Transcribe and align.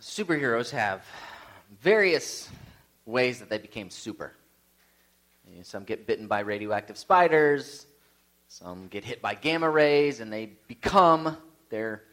superheroes 0.00 0.70
have 0.70 1.04
various 1.80 2.48
ways 3.06 3.38
that 3.40 3.50
they 3.50 3.58
became 3.58 3.90
super. 3.90 4.34
Some 5.62 5.84
get 5.84 6.06
bitten 6.06 6.28
by 6.28 6.40
radioactive 6.40 6.96
spiders, 6.96 7.86
some 8.48 8.88
get 8.88 9.04
hit 9.04 9.20
by 9.20 9.34
gamma 9.34 9.68
rays, 9.68 10.20
and 10.20 10.32
they 10.32 10.52
become 10.68 11.36
their 11.70 12.04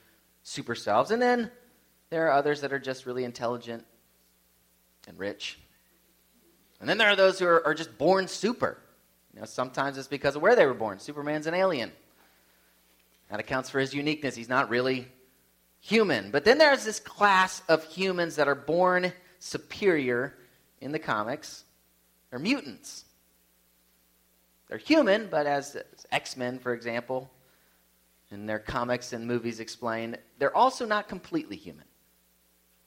super 0.43 0.73
selves. 0.73 1.11
And 1.11 1.21
then 1.21 1.51
there 2.09 2.27
are 2.27 2.31
others 2.31 2.61
that 2.61 2.73
are 2.73 2.79
just 2.79 3.05
really 3.05 3.23
intelligent 3.23 3.85
and 5.07 5.19
rich. 5.19 5.59
And 6.79 6.89
then 6.89 6.97
there 6.97 7.09
are 7.09 7.15
those 7.15 7.39
who 7.39 7.45
are, 7.45 7.65
are 7.65 7.73
just 7.73 7.97
born 7.97 8.27
super. 8.27 8.77
You 9.33 9.41
know, 9.41 9.45
sometimes 9.45 9.97
it's 9.97 10.07
because 10.07 10.35
of 10.35 10.41
where 10.41 10.55
they 10.55 10.65
were 10.65 10.73
born. 10.73 10.99
Superman's 10.99 11.47
an 11.47 11.53
alien. 11.53 11.91
That 13.29 13.39
accounts 13.39 13.69
for 13.69 13.79
his 13.79 13.93
uniqueness. 13.93 14.35
He's 14.35 14.49
not 14.49 14.69
really 14.69 15.07
human. 15.85 16.31
But 16.31 16.45
then 16.45 16.57
there's 16.57 16.83
this 16.83 16.99
class 16.99 17.61
of 17.69 17.83
humans 17.85 18.35
that 18.37 18.47
are 18.47 18.55
born 18.55 19.13
superior 19.37 20.35
in 20.81 20.91
the 20.91 20.99
comics. 20.99 21.63
They're 22.29 22.39
mutants. 22.39 23.05
They're 24.67 24.79
human, 24.79 25.27
but 25.29 25.45
as, 25.45 25.77
X 26.11 26.35
Men, 26.37 26.57
for 26.57 26.73
example, 26.73 27.29
in 28.31 28.47
their 28.47 28.57
comics 28.57 29.13
and 29.13 29.27
movies 29.27 29.59
explain, 29.59 30.17
they're 30.39 30.55
also 30.57 30.87
not 30.87 31.07
completely 31.07 31.55
human. 31.55 31.85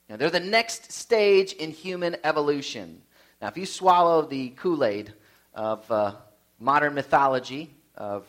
You 0.08 0.14
know, 0.14 0.16
they're 0.16 0.30
the 0.30 0.40
next 0.40 0.90
stage 0.90 1.52
in 1.52 1.70
human 1.70 2.16
evolution. 2.24 3.00
Now, 3.40 3.46
if 3.46 3.56
you 3.56 3.64
swallow 3.64 4.22
the 4.22 4.50
Kool 4.50 4.84
Aid 4.84 5.12
of 5.54 5.88
uh, 5.88 6.14
modern 6.58 6.94
mythology, 6.94 7.70
of 7.94 8.26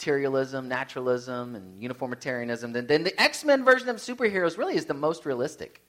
materialism, 0.00 0.66
naturalism, 0.66 1.54
and 1.54 1.82
uniformitarianism, 1.82 2.72
then, 2.72 2.86
then 2.86 3.04
the 3.04 3.20
X 3.20 3.44
Men 3.44 3.62
version 3.66 3.90
of 3.90 3.96
superheroes 3.96 4.56
really 4.56 4.74
is 4.74 4.86
the 4.86 4.94
most 4.94 5.26
realistic. 5.26 5.82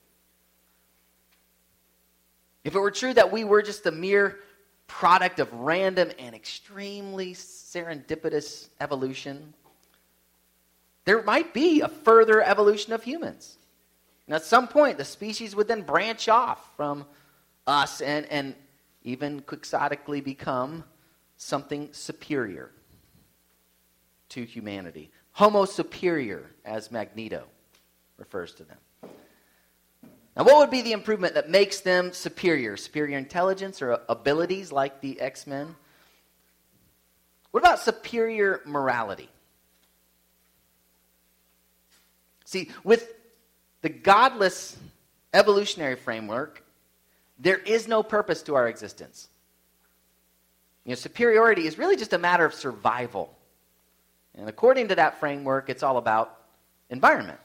If 2.66 2.76
it 2.76 2.80
were 2.80 2.92
true 2.92 3.14
that 3.14 3.32
we 3.32 3.46
were 3.46 3.62
just 3.62 3.86
a 3.86 3.92
mere 3.92 4.40
product 4.86 5.40
of 5.40 5.52
random 5.54 6.12
and 6.20 6.36
extremely 6.36 7.34
serendipitous 7.34 8.68
evolution, 8.82 9.54
there 11.06 11.24
might 11.24 11.54
be 11.54 11.80
a 11.80 11.88
further 11.88 12.44
evolution 12.44 12.92
of 12.92 13.04
humans. 13.04 13.58
And 14.28 14.36
at 14.36 14.44
some 14.44 14.68
point, 14.68 14.98
the 14.98 15.06
species 15.06 15.56
would 15.56 15.70
then 15.70 15.84
branch 15.84 16.28
off 16.28 16.76
from 16.76 17.06
us 17.66 18.02
and, 18.02 18.26
and 18.26 18.56
even 19.04 19.40
quixotically 19.40 20.20
become 20.20 20.84
something 21.38 21.88
superior 21.94 22.72
to 24.32 24.44
humanity. 24.44 25.12
Homo 25.34 25.66
superior, 25.66 26.52
as 26.66 26.92
Magneto 26.92 27.46
refers 28.18 28.54
to 28.56 28.64
them. 28.64 28.78
Now, 30.36 30.44
what 30.44 30.58
would 30.58 30.70
be 30.70 30.82
the 30.82 30.94
improvement 30.94 31.34
that 31.36 31.50
makes 31.50 31.82
them 31.82 32.14
superior? 32.14 32.78
Superior 32.78 33.18
intelligence 33.18 33.82
or 33.82 34.00
abilities 34.08 34.72
like 34.72 35.02
the 35.02 35.20
X 35.20 35.46
Men? 35.46 35.76
What 37.52 37.60
about 37.62 37.80
superior 37.80 38.62
morality? 38.66 39.30
See, 42.46 42.70
with 42.84 43.14
the 43.82 43.90
godless 43.90 44.78
evolutionary 45.34 45.96
framework, 45.96 46.64
there 47.40 47.58
is 47.58 47.88
no 47.88 48.04
purpose 48.04 48.42
to 48.44 48.56
our 48.56 48.68
existence. 48.68 49.28
You 50.86 50.92
know, 50.92 50.96
superiority 50.96 51.68
is 51.68 51.78
really 51.78 51.96
just 51.96 52.14
a 52.14 52.18
matter 52.18 52.46
of 52.46 52.54
survival. 52.54 53.38
And 54.36 54.48
according 54.48 54.88
to 54.90 54.96
that 54.96 55.20
framework, 55.20 55.70
it's 55.70 55.84
all 55.84 55.98
about 55.98 56.38
environment. 56.90 57.40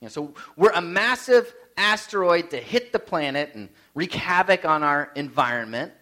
You 0.00 0.06
know, 0.06 0.10
so 0.10 0.34
we're 0.56 0.70
a 0.70 0.80
massive 0.80 1.52
asteroid 1.76 2.50
to 2.50 2.58
hit 2.58 2.92
the 2.92 2.98
planet 2.98 3.52
and 3.54 3.68
wreak 3.94 4.12
havoc 4.12 4.64
on 4.64 4.82
our 4.82 5.10
environment. 5.14 5.92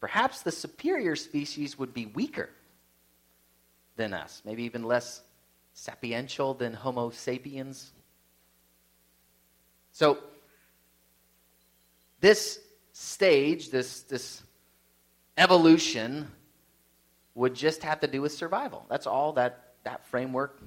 Perhaps 0.00 0.42
the 0.42 0.50
superior 0.50 1.14
species 1.14 1.78
would 1.78 1.94
be 1.94 2.06
weaker 2.06 2.50
than 3.96 4.12
us, 4.12 4.42
maybe 4.44 4.64
even 4.64 4.82
less 4.82 5.22
sapiential 5.76 6.58
than 6.58 6.72
Homo 6.72 7.10
sapiens. 7.10 7.92
So, 9.92 10.18
this 12.20 12.60
stage, 12.92 13.70
this, 13.70 14.02
this 14.02 14.42
evolution, 15.36 16.30
would 17.34 17.54
just 17.54 17.82
have 17.82 18.00
to 18.00 18.06
do 18.06 18.20
with 18.20 18.32
survival. 18.32 18.84
That's 18.88 19.06
all 19.06 19.32
that 19.34 19.74
that 19.84 20.04
framework 20.06 20.60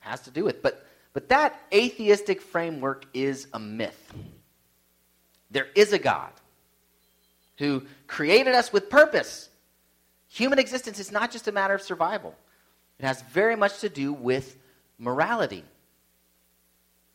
has 0.00 0.20
to 0.22 0.30
do 0.30 0.44
with. 0.44 0.62
But, 0.62 0.86
but 1.12 1.28
that 1.28 1.60
atheistic 1.72 2.40
framework 2.40 3.06
is 3.14 3.46
a 3.52 3.58
myth. 3.58 4.14
There 5.50 5.68
is 5.74 5.92
a 5.92 5.98
God 5.98 6.32
who 7.58 7.84
created 8.06 8.54
us 8.54 8.72
with 8.72 8.90
purpose. 8.90 9.48
Human 10.28 10.58
existence 10.58 10.98
is 10.98 11.12
not 11.12 11.30
just 11.30 11.46
a 11.46 11.52
matter 11.52 11.74
of 11.74 11.82
survival, 11.82 12.34
it 12.98 13.04
has 13.04 13.22
very 13.22 13.56
much 13.56 13.80
to 13.80 13.88
do 13.88 14.12
with 14.12 14.56
morality. 14.98 15.64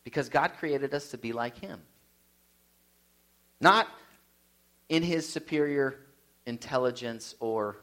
Because 0.04 0.30
God 0.30 0.54
created 0.58 0.94
us 0.94 1.12
to 1.12 1.18
be 1.18 1.34
like 1.34 1.58
Him. 1.60 1.82
Not 3.62 3.88
in 4.88 5.04
His 5.04 5.28
superior 5.28 6.00
intelligence 6.46 7.36
or 7.40 7.78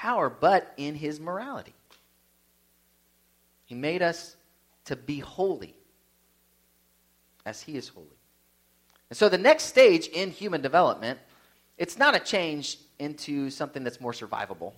power, 0.00 0.30
but 0.30 0.72
in 0.78 0.94
his 0.94 1.20
morality. 1.20 1.74
He 3.66 3.74
made 3.74 4.00
us 4.00 4.34
to 4.86 4.96
be 4.96 5.18
holy 5.18 5.74
as 7.44 7.60
he 7.60 7.76
is 7.76 7.88
holy. 7.88 8.06
And 9.10 9.16
so 9.18 9.28
the 9.28 9.36
next 9.36 9.64
stage 9.64 10.06
in 10.06 10.30
human 10.30 10.62
development, 10.62 11.18
it's 11.76 11.98
not 11.98 12.16
a 12.16 12.18
change 12.18 12.78
into 12.98 13.50
something 13.50 13.84
that's 13.84 14.00
more 14.00 14.12
survivable. 14.12 14.72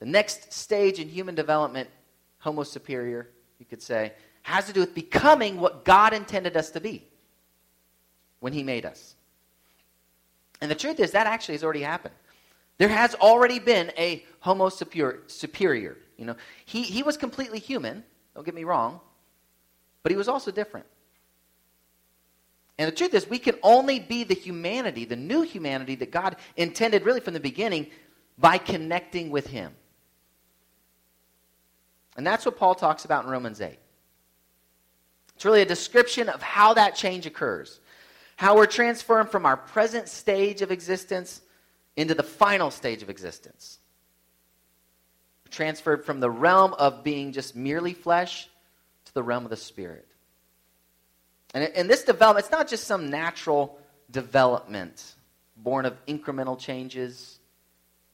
The 0.00 0.06
next 0.06 0.52
stage 0.52 0.98
in 0.98 1.08
human 1.08 1.34
development, 1.34 1.88
Homo 2.40 2.64
superior, 2.64 3.30
you 3.58 3.64
could 3.64 3.80
say, 3.80 4.12
has 4.42 4.66
to 4.66 4.74
do 4.74 4.80
with 4.80 4.94
becoming 4.94 5.58
what 5.58 5.86
God 5.86 6.12
intended 6.12 6.58
us 6.58 6.70
to 6.72 6.80
be 6.80 7.04
when 8.40 8.52
he 8.52 8.62
made 8.62 8.84
us. 8.84 9.14
And 10.60 10.70
the 10.70 10.74
truth 10.74 11.00
is, 11.00 11.12
that 11.12 11.26
actually 11.26 11.54
has 11.54 11.64
already 11.64 11.82
happened. 11.82 12.14
There 12.78 12.88
has 12.88 13.14
already 13.16 13.58
been 13.58 13.92
a 13.98 14.24
Homo 14.40 14.68
superior. 14.68 15.96
You 16.16 16.24
know, 16.24 16.36
he, 16.64 16.82
he 16.82 17.02
was 17.02 17.16
completely 17.16 17.58
human, 17.58 18.04
don't 18.34 18.44
get 18.44 18.54
me 18.54 18.64
wrong, 18.64 19.00
but 20.02 20.10
he 20.10 20.16
was 20.16 20.28
also 20.28 20.50
different. 20.50 20.86
And 22.78 22.86
the 22.86 22.94
truth 22.94 23.12
is, 23.14 23.28
we 23.28 23.40
can 23.40 23.56
only 23.62 23.98
be 23.98 24.22
the 24.22 24.34
humanity, 24.34 25.04
the 25.04 25.16
new 25.16 25.42
humanity 25.42 25.96
that 25.96 26.12
God 26.12 26.36
intended 26.56 27.04
really 27.04 27.20
from 27.20 27.34
the 27.34 27.40
beginning 27.40 27.88
by 28.38 28.56
connecting 28.56 29.30
with 29.30 29.48
Him. 29.48 29.72
And 32.16 32.24
that's 32.24 32.46
what 32.46 32.56
Paul 32.56 32.76
talks 32.76 33.04
about 33.04 33.24
in 33.24 33.30
Romans 33.30 33.60
8. 33.60 33.76
It's 35.34 35.44
really 35.44 35.62
a 35.62 35.66
description 35.66 36.28
of 36.28 36.40
how 36.40 36.74
that 36.74 36.94
change 36.94 37.26
occurs, 37.26 37.80
how 38.36 38.56
we're 38.56 38.66
transformed 38.66 39.30
from 39.30 39.44
our 39.44 39.56
present 39.56 40.08
stage 40.08 40.62
of 40.62 40.70
existence 40.70 41.42
into 41.98 42.14
the 42.14 42.22
final 42.22 42.70
stage 42.70 43.02
of 43.02 43.10
existence. 43.10 43.80
Transferred 45.50 46.04
from 46.04 46.20
the 46.20 46.30
realm 46.30 46.72
of 46.74 47.02
being 47.02 47.32
just 47.32 47.56
merely 47.56 47.92
flesh 47.92 48.48
to 49.06 49.14
the 49.14 49.22
realm 49.22 49.42
of 49.42 49.50
the 49.50 49.56
spirit. 49.56 50.06
And, 51.54 51.64
and 51.64 51.90
this 51.90 52.04
development, 52.04 52.44
it's 52.44 52.52
not 52.52 52.68
just 52.68 52.84
some 52.84 53.10
natural 53.10 53.80
development 54.12 55.16
born 55.56 55.86
of 55.86 55.96
incremental 56.06 56.56
changes, 56.56 57.40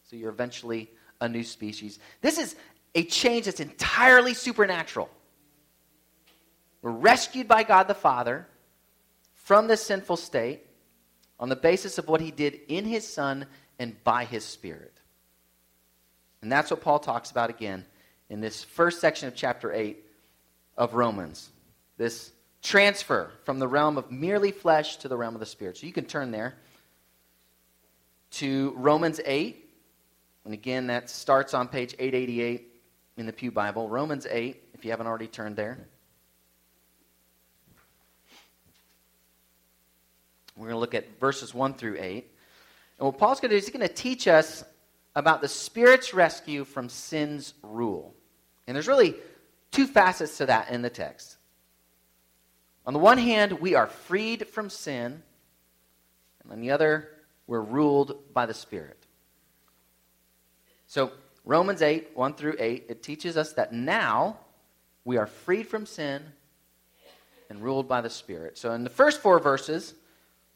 so 0.09 0.17
you're 0.17 0.31
eventually 0.31 0.91
a 1.21 1.28
new 1.28 1.44
species. 1.44 1.99
This 2.23 2.39
is 2.39 2.56
a 2.94 3.05
change 3.05 3.44
that's 3.44 3.61
entirely 3.61 4.33
supernatural. 4.33 5.11
We're 6.81 6.91
rescued 6.91 7.49
by 7.49 7.65
God 7.65 7.87
the 7.87 7.94
Father 7.94 8.47
from 9.35 9.67
this 9.67 9.82
sinful 9.85 10.17
state 10.17 10.62
on 11.38 11.50
the 11.50 11.56
basis 11.56 11.99
of 11.99 12.09
what 12.09 12.23
he 12.23 12.31
did 12.31 12.61
in 12.69 12.87
his 12.87 13.06
Son 13.06 13.44
and 13.85 14.03
by 14.03 14.25
his 14.25 14.45
Spirit. 14.45 14.99
And 16.41 16.51
that's 16.51 16.71
what 16.71 16.81
Paul 16.81 16.99
talks 16.99 17.31
about 17.31 17.51
again 17.51 17.85
in 18.31 18.41
this 18.41 18.65
first 18.65 18.99
section 18.99 19.29
of 19.29 19.35
chapter 19.35 19.73
8 19.73 20.03
of 20.79 20.95
Romans. 20.95 21.51
This 21.99 22.33
transfer 22.63 23.31
from 23.45 23.59
the 23.59 23.69
realm 23.69 23.99
of 23.99 24.11
merely 24.11 24.53
flesh 24.53 24.97
to 24.97 25.09
the 25.09 25.19
realm 25.19 25.35
of 25.35 25.41
the 25.41 25.47
Spirit. 25.47 25.77
So 25.77 25.87
you 25.87 25.93
can 25.93 26.07
turn 26.07 26.31
there 26.31 26.55
to 28.33 28.73
Romans 28.77 29.21
8. 29.23 29.61
And 30.47 30.55
again, 30.55 30.87
that 30.87 31.11
starts 31.11 31.53
on 31.53 31.69
page 31.69 31.95
888 31.99 32.67
in 33.19 33.27
the 33.27 33.33
Pew 33.35 33.51
Bible. 33.51 33.89
Romans 33.89 34.27
8, 34.29 34.63
if 34.73 34.85
you 34.87 34.93
haven't 34.93 35.07
already 35.07 35.29
turned 35.29 35.57
there. 35.57 35.87
We're 40.57 40.69
going 40.69 40.77
to 40.77 40.81
look 40.81 40.95
at 40.95 41.21
verses 41.21 41.53
1 41.53 41.75
through 41.75 41.99
8. 42.01 42.31
And 42.99 43.06
what 43.06 43.19
Paul's 43.19 43.41
going 43.41 43.50
to 43.50 43.55
do 43.55 43.58
is 43.58 43.67
he's 43.67 43.76
going 43.76 43.87
to 43.87 43.94
teach 43.94 44.29
us 44.29 44.64
about 45.14 45.41
the 45.41 45.49
Spirit's 45.49 46.14
rescue 46.14 46.64
from 46.64 46.88
sin's 46.88 47.55
rule. 47.62 48.14
And 48.67 48.75
there's 48.75 48.88
really 48.88 49.14
two 49.70 49.87
facets 49.87 50.38
to 50.38 50.46
that 50.46 50.70
in 50.70 50.82
the 50.82 50.91
text. 50.91 51.37
On 52.87 52.93
the 52.93 52.99
one 52.99 53.19
hand, 53.19 53.61
we 53.61 53.75
are 53.75 53.87
freed 53.87 54.46
from 54.49 54.69
sin, 54.69 55.23
and 56.43 56.52
on 56.52 56.61
the 56.61 56.70
other, 56.70 57.08
we're 57.46 57.61
ruled 57.61 58.32
by 58.32 58.46
the 58.46 58.55
Spirit. 58.55 59.06
So, 60.87 61.12
Romans 61.44 61.82
8, 61.82 62.11
1 62.14 62.35
through 62.35 62.56
8, 62.58 62.87
it 62.88 63.02
teaches 63.02 63.37
us 63.37 63.52
that 63.55 63.73
now 63.73 64.38
we 65.05 65.17
are 65.17 65.26
freed 65.26 65.67
from 65.67 65.87
sin 65.87 66.23
and 67.50 67.62
ruled 67.62 67.88
by 67.88 68.00
the 68.00 68.11
Spirit. 68.11 68.58
So, 68.58 68.73
in 68.73 68.85
the 68.85 68.90
first 68.90 69.20
four 69.20 69.38
verses, 69.38 69.94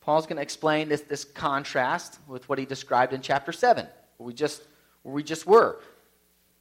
Paul's 0.08 0.26
going 0.26 0.36
to 0.36 0.42
explain 0.42 0.88
this, 0.88 1.02
this 1.02 1.22
contrast 1.22 2.18
with 2.26 2.48
what 2.48 2.58
he 2.58 2.64
described 2.64 3.12
in 3.12 3.20
chapter 3.20 3.52
7, 3.52 3.86
where 4.16 4.26
we 4.26 4.32
just, 4.32 4.62
where 5.02 5.14
we 5.14 5.22
just 5.22 5.46
were. 5.46 5.80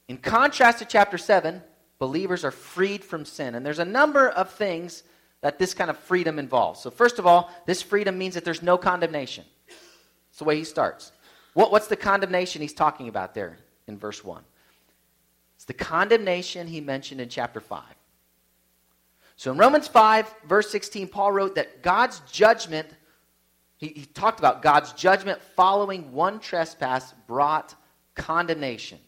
In 0.06 0.18
contrast 0.18 0.80
to 0.80 0.84
chapter 0.84 1.16
7, 1.16 1.62
believers 1.98 2.44
are 2.44 2.50
freed 2.50 3.02
from 3.02 3.24
sin. 3.24 3.54
And 3.54 3.64
there's 3.64 3.78
a 3.78 3.86
number 3.86 4.28
of 4.28 4.50
things 4.50 5.02
that 5.40 5.58
this 5.58 5.72
kind 5.72 5.88
of 5.88 5.96
freedom 5.96 6.38
involves. 6.38 6.80
So, 6.80 6.90
first 6.90 7.18
of 7.18 7.26
all, 7.26 7.50
this 7.64 7.80
freedom 7.80 8.18
means 8.18 8.34
that 8.34 8.44
there's 8.44 8.60
no 8.60 8.76
condemnation. 8.76 9.46
That's 9.66 10.40
the 10.40 10.44
way 10.44 10.58
he 10.58 10.64
starts. 10.64 11.12
What, 11.54 11.72
what's 11.72 11.86
the 11.86 11.96
condemnation 11.96 12.60
he's 12.60 12.74
talking 12.74 13.08
about 13.08 13.32
there 13.32 13.56
in 13.86 13.96
verse 13.96 14.22
1? 14.22 14.42
It's 15.56 15.64
the 15.64 15.72
condemnation 15.72 16.66
he 16.66 16.82
mentioned 16.82 17.22
in 17.22 17.30
chapter 17.30 17.60
5. 17.60 17.82
So, 19.36 19.52
in 19.52 19.56
Romans 19.56 19.88
5, 19.88 20.34
verse 20.46 20.68
16, 20.68 21.08
Paul 21.08 21.32
wrote 21.32 21.54
that 21.54 21.80
God's 21.82 22.20
judgment, 22.30 22.88
he, 23.78 23.88
he 23.88 24.06
talked 24.06 24.40
about 24.40 24.60
God's 24.60 24.92
judgment 24.92 25.40
following 25.56 26.12
one 26.12 26.40
trespass 26.40 27.14
brought 27.26 27.74
condemnation. 28.14 28.98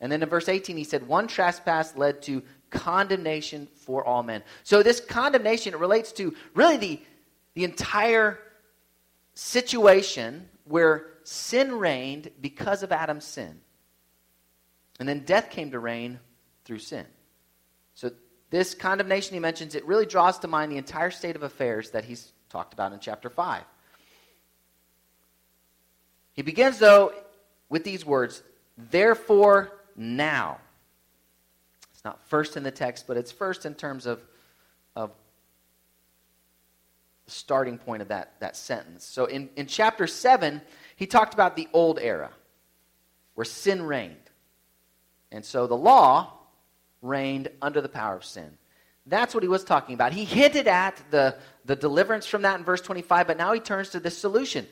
And 0.00 0.10
then 0.10 0.22
in 0.22 0.28
verse 0.28 0.48
18, 0.48 0.76
he 0.76 0.84
said, 0.84 1.06
One 1.06 1.28
trespass 1.28 1.96
led 1.96 2.22
to 2.22 2.42
condemnation 2.70 3.68
for 3.74 4.04
all 4.04 4.22
men. 4.22 4.42
So 4.64 4.82
this 4.82 5.00
condemnation 5.00 5.76
relates 5.76 6.12
to 6.12 6.34
really 6.54 6.76
the, 6.78 7.00
the 7.54 7.64
entire 7.64 8.38
situation 9.34 10.48
where 10.64 11.06
sin 11.24 11.78
reigned 11.78 12.30
because 12.40 12.82
of 12.82 12.92
Adam's 12.92 13.24
sin. 13.24 13.60
And 14.98 15.08
then 15.08 15.20
death 15.20 15.50
came 15.50 15.70
to 15.72 15.78
reign 15.78 16.18
through 16.64 16.78
sin. 16.78 17.06
So 17.94 18.10
this 18.50 18.74
condemnation 18.74 19.34
he 19.34 19.40
mentions, 19.40 19.74
it 19.74 19.84
really 19.84 20.06
draws 20.06 20.38
to 20.40 20.48
mind 20.48 20.72
the 20.72 20.78
entire 20.78 21.10
state 21.10 21.36
of 21.36 21.42
affairs 21.42 21.90
that 21.90 22.04
he's 22.04 22.32
talked 22.48 22.72
about 22.72 22.92
in 22.92 23.00
chapter 23.00 23.28
5. 23.28 23.64
He 26.34 26.42
begins, 26.42 26.78
though, 26.78 27.12
with 27.68 27.84
these 27.84 28.04
words 28.04 28.42
Therefore, 28.76 29.72
now 29.96 30.58
It's 31.92 32.04
not 32.04 32.20
first 32.28 32.56
in 32.56 32.62
the 32.62 32.70
text, 32.70 33.06
but 33.06 33.16
it's 33.16 33.32
first 33.32 33.64
in 33.64 33.74
terms 33.74 34.04
of, 34.06 34.20
of 34.96 35.10
the 37.24 37.30
starting 37.30 37.78
point 37.78 38.02
of 38.02 38.08
that, 38.08 38.34
that 38.40 38.56
sentence. 38.56 39.04
So 39.04 39.26
in, 39.26 39.48
in 39.56 39.66
chapter 39.66 40.06
7, 40.06 40.60
he 40.96 41.06
talked 41.06 41.34
about 41.34 41.56
the 41.56 41.68
old 41.72 41.98
era 42.00 42.30
where 43.34 43.44
sin 43.44 43.82
reigned. 43.82 44.16
And 45.30 45.44
so 45.44 45.66
the 45.66 45.76
law 45.76 46.32
reigned 47.02 47.48
under 47.62 47.80
the 47.80 47.88
power 47.88 48.16
of 48.16 48.24
sin. 48.24 48.58
That's 49.06 49.34
what 49.34 49.42
he 49.42 49.48
was 49.48 49.64
talking 49.64 49.94
about. 49.94 50.12
He 50.12 50.24
hinted 50.24 50.66
at 50.66 51.00
the, 51.10 51.36
the 51.64 51.76
deliverance 51.76 52.26
from 52.26 52.42
that 52.42 52.58
in 52.58 52.64
verse 52.64 52.80
25, 52.80 53.26
but 53.26 53.36
now 53.36 53.52
he 53.52 53.60
turns 53.60 53.90
to 53.90 54.00
the 54.00 54.10
solution 54.10 54.66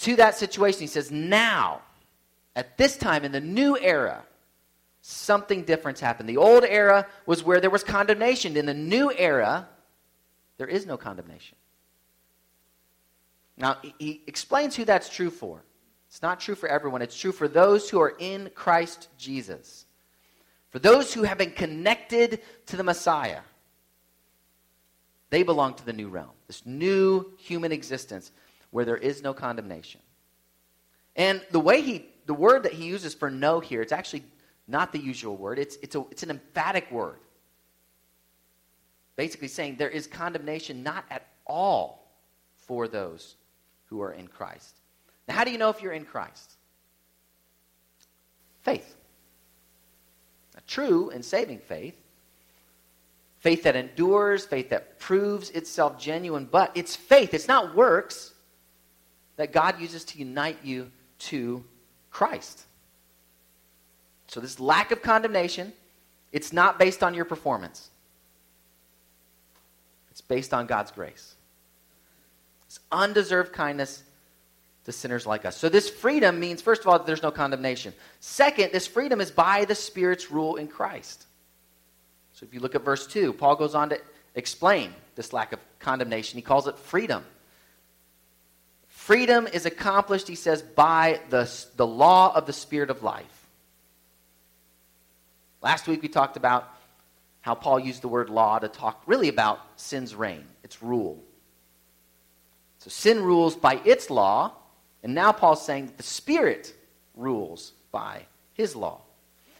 to 0.00 0.16
that 0.16 0.36
situation. 0.36 0.80
He 0.80 0.86
says, 0.86 1.10
Now, 1.10 1.82
at 2.56 2.76
this 2.76 2.96
time 2.96 3.24
in 3.24 3.32
the 3.32 3.40
new 3.40 3.78
era, 3.78 4.24
something 5.02 5.64
different 5.64 5.98
happened. 6.00 6.28
The 6.28 6.36
old 6.36 6.64
era 6.64 7.06
was 7.26 7.44
where 7.44 7.60
there 7.60 7.70
was 7.70 7.84
condemnation. 7.84 8.56
In 8.56 8.66
the 8.66 8.74
new 8.74 9.12
era, 9.12 9.68
there 10.58 10.68
is 10.68 10.86
no 10.86 10.96
condemnation. 10.96 11.56
Now, 13.56 13.76
he 13.98 14.22
explains 14.26 14.74
who 14.74 14.84
that's 14.84 15.08
true 15.08 15.30
for. 15.30 15.62
It's 16.08 16.22
not 16.22 16.40
true 16.40 16.54
for 16.54 16.68
everyone, 16.68 17.02
it's 17.02 17.16
true 17.16 17.30
for 17.30 17.46
those 17.46 17.88
who 17.88 18.00
are 18.00 18.16
in 18.18 18.50
Christ 18.54 19.08
Jesus. 19.16 19.86
For 20.70 20.80
those 20.80 21.14
who 21.14 21.22
have 21.22 21.38
been 21.38 21.52
connected 21.52 22.40
to 22.66 22.76
the 22.76 22.82
Messiah, 22.82 23.40
they 25.28 25.44
belong 25.44 25.74
to 25.74 25.86
the 25.86 25.92
new 25.92 26.08
realm, 26.08 26.30
this 26.48 26.66
new 26.66 27.32
human 27.38 27.70
existence 27.70 28.32
where 28.70 28.84
there 28.84 28.96
is 28.96 29.22
no 29.22 29.34
condemnation. 29.34 30.00
And 31.16 31.42
the 31.50 31.60
way 31.60 31.82
he, 31.82 32.06
the 32.26 32.34
word 32.34 32.62
that 32.62 32.72
he 32.72 32.84
uses 32.84 33.14
for 33.14 33.30
no 33.30 33.60
here, 33.60 33.82
it's 33.82 33.92
actually 33.92 34.24
not 34.68 34.92
the 34.92 35.00
usual 35.00 35.36
word. 35.36 35.58
It's, 35.58 35.76
it's, 35.82 35.96
a, 35.96 36.04
it's 36.10 36.22
an 36.22 36.30
emphatic 36.30 36.90
word. 36.90 37.18
Basically 39.16 39.48
saying 39.48 39.76
there 39.76 39.90
is 39.90 40.06
condemnation 40.06 40.82
not 40.82 41.04
at 41.10 41.26
all 41.46 42.06
for 42.56 42.86
those 42.86 43.34
who 43.86 44.00
are 44.00 44.12
in 44.12 44.28
Christ. 44.28 44.76
Now, 45.26 45.34
how 45.34 45.44
do 45.44 45.50
you 45.50 45.58
know 45.58 45.68
if 45.68 45.82
you're 45.82 45.92
in 45.92 46.04
Christ? 46.04 46.52
Faith. 48.62 48.96
A 50.56 50.60
true 50.62 51.10
and 51.10 51.24
saving 51.24 51.58
faith. 51.58 51.96
Faith 53.40 53.64
that 53.64 53.74
endures, 53.74 54.44
faith 54.44 54.68
that 54.68 54.98
proves 55.00 55.50
itself 55.50 55.98
genuine, 55.98 56.46
but 56.50 56.70
it's 56.74 56.94
faith, 56.94 57.32
it's 57.32 57.48
not 57.48 57.74
works 57.74 58.34
that 59.40 59.52
God 59.52 59.80
uses 59.80 60.04
to 60.04 60.18
unite 60.18 60.58
you 60.62 60.90
to 61.18 61.64
Christ. 62.10 62.66
So, 64.26 64.38
this 64.38 64.60
lack 64.60 64.92
of 64.92 65.00
condemnation, 65.00 65.72
it's 66.30 66.52
not 66.52 66.78
based 66.78 67.02
on 67.02 67.14
your 67.14 67.24
performance, 67.24 67.88
it's 70.10 70.20
based 70.20 70.52
on 70.52 70.66
God's 70.66 70.90
grace. 70.90 71.36
It's 72.66 72.80
undeserved 72.92 73.52
kindness 73.52 74.02
to 74.84 74.92
sinners 74.92 75.26
like 75.26 75.46
us. 75.46 75.56
So, 75.56 75.70
this 75.70 75.88
freedom 75.88 76.38
means, 76.38 76.60
first 76.60 76.82
of 76.82 76.88
all, 76.88 76.98
that 76.98 77.06
there's 77.06 77.22
no 77.22 77.30
condemnation. 77.30 77.94
Second, 78.20 78.72
this 78.72 78.86
freedom 78.86 79.22
is 79.22 79.30
by 79.30 79.64
the 79.64 79.74
Spirit's 79.74 80.30
rule 80.30 80.56
in 80.56 80.68
Christ. 80.68 81.24
So, 82.34 82.44
if 82.44 82.52
you 82.52 82.60
look 82.60 82.74
at 82.74 82.84
verse 82.84 83.06
2, 83.06 83.32
Paul 83.32 83.56
goes 83.56 83.74
on 83.74 83.88
to 83.88 84.00
explain 84.34 84.92
this 85.14 85.32
lack 85.32 85.54
of 85.54 85.60
condemnation. 85.78 86.36
He 86.36 86.42
calls 86.42 86.66
it 86.66 86.78
freedom. 86.78 87.24
Freedom 89.10 89.48
is 89.48 89.66
accomplished, 89.66 90.28
he 90.28 90.36
says, 90.36 90.62
by 90.62 91.18
the, 91.30 91.52
the 91.74 91.84
law 91.84 92.32
of 92.32 92.46
the 92.46 92.52
Spirit 92.52 92.90
of 92.90 93.02
life. 93.02 93.48
Last 95.60 95.88
week 95.88 96.00
we 96.00 96.06
talked 96.06 96.36
about 96.36 96.72
how 97.40 97.56
Paul 97.56 97.80
used 97.80 98.02
the 98.02 98.08
word 98.08 98.30
law 98.30 98.60
to 98.60 98.68
talk 98.68 99.02
really 99.06 99.26
about 99.26 99.58
sin's 99.74 100.14
reign, 100.14 100.44
its 100.62 100.80
rule. 100.80 101.20
So 102.78 102.88
sin 102.88 103.20
rules 103.24 103.56
by 103.56 103.80
its 103.84 104.10
law, 104.10 104.52
and 105.02 105.12
now 105.12 105.32
Paul's 105.32 105.66
saying 105.66 105.86
that 105.86 105.96
the 105.96 106.04
Spirit 106.04 106.72
rules 107.16 107.72
by 107.90 108.26
his 108.54 108.76
law. 108.76 109.00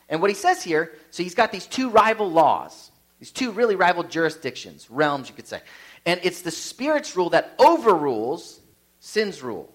And 0.09 0.21
what 0.21 0.31
he 0.31 0.37
says 0.37 0.63
here, 0.63 0.93
so 1.11 1.25
he's 1.25 1.35
got 1.35 1.51
these 1.51 1.67
two 1.67 1.91
rival 1.91 2.31
laws, 2.31 2.93
these 3.19 3.33
two 3.33 3.51
really 3.51 3.75
rival 3.75 4.05
jurisdictions, 4.05 4.89
realms, 4.93 5.29
you 5.29 5.35
could 5.35 5.49
say. 5.49 5.61
And 6.07 6.21
it's 6.23 6.43
the 6.43 6.53
Spirit's 6.53 7.17
rule 7.17 7.31
that 7.31 7.53
overrules 7.59 8.60
sin's 9.01 9.43
rule. 9.43 9.73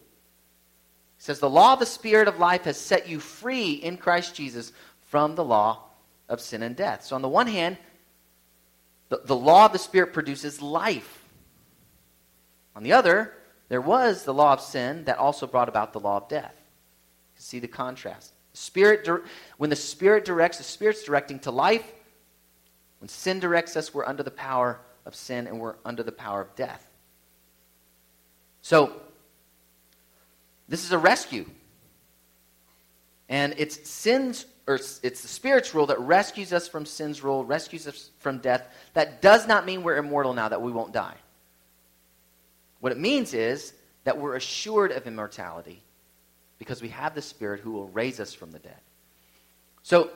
He 1.18 1.24
says, 1.24 1.40
The 1.40 1.50
law 1.50 1.74
of 1.74 1.80
the 1.80 1.86
Spirit 1.86 2.28
of 2.28 2.40
life 2.40 2.64
has 2.64 2.78
set 2.78 3.10
you 3.10 3.20
free 3.20 3.74
in 3.74 3.98
Christ 3.98 4.36
Jesus 4.36 4.72
from 5.08 5.36
the 5.36 5.44
law 5.44 5.84
of 6.30 6.40
sin 6.40 6.64
and 6.64 6.76
death. 6.76 7.04
So, 7.04 7.16
on 7.16 7.22
the 7.22 7.30
one 7.30 7.48
hand, 7.48 7.78
the, 9.10 9.22
the 9.26 9.36
law 9.36 9.66
of 9.66 9.74
the 9.74 9.80
Spirit 9.80 10.14
produces 10.14 10.62
life. 10.62 11.24
On 12.76 12.84
the 12.84 12.94
other, 12.94 13.34
there 13.70 13.82
was 13.82 14.24
the 14.24 14.34
law 14.34 14.54
of 14.54 14.62
sin 14.62 15.06
that 15.06 15.18
also 15.18 15.48
brought 15.48 15.70
about 15.70 15.94
the 15.94 16.00
law 16.00 16.18
of 16.18 16.30
death. 16.30 16.56
You 17.36 17.42
see 17.42 17.60
the 17.60 17.68
contrast. 17.68 18.32
Spirit, 18.54 19.08
when 19.58 19.70
the 19.70 19.76
Spirit 19.76 20.26
directs, 20.26 20.58
the 20.58 20.64
Spirit's 20.64 21.04
directing 21.04 21.40
to 21.40 21.52
life. 21.52 21.86
When 23.00 23.10
sin 23.10 23.40
directs 23.40 23.76
us, 23.76 23.94
we're 23.94 24.06
under 24.06 24.24
the 24.24 24.32
power 24.32 24.80
of 25.06 25.16
sin 25.16 25.48
and 25.48 25.60
we're 25.60 25.76
under 25.84 26.04
the 26.04 26.12
power 26.12 26.42
of 26.42 26.56
death. 26.56 26.88
So, 28.62 29.00
this 30.68 30.84
is 30.84 30.92
a 30.92 30.98
rescue. 30.98 31.46
And 33.30 33.54
it's 33.58 33.90
sin's 33.90 34.46
or 34.68 34.76
it's 34.76 35.00
the 35.00 35.28
Spirit's 35.28 35.76
rule 35.76 35.86
that 35.88 36.00
rescues 36.00 36.52
us 36.52 36.68
from 36.68 36.86
sin's 36.86 37.24
rule, 37.24 37.46
rescues 37.46 37.88
us 37.88 38.10
from 38.18 38.40
death. 38.40 38.68
That 38.94 39.22
does 39.22 39.48
not 39.48 39.66
mean 39.66 39.84
we're 39.84 39.98
immortal 39.98 40.34
now, 40.34 40.50
that 40.50 40.62
we 40.62 40.72
won't 40.72 40.92
die. 40.92 41.16
What 42.80 42.92
it 42.92 42.98
means 42.98 43.34
is 43.34 43.74
that 44.04 44.18
we're 44.18 44.36
assured 44.36 44.92
of 44.92 45.06
immortality 45.06 45.84
because 46.58 46.82
we 46.82 46.90
have 46.90 47.14
the 47.14 47.22
Spirit 47.22 47.60
who 47.60 47.72
will 47.72 47.90
raise 47.90 48.20
us 48.20 48.34
from 48.34 48.52
the 48.52 48.60
dead. 48.60 48.80
So, 49.84 50.10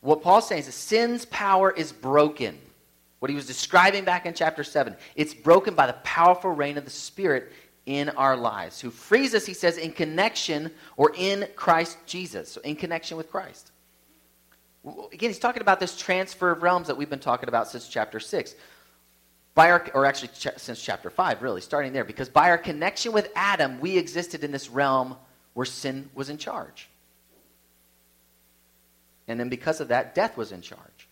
what 0.00 0.22
Paul's 0.22 0.48
saying 0.48 0.64
is 0.64 0.74
sin's 0.74 1.24
power 1.26 1.70
is 1.70 1.92
broken. 1.92 2.58
What 3.20 3.30
he 3.30 3.36
was 3.36 3.46
describing 3.46 4.04
back 4.04 4.26
in 4.26 4.34
chapter 4.34 4.64
7, 4.64 4.96
it's 5.14 5.32
broken 5.32 5.76
by 5.76 5.86
the 5.86 5.92
powerful 6.02 6.50
reign 6.50 6.76
of 6.76 6.84
the 6.84 6.90
Spirit 6.90 7.52
in 7.86 8.10
our 8.10 8.36
lives, 8.36 8.80
who 8.80 8.90
frees 8.90 9.34
us, 9.34 9.44
he 9.44 9.54
says, 9.54 9.76
in 9.76 9.92
connection 9.92 10.70
or 10.96 11.12
in 11.16 11.48
Christ 11.56 11.98
Jesus. 12.06 12.52
So, 12.52 12.60
in 12.60 12.76
connection 12.76 13.16
with 13.16 13.30
Christ. 13.30 13.72
Again, 14.84 15.30
he's 15.30 15.38
talking 15.38 15.62
about 15.62 15.80
this 15.80 15.96
transfer 15.96 16.50
of 16.50 16.62
realms 16.62 16.88
that 16.88 16.96
we've 16.96 17.10
been 17.10 17.18
talking 17.18 17.48
about 17.48 17.68
since 17.68 17.88
chapter 17.88 18.20
6. 18.20 18.54
by 19.54 19.70
our, 19.70 19.88
or 19.94 20.06
actually 20.06 20.28
ch- 20.28 20.58
since 20.58 20.82
chapter 20.82 21.10
5, 21.10 21.42
really, 21.42 21.60
starting 21.60 21.92
there, 21.92 22.04
because 22.04 22.28
by 22.28 22.50
our 22.50 22.58
connection 22.58 23.12
with 23.12 23.30
Adam, 23.34 23.80
we 23.80 23.96
existed 23.96 24.44
in 24.44 24.52
this 24.52 24.70
realm 24.70 25.16
where 25.54 25.66
sin 25.66 26.08
was 26.14 26.30
in 26.30 26.38
charge. 26.38 26.88
And 29.28 29.38
then 29.38 29.48
because 29.48 29.80
of 29.80 29.88
that, 29.88 30.14
death 30.14 30.36
was 30.36 30.52
in 30.52 30.62
charge. 30.62 31.08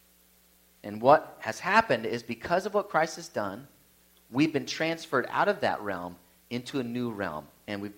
And 0.83 1.01
what 1.01 1.37
has 1.41 1.61
happened 1.61 2.07
is 2.07 2.23
because 2.23 2.67
of 2.67 2.75
what 2.75 2.89
Christ 2.89 3.17
has 3.17 3.29
done, 3.29 3.69
we've 4.31 4.53
been 4.53 4.67
transferred 4.67 5.27
out 5.31 5.49
of 5.49 5.61
that 5.61 5.81
realm 5.83 6.17
into 6.51 6.81
a 6.81 6.85
new 6.85 7.11
realm. 7.11 7.47
And 7.67 7.81
we 7.81 7.91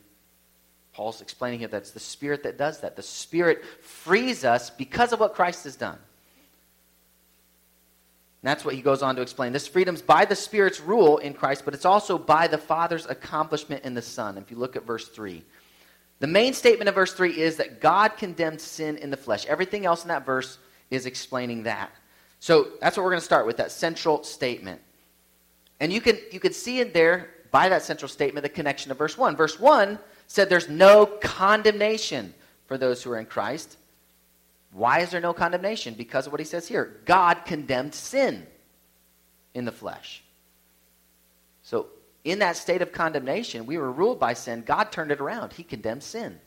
Paul's 0.92 1.23
explaining 1.23 1.61
here 1.61 1.68
that's 1.68 1.92
the 1.92 2.00
Spirit 2.00 2.42
that 2.42 2.59
does 2.59 2.80
that. 2.80 2.97
The 2.97 3.02
Spirit 3.02 3.64
frees 3.80 4.44
us 4.44 4.71
because 4.71 5.12
of 5.12 5.21
what 5.21 5.35
Christ 5.35 5.64
has 5.64 5.75
done. 5.75 5.99
And 8.42 8.50
that's 8.50 8.64
what 8.64 8.75
he 8.75 8.82
goes 8.82 9.02
on 9.02 9.16
to 9.16 9.23
explain. 9.23 9.52
This 9.52 9.66
freedom's 9.66 10.02
by 10.02 10.25
the 10.25 10.37
Spirit's 10.37 10.80
rule 10.80 11.18
in 11.18 11.32
Christ, 11.32 11.64
but 11.64 11.75
it's 11.75 11.85
also 11.85 12.18
by 12.18 12.47
the 12.47 12.59
Father's 12.59 13.06
accomplishment 13.06 13.85
in 13.85 13.94
the 13.94 14.02
Son. 14.02 14.37
If 14.37 14.50
you 14.50 14.59
look 14.59 14.76
at 14.76 14.85
verse 14.85 15.09
3. 15.09 15.42
The 16.18 16.26
main 16.26 16.52
statement 16.52 16.88
of 16.88 16.94
verse 16.94 17.14
3 17.14 17.40
is 17.40 17.56
that 17.56 17.80
God 17.80 18.16
condemned 18.16 18.61
sin 18.61 18.97
in 18.99 19.11
the 19.11 19.16
flesh. 19.16 19.47
Everything 19.47 19.87
else 19.87 20.02
in 20.02 20.09
that 20.09 20.26
verse 20.26 20.59
is 20.90 21.06
explaining 21.06 21.62
that. 21.64 21.90
So 22.38 22.68
that's 22.80 22.97
what 22.97 23.04
we're 23.04 23.11
going 23.11 23.21
to 23.21 23.25
start 23.25 23.47
with, 23.47 23.56
that 23.56 23.73
central 23.73 24.23
statement. 24.25 24.80
And 25.80 25.92
you 25.92 26.00
can, 26.00 26.18
you 26.30 26.38
can 26.38 26.52
see 26.52 26.80
in 26.80 26.92
there, 26.92 27.30
by 27.52 27.68
that 27.68 27.82
central 27.82 28.09
statement, 28.09 28.42
the 28.42 28.49
connection 28.49 28.88
to 28.88 28.94
verse 28.94 29.16
1. 29.16 29.37
Verse 29.37 29.61
1 29.61 29.99
said 30.26 30.49
there's 30.49 30.68
no 30.68 31.06
condemnation 31.06 32.35
for 32.66 32.76
those 32.76 33.02
who 33.02 33.12
are 33.12 33.18
in 33.18 33.26
Christ. 33.26 33.76
Why 34.73 35.00
is 35.00 35.11
there 35.11 35.21
no 35.21 35.35
condemnation? 35.35 35.94
Because 35.94 36.26
of 36.26 36.32
what 36.32 36.40
he 36.40 36.47
says 36.47 36.66
here. 36.66 37.00
God 37.04 37.44
condemned 37.44 37.94
sin 37.94 38.47
in 39.52 39.66
the 39.66 39.73
flesh. 39.73 40.25
So, 41.62 41.88
in 42.25 42.38
that 42.38 42.56
state 42.56 42.80
of 42.82 42.92
condemnation, 42.92 43.66
we 43.66 43.76
were 43.76 43.92
ruled 43.92 44.18
by 44.18 44.32
sin. 44.32 44.62
God 44.62 44.90
turned 44.90 45.11
it 45.11 45.21
around. 45.21 45.52
He 45.52 45.62
condemned 45.62 46.02
sin. 46.02 46.38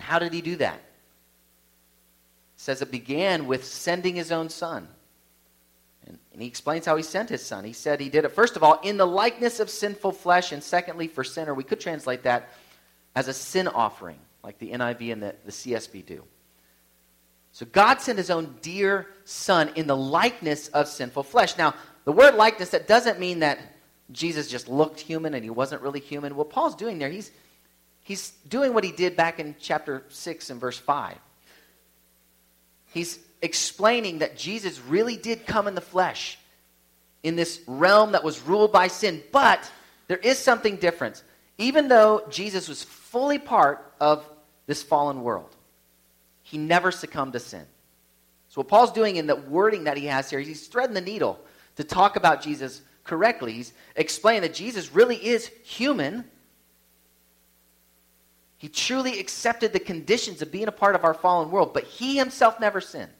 How 0.00 0.18
did 0.18 0.32
he 0.32 0.40
do 0.40 0.56
that? 0.56 0.74
It 0.74 0.80
says 2.56 2.82
it 2.82 2.90
began 2.90 3.46
with 3.46 3.64
sending 3.64 4.16
his 4.16 4.32
own 4.32 4.48
son. 4.48 4.88
And, 6.34 6.42
he 6.42 6.48
explains 6.48 6.84
how 6.84 6.96
he 6.96 7.02
sent 7.02 7.30
his 7.30 7.46
son. 7.46 7.64
He 7.64 7.72
said 7.72 8.00
he 8.00 8.08
did 8.08 8.24
it, 8.24 8.32
first 8.32 8.56
of 8.56 8.62
all, 8.62 8.80
in 8.82 8.96
the 8.96 9.06
likeness 9.06 9.60
of 9.60 9.70
sinful 9.70 10.12
flesh, 10.12 10.52
and 10.52 10.62
secondly, 10.62 11.08
for 11.08 11.24
sin, 11.24 11.48
or 11.48 11.54
we 11.54 11.64
could 11.64 11.80
translate 11.80 12.24
that 12.24 12.50
as 13.14 13.28
a 13.28 13.32
sin 13.32 13.68
offering 13.68 14.18
like 14.42 14.58
the 14.58 14.72
NIV 14.72 15.12
and 15.12 15.22
the, 15.22 15.34
the 15.44 15.52
CSB 15.52 16.04
do. 16.04 16.22
So 17.52 17.66
God 17.66 18.00
sent 18.00 18.18
his 18.18 18.30
own 18.30 18.56
dear 18.62 19.06
son 19.24 19.70
in 19.76 19.86
the 19.86 19.96
likeness 19.96 20.68
of 20.68 20.88
sinful 20.88 21.22
flesh. 21.22 21.56
Now, 21.56 21.74
the 22.04 22.12
word 22.12 22.34
likeness, 22.34 22.70
that 22.70 22.88
doesn't 22.88 23.20
mean 23.20 23.38
that 23.38 23.58
Jesus 24.10 24.48
just 24.48 24.68
looked 24.68 25.00
human 25.00 25.34
and 25.34 25.42
he 25.42 25.50
wasn't 25.50 25.80
really 25.80 26.00
human. 26.00 26.36
What 26.36 26.50
Paul's 26.50 26.74
doing 26.74 26.98
there, 26.98 27.10
he's, 27.10 27.30
he's 28.02 28.30
doing 28.48 28.74
what 28.74 28.84
he 28.84 28.92
did 28.92 29.16
back 29.16 29.38
in 29.38 29.54
chapter 29.60 30.04
6 30.08 30.50
and 30.50 30.60
verse 30.60 30.78
5. 30.78 31.16
He's 32.92 33.18
explaining 33.44 34.18
that 34.18 34.36
Jesus 34.36 34.80
really 34.80 35.16
did 35.16 35.46
come 35.46 35.68
in 35.68 35.74
the 35.74 35.80
flesh 35.80 36.38
in 37.22 37.36
this 37.36 37.60
realm 37.66 38.12
that 38.12 38.24
was 38.24 38.40
ruled 38.40 38.72
by 38.72 38.88
sin. 38.88 39.22
But 39.32 39.70
there 40.08 40.16
is 40.16 40.38
something 40.38 40.76
different. 40.76 41.22
Even 41.58 41.88
though 41.88 42.24
Jesus 42.30 42.68
was 42.68 42.82
fully 42.82 43.38
part 43.38 43.92
of 44.00 44.26
this 44.66 44.82
fallen 44.82 45.22
world. 45.22 45.54
He 46.42 46.58
never 46.58 46.90
succumbed 46.90 47.34
to 47.34 47.40
sin. 47.40 47.64
So, 48.48 48.60
what 48.60 48.68
Paul's 48.68 48.92
doing 48.92 49.16
in 49.16 49.26
the 49.26 49.36
wording 49.36 49.84
that 49.84 49.96
he 49.96 50.06
has 50.06 50.30
here, 50.30 50.40
he's 50.40 50.66
threading 50.66 50.94
the 50.94 51.00
needle 51.00 51.38
to 51.76 51.84
talk 51.84 52.16
about 52.16 52.42
Jesus 52.42 52.80
correctly. 53.02 53.52
He's 53.52 53.72
explaining 53.96 54.42
that 54.42 54.54
Jesus 54.54 54.94
really 54.94 55.16
is 55.16 55.50
human. 55.64 56.24
He 58.58 58.68
truly 58.68 59.18
accepted 59.18 59.72
the 59.72 59.80
conditions 59.80 60.40
of 60.40 60.50
being 60.50 60.68
a 60.68 60.72
part 60.72 60.94
of 60.94 61.04
our 61.04 61.14
fallen 61.14 61.50
world, 61.50 61.74
but 61.74 61.84
he 61.84 62.16
himself 62.16 62.58
never 62.60 62.80
sinned. 62.80 63.12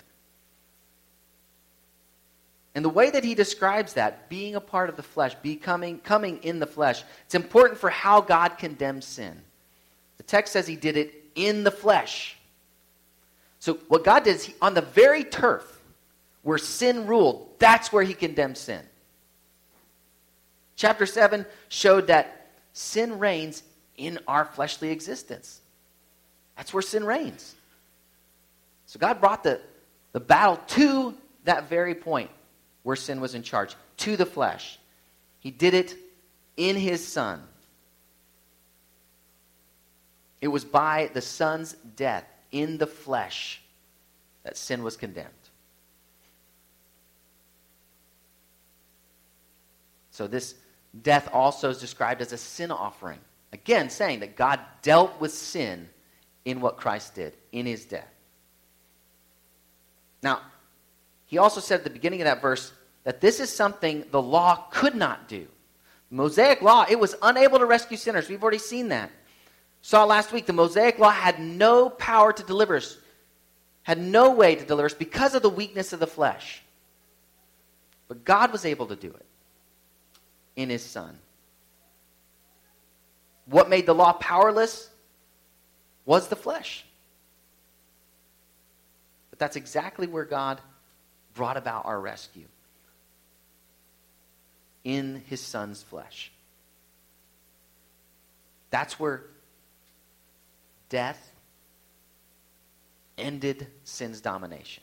And 2.74 2.84
the 2.84 2.90
way 2.90 3.10
that 3.10 3.22
he 3.22 3.34
describes 3.34 3.94
that, 3.94 4.28
being 4.28 4.56
a 4.56 4.60
part 4.60 4.88
of 4.88 4.96
the 4.96 5.02
flesh, 5.02 5.34
becoming 5.36 5.98
coming 5.98 6.38
in 6.42 6.58
the 6.58 6.66
flesh, 6.66 7.04
it's 7.24 7.36
important 7.36 7.78
for 7.78 7.88
how 7.88 8.20
God 8.20 8.58
condemns 8.58 9.04
sin. 9.04 9.40
The 10.16 10.24
text 10.24 10.52
says 10.52 10.66
he 10.66 10.76
did 10.76 10.96
it 10.96 11.14
in 11.36 11.62
the 11.62 11.70
flesh. 11.70 12.36
So 13.60 13.74
what 13.88 14.04
God 14.04 14.24
did 14.24 14.36
is 14.36 14.44
he, 14.44 14.54
on 14.60 14.74
the 14.74 14.82
very 14.82 15.22
turf 15.22 15.80
where 16.42 16.58
sin 16.58 17.06
ruled, 17.06 17.48
that's 17.58 17.92
where 17.92 18.02
he 18.02 18.12
condemned 18.12 18.58
sin. 18.58 18.82
Chapter 20.76 21.06
7 21.06 21.46
showed 21.68 22.08
that 22.08 22.50
sin 22.72 23.20
reigns 23.20 23.62
in 23.96 24.18
our 24.26 24.44
fleshly 24.44 24.90
existence. 24.90 25.60
That's 26.56 26.74
where 26.74 26.82
sin 26.82 27.04
reigns. 27.04 27.54
So 28.86 28.98
God 28.98 29.20
brought 29.20 29.44
the, 29.44 29.60
the 30.12 30.20
battle 30.20 30.56
to 30.68 31.14
that 31.44 31.68
very 31.68 31.94
point 31.94 32.30
where 32.84 32.94
sin 32.94 33.20
was 33.20 33.34
in 33.34 33.42
charge, 33.42 33.74
to 33.96 34.16
the 34.16 34.26
flesh. 34.26 34.78
He 35.40 35.50
did 35.50 35.74
it 35.74 35.96
in 36.56 36.76
his 36.76 37.06
Son. 37.06 37.42
It 40.40 40.48
was 40.48 40.64
by 40.64 41.10
the 41.12 41.22
Son's 41.22 41.72
death 41.96 42.24
in 42.52 42.78
the 42.78 42.86
flesh 42.86 43.60
that 44.44 44.56
sin 44.56 44.84
was 44.84 44.96
condemned. 44.96 45.30
So, 50.10 50.28
this 50.28 50.54
death 51.02 51.28
also 51.32 51.70
is 51.70 51.78
described 51.78 52.20
as 52.20 52.32
a 52.32 52.38
sin 52.38 52.70
offering. 52.70 53.18
Again, 53.52 53.90
saying 53.90 54.20
that 54.20 54.36
God 54.36 54.60
dealt 54.82 55.18
with 55.20 55.32
sin 55.32 55.88
in 56.44 56.60
what 56.60 56.76
Christ 56.76 57.14
did, 57.14 57.34
in 57.50 57.66
his 57.66 57.84
death. 57.84 58.12
Now, 60.22 60.40
he 61.26 61.38
also 61.38 61.60
said 61.60 61.78
at 61.78 61.84
the 61.84 61.90
beginning 61.90 62.20
of 62.20 62.26
that 62.26 62.42
verse 62.42 62.72
that 63.04 63.20
this 63.20 63.40
is 63.40 63.50
something 63.50 64.04
the 64.10 64.22
law 64.22 64.66
could 64.70 64.94
not 64.94 65.28
do. 65.28 65.46
Mosaic 66.10 66.62
law, 66.62 66.84
it 66.88 66.98
was 66.98 67.14
unable 67.22 67.58
to 67.58 67.66
rescue 67.66 67.96
sinners. 67.96 68.28
We've 68.28 68.42
already 68.42 68.58
seen 68.58 68.88
that 68.88 69.10
saw 69.84 70.04
last 70.04 70.32
week, 70.32 70.46
the 70.46 70.54
Mosaic 70.54 70.98
Law 70.98 71.10
had 71.10 71.38
no 71.38 71.90
power 71.90 72.32
to 72.32 72.42
deliver 72.42 72.76
us, 72.76 72.96
had 73.82 74.00
no 74.00 74.30
way 74.30 74.54
to 74.54 74.64
deliver 74.64 74.86
us 74.86 74.94
because 74.94 75.34
of 75.34 75.42
the 75.42 75.50
weakness 75.50 75.92
of 75.92 76.00
the 76.00 76.06
flesh. 76.06 76.62
But 78.08 78.24
God 78.24 78.50
was 78.50 78.64
able 78.64 78.86
to 78.86 78.96
do 78.96 79.08
it 79.08 79.26
in 80.56 80.70
His 80.70 80.82
Son. 80.82 81.18
What 83.44 83.68
made 83.68 83.84
the 83.84 83.94
law 83.94 84.14
powerless 84.14 84.88
was 86.06 86.28
the 86.28 86.36
flesh. 86.36 86.86
But 89.28 89.38
that's 89.38 89.56
exactly 89.56 90.06
where 90.06 90.24
God 90.24 90.62
brought 91.34 91.56
about 91.56 91.86
our 91.86 92.00
rescue 92.00 92.46
in 94.84 95.22
His 95.28 95.40
Son's 95.40 95.82
flesh. 95.82 96.30
That's 98.70 98.98
where 98.98 99.24
death 100.88 101.32
ended 103.16 103.66
sin's 103.84 104.20
domination. 104.20 104.82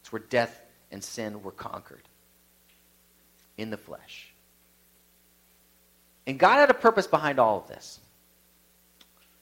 It's 0.00 0.12
where 0.12 0.22
death 0.28 0.60
and 0.90 1.02
sin 1.02 1.42
were 1.42 1.52
conquered 1.52 2.02
in 3.56 3.70
the 3.70 3.76
flesh. 3.76 4.32
And 6.26 6.38
God 6.38 6.56
had 6.58 6.70
a 6.70 6.74
purpose 6.74 7.06
behind 7.06 7.38
all 7.38 7.58
of 7.58 7.68
this. 7.68 8.00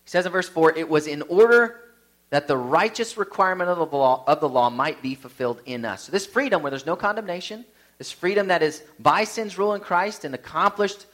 He 0.04 0.10
says 0.10 0.26
in 0.26 0.32
verse 0.32 0.48
4 0.48 0.76
it 0.76 0.88
was 0.88 1.06
in 1.06 1.22
order 1.22 1.80
that 2.30 2.48
the 2.48 2.56
righteous 2.56 3.16
requirement 3.16 3.70
of 3.70 3.78
the 3.78 3.96
law, 3.96 4.24
of 4.26 4.40
the 4.40 4.48
law 4.48 4.68
might 4.70 5.00
be 5.02 5.14
fulfilled 5.14 5.60
in 5.64 5.84
us. 5.84 6.04
So, 6.04 6.12
this 6.12 6.26
freedom 6.26 6.62
where 6.62 6.70
there's 6.70 6.86
no 6.86 6.96
condemnation, 6.96 7.64
this 7.98 8.10
freedom 8.10 8.48
that 8.48 8.62
is 8.62 8.82
by 8.98 9.24
sin's 9.24 9.58
rule 9.58 9.74
in 9.74 9.80
Christ 9.80 10.24
and 10.24 10.34
accomplished 10.34 11.06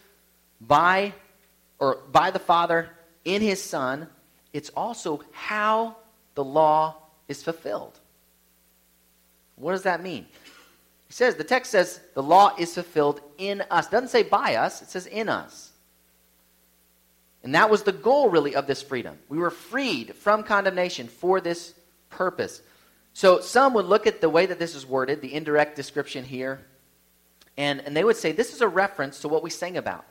by 0.60 1.12
or 1.78 1.98
by 2.12 2.30
the 2.30 2.38
Father 2.38 2.90
in 3.24 3.42
his 3.42 3.62
Son, 3.62 4.06
it's 4.52 4.70
also 4.70 5.22
how 5.32 5.96
the 6.34 6.44
law 6.44 6.96
is 7.28 7.42
fulfilled. 7.42 7.98
What 9.56 9.72
does 9.72 9.82
that 9.82 10.02
mean? 10.02 10.26
He 11.08 11.12
says, 11.12 11.34
the 11.34 11.44
text 11.44 11.72
says 11.72 12.00
the 12.14 12.22
law 12.22 12.54
is 12.58 12.74
fulfilled 12.74 13.20
in 13.36 13.62
us. 13.70 13.86
It 13.86 13.90
doesn't 13.90 14.08
say 14.08 14.22
by 14.22 14.54
us, 14.54 14.80
it 14.80 14.88
says 14.88 15.06
in 15.06 15.28
us. 15.28 15.71
And 17.44 17.54
that 17.54 17.70
was 17.70 17.82
the 17.82 17.92
goal, 17.92 18.30
really, 18.30 18.54
of 18.54 18.66
this 18.66 18.82
freedom. 18.82 19.18
We 19.28 19.38
were 19.38 19.50
freed 19.50 20.14
from 20.14 20.44
condemnation 20.44 21.08
for 21.08 21.40
this 21.40 21.74
purpose. 22.08 22.62
So 23.14 23.40
some 23.40 23.74
would 23.74 23.86
look 23.86 24.06
at 24.06 24.20
the 24.20 24.28
way 24.28 24.46
that 24.46 24.58
this 24.58 24.74
is 24.74 24.86
worded, 24.86 25.20
the 25.20 25.34
indirect 25.34 25.76
description 25.76 26.24
here, 26.24 26.64
and, 27.56 27.80
and 27.80 27.96
they 27.96 28.04
would 28.04 28.16
say 28.16 28.32
this 28.32 28.54
is 28.54 28.60
a 28.60 28.68
reference 28.68 29.20
to 29.20 29.28
what 29.28 29.42
we 29.42 29.50
sang 29.50 29.76
about. 29.76 30.04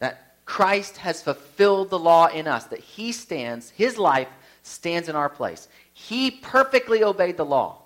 That 0.00 0.36
Christ 0.44 0.96
has 0.98 1.22
fulfilled 1.22 1.90
the 1.90 1.98
law 1.98 2.26
in 2.26 2.48
us, 2.48 2.64
that 2.66 2.80
he 2.80 3.12
stands, 3.12 3.70
his 3.70 3.98
life 3.98 4.28
stands 4.62 5.08
in 5.08 5.14
our 5.14 5.28
place. 5.28 5.68
He 5.92 6.30
perfectly 6.30 7.04
obeyed 7.04 7.36
the 7.36 7.44
law. 7.44 7.82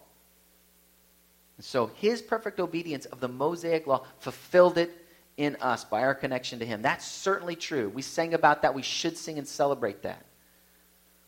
So 1.61 1.91
his 1.97 2.23
perfect 2.23 2.59
obedience 2.59 3.05
of 3.07 3.21
the 3.21 3.29
Mosaic 3.29 3.87
law 3.87 4.05
fulfilled 4.19 4.79
it 4.79 5.02
in 5.43 5.57
us 5.57 5.85
by 5.85 6.03
our 6.03 6.15
connection 6.15 6.59
to 6.61 6.67
him. 6.67 6.83
That's 6.83 7.05
certainly 7.05 7.57
true. 7.57 7.89
We 7.89 8.03
sang 8.03 8.35
about 8.35 8.63
that. 8.63 8.75
We 8.75 8.83
should 8.83 9.17
sing 9.17 9.39
and 9.39 9.47
celebrate 9.47 10.03
that. 10.03 10.25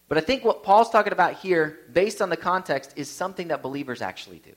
But 0.08 0.18
I 0.18 0.20
think 0.20 0.44
what 0.44 0.62
Paul's 0.62 0.90
talking 0.90 1.12
about 1.12 1.34
here, 1.34 1.80
based 1.92 2.22
on 2.22 2.28
the 2.28 2.36
context, 2.36 2.92
is 2.96 3.08
something 3.08 3.48
that 3.48 3.62
believers 3.62 4.02
actually 4.02 4.38
do. 4.38 4.52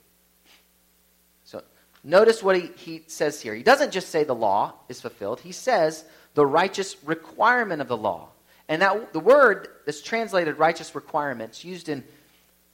So 1.44 1.62
notice 2.04 2.42
what 2.42 2.56
he, 2.56 2.70
he 2.76 3.04
says 3.06 3.40
here. 3.40 3.54
He 3.54 3.62
doesn't 3.62 3.92
just 3.92 4.10
say 4.10 4.24
the 4.24 4.34
law 4.34 4.74
is 4.88 5.00
fulfilled, 5.00 5.40
he 5.40 5.52
says 5.52 6.04
the 6.34 6.46
righteous 6.46 6.96
requirement 7.04 7.80
of 7.80 7.88
the 7.88 7.96
law. 7.96 8.28
And 8.68 8.82
that 8.82 9.12
the 9.14 9.20
word 9.20 9.68
that's 9.86 10.02
translated 10.02 10.58
righteous 10.58 10.94
requirements 10.94 11.64
used 11.64 11.88
in 11.88 12.04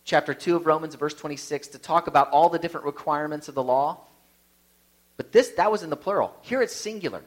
chapter 0.05 0.35
2 0.35 0.57
of 0.57 0.67
Romans, 0.67 0.97
verse 0.97 1.15
26, 1.15 1.69
to 1.69 1.79
talk 1.79 2.09
about 2.09 2.31
all 2.31 2.49
the 2.49 2.59
different 2.59 2.85
requirements 2.85 3.49
of 3.49 3.55
the 3.55 3.63
law. 3.63 4.01
But 5.17 5.33
this, 5.33 5.51
that 5.51 5.71
was 5.71 5.83
in 5.83 5.91
the 5.91 5.97
plural. 5.97 6.35
Here 6.43 6.63
it's 6.63 6.75
singular. 6.75 7.23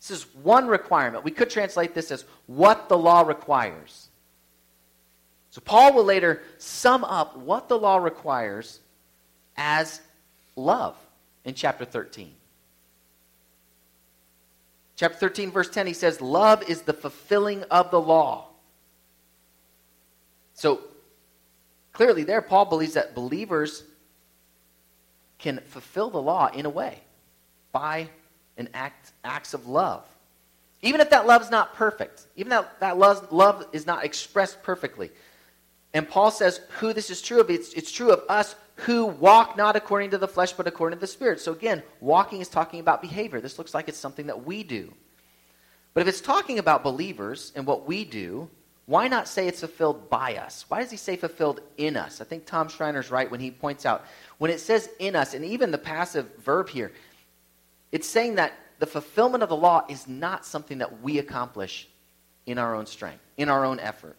This 0.00 0.10
is 0.10 0.22
one 0.42 0.66
requirement. 0.66 1.24
We 1.24 1.30
could 1.30 1.50
translate 1.50 1.94
this 1.94 2.10
as 2.10 2.24
what 2.46 2.88
the 2.88 2.96
law 2.96 3.22
requires. 3.22 4.08
So 5.50 5.60
Paul 5.60 5.94
will 5.94 6.04
later 6.04 6.42
sum 6.58 7.04
up 7.04 7.36
what 7.36 7.68
the 7.68 7.78
law 7.78 7.98
requires 7.98 8.80
as 9.56 10.00
love 10.56 10.96
in 11.44 11.54
chapter 11.54 11.84
13. 11.84 12.32
Chapter 14.96 15.16
13, 15.16 15.50
verse 15.50 15.70
10, 15.70 15.86
he 15.86 15.92
says, 15.92 16.20
Love 16.20 16.62
is 16.68 16.82
the 16.82 16.92
fulfilling 16.92 17.62
of 17.64 17.90
the 17.90 18.00
law. 18.00 18.48
So 20.54 20.80
clearly, 21.92 22.22
there, 22.22 22.42
Paul 22.42 22.66
believes 22.66 22.94
that 22.94 23.14
believers 23.14 23.82
can 25.40 25.58
fulfill 25.66 26.10
the 26.10 26.20
law 26.20 26.48
in 26.48 26.66
a 26.66 26.70
way 26.70 27.00
by 27.72 28.08
an 28.56 28.68
act 28.74 29.12
acts 29.24 29.54
of 29.54 29.66
love. 29.66 30.04
Even 30.82 31.00
if 31.00 31.10
that 31.10 31.26
love 31.26 31.42
is 31.42 31.50
not 31.50 31.74
perfect, 31.74 32.26
even 32.36 32.50
that 32.50 32.80
that 32.80 32.98
love, 32.98 33.32
love 33.32 33.66
is 33.72 33.86
not 33.86 34.04
expressed 34.04 34.62
perfectly. 34.62 35.10
And 35.92 36.08
Paul 36.08 36.30
says 36.30 36.60
who 36.78 36.92
this 36.92 37.10
is 37.10 37.20
true 37.20 37.40
of. 37.40 37.50
It's, 37.50 37.72
it's 37.74 37.90
true 37.90 38.12
of 38.12 38.22
us 38.28 38.54
who 38.76 39.06
walk 39.06 39.56
not 39.56 39.76
according 39.76 40.10
to 40.10 40.18
the 40.18 40.28
flesh, 40.28 40.52
but 40.52 40.66
according 40.66 40.96
to 40.96 41.00
the 41.00 41.06
Spirit. 41.06 41.40
So 41.40 41.52
again, 41.52 41.82
walking 42.00 42.40
is 42.40 42.48
talking 42.48 42.80
about 42.80 43.02
behavior. 43.02 43.40
This 43.40 43.58
looks 43.58 43.74
like 43.74 43.88
it's 43.88 43.98
something 43.98 44.26
that 44.26 44.46
we 44.46 44.62
do. 44.62 44.92
But 45.92 46.02
if 46.02 46.08
it's 46.08 46.20
talking 46.20 46.58
about 46.58 46.84
believers 46.84 47.52
and 47.56 47.66
what 47.66 47.86
we 47.86 48.04
do, 48.04 48.48
why 48.86 49.08
not 49.08 49.28
say 49.28 49.48
it's 49.48 49.60
fulfilled 49.60 50.08
by 50.08 50.36
us? 50.36 50.64
Why 50.68 50.80
does 50.80 50.90
he 50.90 50.96
say 50.96 51.16
fulfilled 51.16 51.60
in 51.76 51.96
us? 51.96 52.20
I 52.20 52.24
think 52.24 52.46
Tom 52.46 52.68
Schreiner's 52.68 53.10
right 53.10 53.30
when 53.30 53.40
he 53.40 53.50
points 53.50 53.84
out 53.84 54.04
when 54.40 54.50
it 54.50 54.58
says 54.58 54.88
in 54.98 55.14
us, 55.14 55.34
and 55.34 55.44
even 55.44 55.70
the 55.70 55.76
passive 55.76 56.26
verb 56.38 56.70
here, 56.70 56.92
it's 57.92 58.08
saying 58.08 58.36
that 58.36 58.54
the 58.78 58.86
fulfillment 58.86 59.42
of 59.42 59.50
the 59.50 59.56
law 59.56 59.84
is 59.86 60.08
not 60.08 60.46
something 60.46 60.78
that 60.78 61.02
we 61.02 61.18
accomplish 61.18 61.86
in 62.46 62.56
our 62.56 62.74
own 62.74 62.86
strength, 62.86 63.20
in 63.36 63.50
our 63.50 63.66
own 63.66 63.78
effort. 63.78 64.16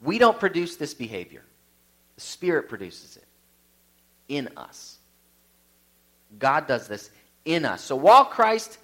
We 0.00 0.16
don't 0.16 0.40
produce 0.40 0.76
this 0.76 0.94
behavior, 0.94 1.42
the 2.14 2.22
Spirit 2.22 2.70
produces 2.70 3.18
it 3.18 3.26
in 4.28 4.48
us. 4.56 4.96
God 6.38 6.66
does 6.66 6.88
this 6.88 7.10
in 7.44 7.66
us. 7.66 7.84
So 7.84 7.96
while 7.96 8.24
Christ 8.24 8.78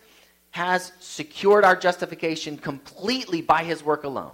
has 0.50 0.92
secured 1.00 1.64
our 1.64 1.74
justification 1.74 2.58
completely 2.58 3.40
by 3.40 3.64
his 3.64 3.82
work 3.82 4.04
alone, 4.04 4.32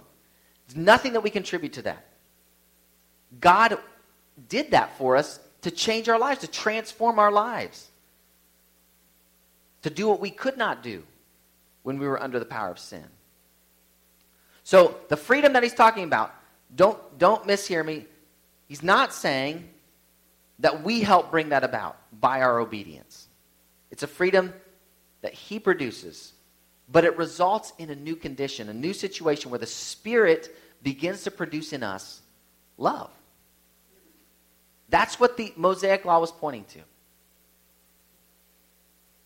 there's 0.67 0.75
nothing 0.75 1.13
that 1.13 1.21
we 1.21 1.29
contribute 1.29 1.71
to 1.71 1.83
that. 1.83 2.05
God 3.39 3.77
did 4.49 4.71
that 4.71 4.97
for 4.97 5.15
us 5.15 5.39
to 5.61 5.71
change 5.71 6.09
our 6.09 6.19
lives, 6.19 6.41
to 6.41 6.47
transform 6.47 7.19
our 7.19 7.31
lives, 7.31 7.89
to 9.83 9.89
do 9.89 10.07
what 10.07 10.19
we 10.19 10.29
could 10.29 10.57
not 10.57 10.83
do 10.83 11.03
when 11.83 11.97
we 11.97 12.07
were 12.07 12.21
under 12.21 12.39
the 12.39 12.45
power 12.45 12.69
of 12.69 12.79
sin. 12.79 13.05
So, 14.63 14.95
the 15.09 15.17
freedom 15.17 15.53
that 15.53 15.63
he's 15.63 15.73
talking 15.73 16.03
about 16.03 16.33
don't, 16.75 16.99
don't 17.17 17.45
mishear 17.45 17.85
me. 17.85 18.05
He's 18.67 18.83
not 18.83 19.13
saying 19.13 19.67
that 20.59 20.83
we 20.83 21.01
help 21.01 21.31
bring 21.31 21.49
that 21.49 21.63
about 21.63 21.97
by 22.19 22.41
our 22.41 22.59
obedience. 22.59 23.27
It's 23.89 24.03
a 24.03 24.07
freedom 24.07 24.53
that 25.21 25.33
He 25.33 25.59
produces, 25.59 26.33
but 26.89 27.03
it 27.03 27.17
results 27.17 27.73
in 27.77 27.89
a 27.89 27.95
new 27.95 28.15
condition, 28.15 28.69
a 28.69 28.73
new 28.73 28.93
situation 28.93 29.51
where 29.51 29.59
the 29.59 29.65
Spirit 29.65 30.55
begins 30.81 31.23
to 31.23 31.31
produce 31.31 31.73
in 31.73 31.83
us 31.83 32.21
love. 32.77 33.11
That's 34.91 35.19
what 35.19 35.37
the 35.37 35.51
Mosaic 35.55 36.05
Law 36.05 36.19
was 36.19 36.31
pointing 36.31 36.65
to. 36.65 36.79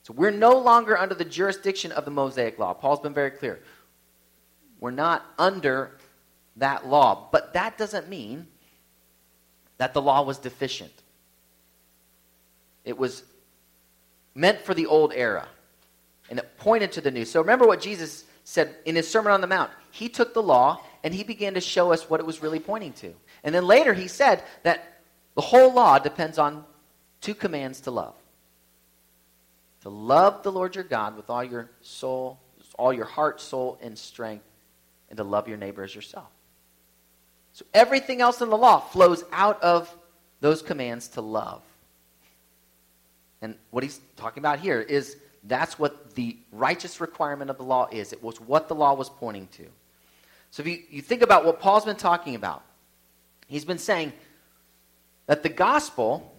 So 0.04 0.14
we're 0.14 0.32
no 0.32 0.58
longer 0.58 0.98
under 0.98 1.16
the 1.16 1.26
jurisdiction 1.26 1.92
of 1.92 2.06
the 2.06 2.12
Mosaic 2.12 2.58
Law. 2.60 2.74
Paul's 2.74 3.00
been 3.00 3.14
very 3.14 3.32
clear. 3.32 3.60
We're 4.80 4.92
not 4.92 5.26
under 5.38 5.98
that 6.58 6.88
law. 6.88 7.28
But 7.32 7.54
that 7.54 7.78
doesn't 7.78 8.08
mean 8.08 8.48
that 9.78 9.94
the 9.94 10.02
law 10.02 10.22
was 10.22 10.38
deficient. 10.38 10.94
It 12.86 12.98
was 12.98 13.24
meant 14.36 14.62
for 14.62 14.76
the 14.76 14.86
old 14.86 15.12
era, 15.14 15.48
and 16.30 16.38
it 16.38 16.58
pointed 16.58 16.92
to 16.94 17.02
the 17.02 17.10
new. 17.10 17.26
So 17.26 17.42
remember 17.42 17.66
what 17.66 17.82
Jesus 17.82 18.26
said 18.44 18.76
in 18.86 18.96
his 18.96 19.10
Sermon 19.10 19.32
on 19.32 19.42
the 19.42 19.48
Mount. 19.48 19.72
He 19.90 20.08
took 20.08 20.36
the 20.36 20.44
law 20.44 20.84
and 21.04 21.14
he 21.14 21.24
began 21.24 21.56
to 21.56 21.62
show 21.62 21.92
us 21.92 22.10
what 22.10 22.20
it 22.20 22.26
was 22.26 22.44
really 22.44 22.60
pointing 22.60 22.94
to. 22.94 23.14
And 23.44 23.56
then 23.56 23.66
later 23.66 23.94
he 23.94 24.08
said 24.08 24.44
that 24.64 24.95
the 25.36 25.42
whole 25.42 25.74
law 25.74 26.00
depends 26.00 26.38
on 26.38 26.64
two 27.22 27.36
commands 27.36 27.82
to 27.82 27.92
love 27.92 28.16
to 29.86 29.90
love 29.92 30.42
the 30.42 30.52
Lord 30.52 30.74
your 30.74 30.84
God 30.84 31.16
with 31.16 31.30
all 31.30 31.44
your 31.44 31.70
soul, 31.84 32.40
all 32.76 32.92
your 32.92 33.06
heart, 33.06 33.40
soul, 33.40 33.78
and 33.84 33.96
strength, 33.96 34.44
and 35.12 35.18
to 35.18 35.24
love 35.24 35.48
your 35.48 35.58
neighbor 35.58 35.84
as 35.84 35.94
yourself. 35.94 36.26
So 37.54 37.66
everything 37.72 38.20
else 38.20 38.42
in 38.42 38.50
the 38.50 38.58
law 38.58 38.80
flows 38.80 39.24
out 39.32 39.62
of 39.62 39.96
those 40.42 40.64
commands 40.64 41.10
to 41.10 41.22
love. 41.22 41.62
And 43.44 43.54
what 43.70 43.84
he's 43.84 44.02
talking 44.18 44.42
about 44.42 44.58
here 44.58 44.82
is 44.82 45.18
that's 45.44 45.78
what 45.78 46.16
the 46.16 46.36
righteous 46.52 47.00
requirement 47.00 47.52
of 47.52 47.58
the 47.58 47.64
law 47.64 47.88
is. 47.92 48.12
It 48.12 48.24
was 48.24 48.42
what 48.42 48.68
the 48.68 48.74
law 48.74 48.96
was 48.96 49.12
pointing 49.12 49.48
to. 49.50 49.68
So 50.50 50.64
if 50.64 50.68
you, 50.68 50.80
you 50.90 51.02
think 51.04 51.22
about 51.22 51.46
what 51.46 51.60
Paul's 51.60 51.86
been 51.86 51.96
talking 51.96 52.34
about, 52.34 52.64
he's 53.48 53.66
been 53.66 53.78
saying 53.78 54.14
that 55.28 55.44
the 55.44 55.50
gospel, 55.50 56.34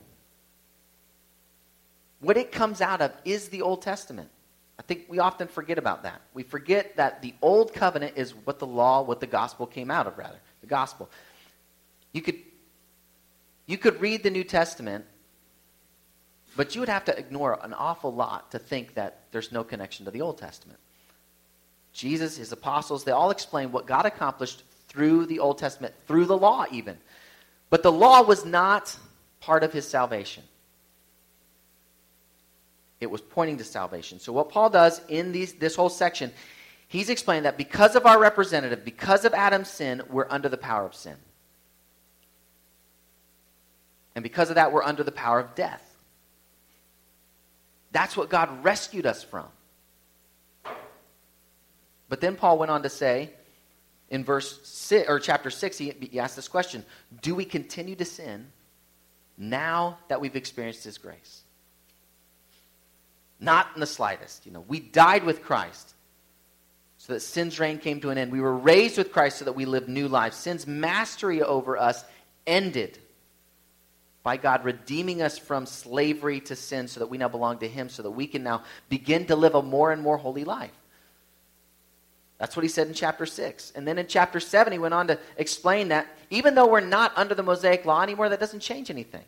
what 2.21 2.37
it 2.37 2.53
comes 2.53 2.81
out 2.81 3.01
of 3.01 3.13
is 3.25 3.49
the 3.49 3.63
Old 3.63 3.83
Testament. 3.83 4.31
I 4.79 4.83
think 4.83 5.07
we 5.09 5.19
often 5.19 5.49
forget 5.49 5.79
about 5.79 6.03
that. 6.03 6.21
We 6.35 6.43
forget 6.43 6.97
that 6.97 7.23
the 7.23 7.35
old 7.41 7.73
covenant 7.73 8.15
is 8.17 8.33
what 8.33 8.59
the 8.59 8.67
law, 8.67 9.03
what 9.03 9.21
the 9.21 9.27
gospel 9.27 9.67
came 9.67 9.91
out 9.91 10.07
of, 10.07 10.19
rather 10.19 10.39
the 10.61 10.67
gospel. 10.67 11.09
You 12.13 12.23
could, 12.23 12.37
you 13.67 13.79
could 13.79 14.01
read 14.01 14.23
the 14.23 14.31
New 14.31 14.45
Testament, 14.45 15.05
but 16.57 16.75
you 16.75 16.81
would 16.81 16.89
have 16.89 17.05
to 17.07 17.19
ignore 17.19 17.59
an 17.63 17.73
awful 17.73 18.13
lot 18.13 18.51
to 18.53 18.59
think 18.59 18.95
that 18.95 19.23
there's 19.33 19.51
no 19.51 19.65
connection 19.65 20.05
to 20.05 20.11
the 20.11 20.21
Old 20.21 20.39
Testament. 20.39 20.79
Jesus, 21.93 22.37
his 22.37 22.53
apostles, 22.53 23.05
they 23.05 23.13
all 23.13 23.31
explain 23.31 23.73
what 23.73 23.87
God 23.87 24.05
accomplished 24.05 24.63
through 24.89 25.27
the 25.27 25.39
Old 25.39 25.59
Testament, 25.59 25.95
through 26.07 26.27
the 26.27 26.37
law 26.37 26.67
even. 26.71 26.99
But 27.71 27.83
the 27.83 27.93
law 27.93 28.23
was 28.23 28.45
not 28.45 28.97
part 29.41 29.65
of 29.65 29.73
his 29.73 29.87
salvation. 29.87 30.45
It 33.01 33.11
was 33.11 33.21
pointing 33.21 33.59
to 33.59 33.65
salvation. 33.65 34.21
So, 34.21 34.33
what 34.33 34.49
Paul 34.49 34.71
does 34.71 35.01
in 35.09 35.33
these, 35.33 35.55
this 35.55 35.77
whole 35.77 35.91
section 35.91 36.33
He's 36.89 37.11
explaining 37.11 37.45
that 37.45 37.57
because 37.59 37.97
of 37.97 38.07
our 38.07 38.19
representative, 38.19 38.85
because 38.85 39.25
of 39.25 39.35
Adam's 39.35 39.69
sin, 39.69 40.03
we're 40.09 40.29
under 40.31 40.49
the 40.49 40.57
power 40.57 40.85
of 40.85 40.95
sin. 40.95 41.17
And 44.15 44.23
because 44.23 44.51
of 44.51 44.55
that, 44.55 44.73
we're 44.73 44.85
under 44.85 45.03
the 45.03 45.13
power 45.13 45.41
of 45.41 45.55
death. 45.55 45.83
That's 47.91 48.17
what 48.17 48.31
God 48.31 48.65
rescued 48.65 49.05
us 49.05 49.23
from. 49.23 49.47
But 52.09 52.21
then 52.21 52.37
Paul 52.37 52.59
went 52.59 52.71
on 52.71 52.85
to 52.85 52.89
say 52.89 53.31
in 54.11 54.25
verse 54.25 54.61
six, 54.65 55.09
or 55.09 55.19
chapter 55.19 55.51
6, 55.51 55.79
he, 55.79 55.93
he 56.11 56.21
asked 56.21 56.37
this 56.37 56.49
question 56.49 56.85
Do 57.23 57.35
we 57.35 57.45
continue 57.45 57.97
to 57.97 58.05
sin 58.05 58.47
now 59.37 59.99
that 60.09 60.21
we've 60.21 60.37
experienced 60.37 60.85
his 60.85 60.99
grace? 60.99 61.43
Not 63.41 63.69
in 63.75 63.81
the 63.81 63.87
slightest. 63.87 64.47
You 64.47 64.53
know, 64.53 64.65
we 64.67 64.81
died 64.81 65.25
with 65.25 65.43
Christ 65.43 65.95
so 66.99 67.13
that 67.13 67.21
sin's 67.21 67.61
reign 67.61 67.79
came 67.79 68.01
to 68.01 68.11
an 68.11 68.19
end. 68.19 68.33
We 68.33 68.41
were 68.41 68.57
raised 68.57 68.97
with 68.97 69.13
Christ 69.13 69.39
so 69.39 69.45
that 69.45 69.53
we 69.53 69.65
live 69.65 69.89
new 69.89 70.09
lives. 70.09 70.37
Sin's 70.37 70.67
mastery 70.67 71.43
over 71.43 71.77
us 71.77 72.05
ended 72.47 72.99
by 74.23 74.37
God 74.37 74.65
redeeming 74.65 75.23
us 75.23 75.39
from 75.39 75.67
slavery 75.67 76.41
to 76.41 76.57
sin 76.57 76.89
so 76.89 77.01
that 77.01 77.07
we 77.07 77.19
now 77.19 77.29
belong 77.29 77.59
to 77.59 77.69
Him, 77.69 77.89
so 77.89 78.03
that 78.03 78.11
we 78.11 78.27
can 78.27 78.43
now 78.43 78.65
begin 78.89 79.27
to 79.27 79.37
live 79.37 79.55
a 79.55 79.63
more 79.63 79.93
and 79.93 80.03
more 80.03 80.17
holy 80.17 80.45
life. 80.45 80.73
That's 82.39 82.55
what 82.55 82.63
he 82.63 82.69
said 82.69 82.87
in 82.87 82.95
chapter 82.95 83.25
6. 83.25 83.73
And 83.75 83.89
then 83.89 83.99
in 83.99 84.07
chapter 84.07 84.41
7, 84.41 84.73
he 84.73 84.79
went 84.79 84.95
on 84.95 85.09
to 85.09 85.19
explain 85.37 85.89
that 85.89 86.07
even 86.31 86.55
though 86.55 86.67
we're 86.67 86.81
not 86.81 87.13
under 87.17 87.35
the 87.35 87.43
Mosaic 87.43 87.85
law 87.85 88.03
anymore, 88.03 88.29
that 88.29 88.41
doesn't 88.41 88.61
change 88.61 88.91
anything. 88.91 89.25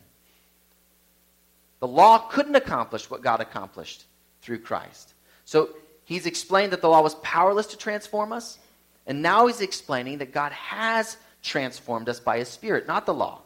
The 1.79 1.87
law 1.87 2.19
couldn't 2.29 2.55
accomplish 2.55 3.09
what 3.09 3.21
God 3.21 3.39
accomplished 3.39 4.05
through 4.41 4.59
Christ. 4.59 5.13
So 5.45 5.69
he's 6.05 6.25
explained 6.25 6.73
that 6.73 6.81
the 6.81 6.89
law 6.89 7.01
was 7.01 7.15
powerless 7.15 7.67
to 7.67 7.77
transform 7.77 8.31
us, 8.31 8.59
and 9.07 9.21
now 9.21 9.47
he's 9.47 9.61
explaining 9.61 10.19
that 10.19 10.33
God 10.33 10.51
has 10.51 11.17
transformed 11.41 12.09
us 12.09 12.19
by 12.19 12.37
his 12.37 12.49
Spirit, 12.49 12.87
not 12.87 13.05
the 13.05 13.13
law. 13.13 13.41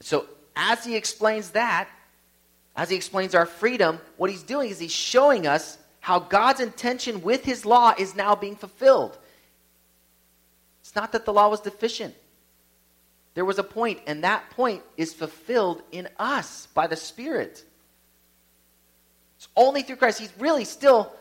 So 0.00 0.26
as 0.56 0.84
he 0.84 0.96
explains 0.96 1.50
that, 1.50 1.88
as 2.76 2.88
he 2.88 2.96
explains 2.96 3.34
our 3.34 3.44
freedom, 3.44 4.00
what 4.16 4.30
he's 4.30 4.44
doing 4.44 4.70
is 4.70 4.78
he's 4.78 4.92
showing 4.92 5.46
us 5.46 5.76
how 6.00 6.18
God's 6.18 6.60
intention 6.60 7.22
with 7.22 7.44
his 7.44 7.64
law 7.64 7.94
is 7.96 8.14
now 8.16 8.34
being 8.34 8.56
fulfilled. 8.56 9.16
It's 10.80 10.96
not 10.96 11.12
that 11.12 11.24
the 11.24 11.32
law 11.32 11.48
was 11.48 11.60
deficient. 11.60 12.14
There 13.34 13.44
was 13.44 13.58
a 13.58 13.62
point, 13.62 14.00
and 14.06 14.24
that 14.24 14.50
point 14.50 14.82
is 14.96 15.14
fulfilled 15.14 15.82
in 15.92 16.08
us 16.18 16.66
by 16.74 16.86
the 16.86 16.96
Spirit. 16.96 17.64
It's 19.36 19.48
only 19.56 19.82
through 19.82 19.96
Christ. 19.96 20.18
He's 20.18 20.32
really 20.38 20.64
still 20.64 21.12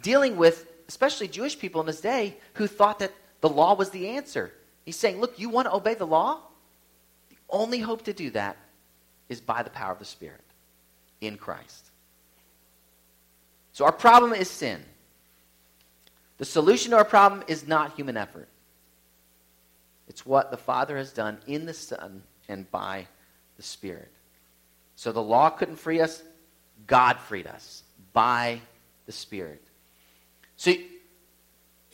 dealing 0.00 0.36
with, 0.36 0.66
especially 0.88 1.28
Jewish 1.28 1.58
people 1.58 1.80
in 1.80 1.86
his 1.86 2.00
day, 2.00 2.36
who 2.54 2.66
thought 2.66 2.98
that 2.98 3.12
the 3.40 3.48
law 3.48 3.74
was 3.74 3.90
the 3.90 4.08
answer. 4.08 4.52
He's 4.84 4.96
saying, 4.96 5.20
Look, 5.20 5.38
you 5.38 5.48
want 5.48 5.68
to 5.68 5.74
obey 5.74 5.94
the 5.94 6.06
law? 6.06 6.40
The 7.30 7.36
only 7.50 7.78
hope 7.78 8.02
to 8.04 8.12
do 8.12 8.30
that 8.30 8.56
is 9.28 9.40
by 9.40 9.62
the 9.62 9.70
power 9.70 9.92
of 9.92 9.98
the 9.98 10.04
Spirit 10.04 10.40
in 11.20 11.36
Christ. 11.36 11.91
So 13.72 13.84
our 13.84 13.92
problem 13.92 14.32
is 14.32 14.50
sin. 14.50 14.82
The 16.38 16.44
solution 16.44 16.90
to 16.90 16.96
our 16.98 17.04
problem 17.04 17.44
is 17.46 17.66
not 17.66 17.94
human 17.94 18.16
effort. 18.16 18.48
It's 20.08 20.26
what 20.26 20.50
the 20.50 20.56
Father 20.56 20.96
has 20.96 21.12
done 21.12 21.38
in 21.46 21.66
the 21.66 21.74
Son 21.74 22.22
and 22.48 22.70
by 22.70 23.06
the 23.56 23.62
Spirit. 23.62 24.10
So 24.96 25.12
the 25.12 25.22
law 25.22 25.50
couldn't 25.50 25.76
free 25.76 26.00
us, 26.00 26.22
God 26.86 27.18
freed 27.18 27.46
us 27.46 27.82
by 28.12 28.60
the 29.06 29.12
Spirit. 29.12 29.62
So 30.56 30.72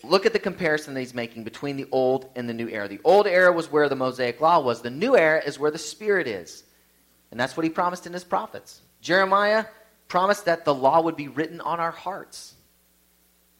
look 0.02 0.26
at 0.26 0.32
the 0.32 0.38
comparison 0.38 0.94
that 0.94 1.00
he's 1.00 1.14
making 1.14 1.44
between 1.44 1.76
the 1.76 1.86
old 1.92 2.28
and 2.34 2.48
the 2.48 2.54
new 2.54 2.68
era. 2.68 2.88
The 2.88 3.00
old 3.04 3.26
era 3.26 3.52
was 3.52 3.70
where 3.70 3.88
the 3.88 3.96
Mosaic 3.96 4.40
law 4.40 4.60
was, 4.60 4.82
the 4.82 4.90
new 4.90 5.16
era 5.16 5.42
is 5.44 5.58
where 5.58 5.70
the 5.70 5.78
Spirit 5.78 6.26
is. 6.26 6.64
And 7.30 7.38
that's 7.38 7.56
what 7.56 7.64
he 7.64 7.70
promised 7.70 8.06
in 8.06 8.12
his 8.12 8.24
prophets. 8.24 8.80
Jeremiah 9.00 9.66
promised 10.08 10.46
that 10.46 10.64
the 10.64 10.74
law 10.74 11.02
would 11.02 11.16
be 11.16 11.28
written 11.28 11.60
on 11.60 11.78
our 11.78 11.90
hearts. 11.90 12.54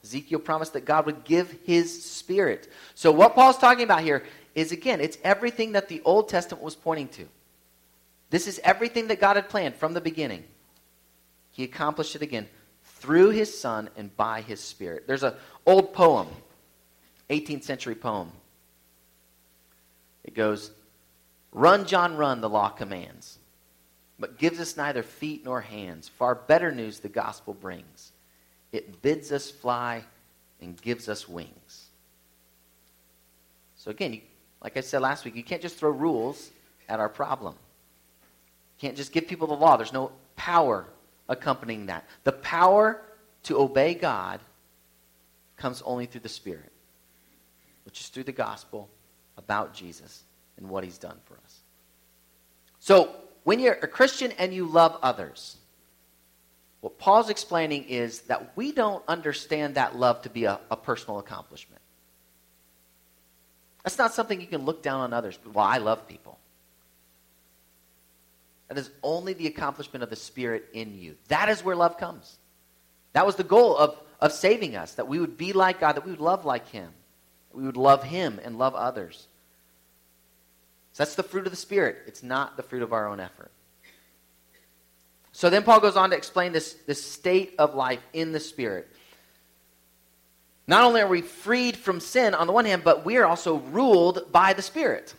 Ezekiel 0.02 0.38
promised 0.38 0.72
that 0.72 0.84
God 0.84 1.06
would 1.06 1.24
give 1.24 1.54
his 1.64 2.04
spirit. 2.04 2.68
So, 2.94 3.12
what 3.12 3.34
Paul's 3.34 3.58
talking 3.58 3.84
about 3.84 4.02
here 4.02 4.24
is 4.54 4.72
again, 4.72 5.00
it's 5.00 5.18
everything 5.22 5.72
that 5.72 5.88
the 5.88 6.00
Old 6.04 6.28
Testament 6.28 6.64
was 6.64 6.74
pointing 6.74 7.08
to. 7.08 7.26
This 8.30 8.46
is 8.46 8.60
everything 8.64 9.08
that 9.08 9.20
God 9.20 9.36
had 9.36 9.48
planned 9.48 9.76
from 9.76 9.94
the 9.94 10.00
beginning. 10.00 10.44
He 11.52 11.64
accomplished 11.64 12.14
it 12.14 12.22
again 12.22 12.48
through 12.84 13.30
his 13.30 13.58
son 13.58 13.90
and 13.96 14.14
by 14.16 14.40
his 14.40 14.60
spirit. 14.60 15.06
There's 15.06 15.22
an 15.22 15.34
old 15.66 15.92
poem, 15.92 16.28
18th 17.30 17.64
century 17.64 17.94
poem. 17.94 18.30
It 20.24 20.34
goes, 20.34 20.70
Run, 21.52 21.86
John, 21.86 22.16
run, 22.16 22.40
the 22.40 22.48
law 22.48 22.68
commands 22.68 23.37
but 24.18 24.38
gives 24.38 24.60
us 24.60 24.76
neither 24.76 25.02
feet 25.02 25.44
nor 25.44 25.60
hands. 25.60 26.08
Far 26.08 26.34
better 26.34 26.72
news 26.72 27.00
the 27.00 27.08
gospel 27.08 27.54
brings. 27.54 28.12
It 28.72 29.00
bids 29.00 29.32
us 29.32 29.50
fly 29.50 30.04
and 30.60 30.80
gives 30.80 31.08
us 31.08 31.28
wings. 31.28 31.86
So, 33.76 33.90
again, 33.90 34.14
you, 34.14 34.20
like 34.62 34.76
I 34.76 34.80
said 34.80 35.02
last 35.02 35.24
week, 35.24 35.36
you 35.36 35.44
can't 35.44 35.62
just 35.62 35.76
throw 35.76 35.90
rules 35.90 36.50
at 36.88 36.98
our 36.98 37.08
problem. 37.08 37.54
You 38.76 38.88
can't 38.88 38.96
just 38.96 39.12
give 39.12 39.28
people 39.28 39.46
the 39.46 39.54
law. 39.54 39.76
There's 39.76 39.92
no 39.92 40.10
power 40.36 40.86
accompanying 41.28 41.86
that. 41.86 42.04
The 42.24 42.32
power 42.32 43.00
to 43.44 43.60
obey 43.60 43.94
God 43.94 44.40
comes 45.56 45.80
only 45.82 46.06
through 46.06 46.22
the 46.22 46.28
Spirit, 46.28 46.72
which 47.84 48.00
is 48.00 48.08
through 48.08 48.24
the 48.24 48.32
gospel 48.32 48.88
about 49.36 49.74
Jesus 49.74 50.24
and 50.56 50.68
what 50.68 50.82
he's 50.82 50.98
done 50.98 51.16
for 51.24 51.34
us. 51.34 51.60
So, 52.80 53.14
when 53.48 53.60
you're 53.60 53.78
a 53.80 53.88
Christian 53.88 54.30
and 54.32 54.52
you 54.52 54.66
love 54.66 54.98
others, 55.02 55.56
what 56.82 56.98
Paul's 56.98 57.30
explaining 57.30 57.84
is 57.84 58.20
that 58.32 58.54
we 58.56 58.72
don't 58.72 59.02
understand 59.08 59.76
that 59.76 59.96
love 59.96 60.20
to 60.20 60.28
be 60.28 60.44
a, 60.44 60.60
a 60.70 60.76
personal 60.76 61.18
accomplishment. 61.18 61.80
That's 63.82 63.96
not 63.96 64.12
something 64.12 64.38
you 64.38 64.46
can 64.46 64.66
look 64.66 64.82
down 64.82 65.00
on 65.00 65.14
others. 65.14 65.38
Well, 65.50 65.64
I 65.64 65.78
love 65.78 66.06
people. 66.06 66.38
That 68.68 68.76
is 68.76 68.90
only 69.02 69.32
the 69.32 69.46
accomplishment 69.46 70.02
of 70.02 70.10
the 70.10 70.16
Spirit 70.16 70.66
in 70.74 70.94
you. 70.98 71.16
That 71.28 71.48
is 71.48 71.64
where 71.64 71.74
love 71.74 71.96
comes. 71.96 72.36
That 73.14 73.24
was 73.24 73.36
the 73.36 73.44
goal 73.44 73.78
of, 73.78 73.98
of 74.20 74.32
saving 74.32 74.76
us, 74.76 74.92
that 74.96 75.08
we 75.08 75.18
would 75.18 75.38
be 75.38 75.54
like 75.54 75.80
God, 75.80 75.94
that 75.94 76.04
we 76.04 76.10
would 76.10 76.20
love 76.20 76.44
like 76.44 76.68
Him, 76.68 76.90
we 77.54 77.62
would 77.62 77.78
love 77.78 78.04
Him 78.04 78.40
and 78.44 78.58
love 78.58 78.74
others. 78.74 79.26
So 80.92 81.04
that's 81.04 81.14
the 81.14 81.22
fruit 81.22 81.46
of 81.46 81.52
the 81.52 81.56
Spirit. 81.56 81.98
It's 82.06 82.22
not 82.22 82.56
the 82.56 82.62
fruit 82.62 82.82
of 82.82 82.92
our 82.92 83.06
own 83.08 83.20
effort. 83.20 83.50
So 85.32 85.50
then 85.50 85.62
Paul 85.62 85.80
goes 85.80 85.96
on 85.96 86.10
to 86.10 86.16
explain 86.16 86.52
this, 86.52 86.74
this 86.86 87.04
state 87.04 87.54
of 87.58 87.74
life 87.74 88.02
in 88.12 88.32
the 88.32 88.40
Spirit. 88.40 88.88
Not 90.66 90.84
only 90.84 91.00
are 91.00 91.08
we 91.08 91.22
freed 91.22 91.76
from 91.76 92.00
sin 92.00 92.34
on 92.34 92.46
the 92.46 92.52
one 92.52 92.64
hand, 92.66 92.82
but 92.84 93.04
we 93.04 93.16
are 93.16 93.24
also 93.24 93.56
ruled 93.56 94.30
by 94.32 94.52
the 94.52 94.62
Spirit. 94.62 95.14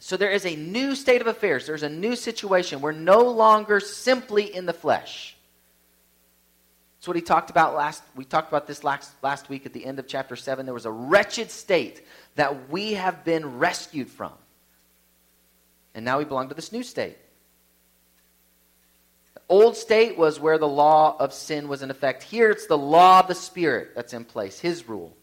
So 0.00 0.18
there 0.18 0.30
is 0.30 0.44
a 0.44 0.54
new 0.54 0.94
state 0.94 1.22
of 1.22 1.26
affairs. 1.26 1.66
There's 1.66 1.82
a 1.82 1.88
new 1.88 2.14
situation. 2.14 2.82
We're 2.82 2.92
no 2.92 3.22
longer 3.22 3.80
simply 3.80 4.54
in 4.54 4.66
the 4.66 4.74
flesh. 4.74 5.34
That's 6.98 7.08
what 7.08 7.16
he 7.16 7.22
talked 7.22 7.48
about 7.48 7.74
last. 7.74 8.02
We 8.14 8.26
talked 8.26 8.48
about 8.48 8.66
this 8.66 8.84
last, 8.84 9.12
last 9.22 9.48
week 9.48 9.64
at 9.64 9.72
the 9.72 9.86
end 9.86 9.98
of 9.98 10.06
chapter 10.06 10.36
7. 10.36 10.66
There 10.66 10.74
was 10.74 10.84
a 10.84 10.90
wretched 10.90 11.50
state 11.50 12.02
that 12.34 12.68
we 12.68 12.94
have 12.94 13.24
been 13.24 13.58
rescued 13.58 14.10
from. 14.10 14.32
And 15.94 16.04
now 16.04 16.18
we 16.18 16.24
belong 16.24 16.48
to 16.48 16.54
this 16.54 16.72
new 16.72 16.82
state. 16.82 17.16
The 19.34 19.40
old 19.48 19.76
state 19.76 20.18
was 20.18 20.40
where 20.40 20.58
the 20.58 20.68
law 20.68 21.16
of 21.18 21.32
sin 21.32 21.68
was 21.68 21.82
in 21.82 21.90
effect. 21.90 22.22
Here 22.22 22.50
it's 22.50 22.66
the 22.66 22.78
law 22.78 23.20
of 23.20 23.28
the 23.28 23.34
Spirit 23.34 23.94
that's 23.94 24.12
in 24.12 24.24
place, 24.24 24.58
His 24.58 24.88
rule. 24.88 25.16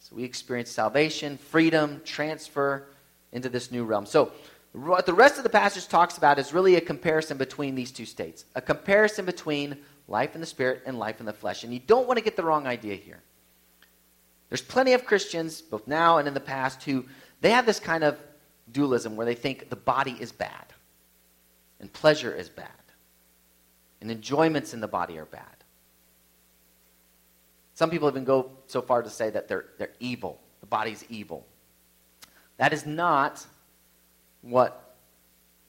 So 0.00 0.16
we 0.16 0.24
experience 0.24 0.70
salvation, 0.70 1.36
freedom, 1.36 2.00
transfer 2.04 2.86
into 3.32 3.50
this 3.50 3.70
new 3.70 3.84
realm. 3.84 4.06
So 4.06 4.32
what 4.72 5.04
the 5.04 5.12
rest 5.12 5.36
of 5.36 5.42
the 5.42 5.50
passage 5.50 5.86
talks 5.88 6.16
about 6.16 6.38
is 6.38 6.54
really 6.54 6.76
a 6.76 6.80
comparison 6.80 7.36
between 7.36 7.74
these 7.74 7.90
two 7.90 8.06
states, 8.06 8.46
a 8.54 8.62
comparison 8.62 9.26
between 9.26 9.76
life 10.08 10.34
in 10.34 10.40
the 10.40 10.46
Spirit 10.46 10.82
and 10.86 10.98
life 10.98 11.20
in 11.20 11.26
the 11.26 11.32
flesh. 11.32 11.64
And 11.64 11.74
you 11.74 11.80
don't 11.80 12.06
want 12.06 12.18
to 12.18 12.24
get 12.24 12.36
the 12.36 12.42
wrong 12.42 12.66
idea 12.66 12.94
here. 12.94 13.20
There's 14.48 14.62
plenty 14.62 14.94
of 14.94 15.04
Christians, 15.04 15.60
both 15.60 15.86
now 15.86 16.16
and 16.16 16.26
in 16.26 16.32
the 16.32 16.40
past, 16.40 16.82
who 16.84 17.04
they 17.40 17.50
have 17.50 17.66
this 17.66 17.80
kind 17.80 18.04
of 18.04 18.18
dualism 18.70 19.16
where 19.16 19.26
they 19.26 19.34
think 19.34 19.70
the 19.70 19.76
body 19.76 20.16
is 20.18 20.32
bad 20.32 20.72
and 21.80 21.92
pleasure 21.92 22.34
is 22.34 22.48
bad 22.48 22.68
and 24.00 24.10
enjoyments 24.10 24.74
in 24.74 24.80
the 24.80 24.88
body 24.88 25.18
are 25.18 25.24
bad. 25.24 25.44
Some 27.74 27.90
people 27.90 28.08
even 28.08 28.24
go 28.24 28.50
so 28.66 28.82
far 28.82 29.02
to 29.02 29.10
say 29.10 29.30
that 29.30 29.48
they're, 29.48 29.66
they're 29.78 29.92
evil. 30.00 30.40
The 30.60 30.66
body's 30.66 31.04
evil. 31.08 31.46
That 32.56 32.72
is 32.72 32.84
not 32.84 33.46
what 34.42 34.96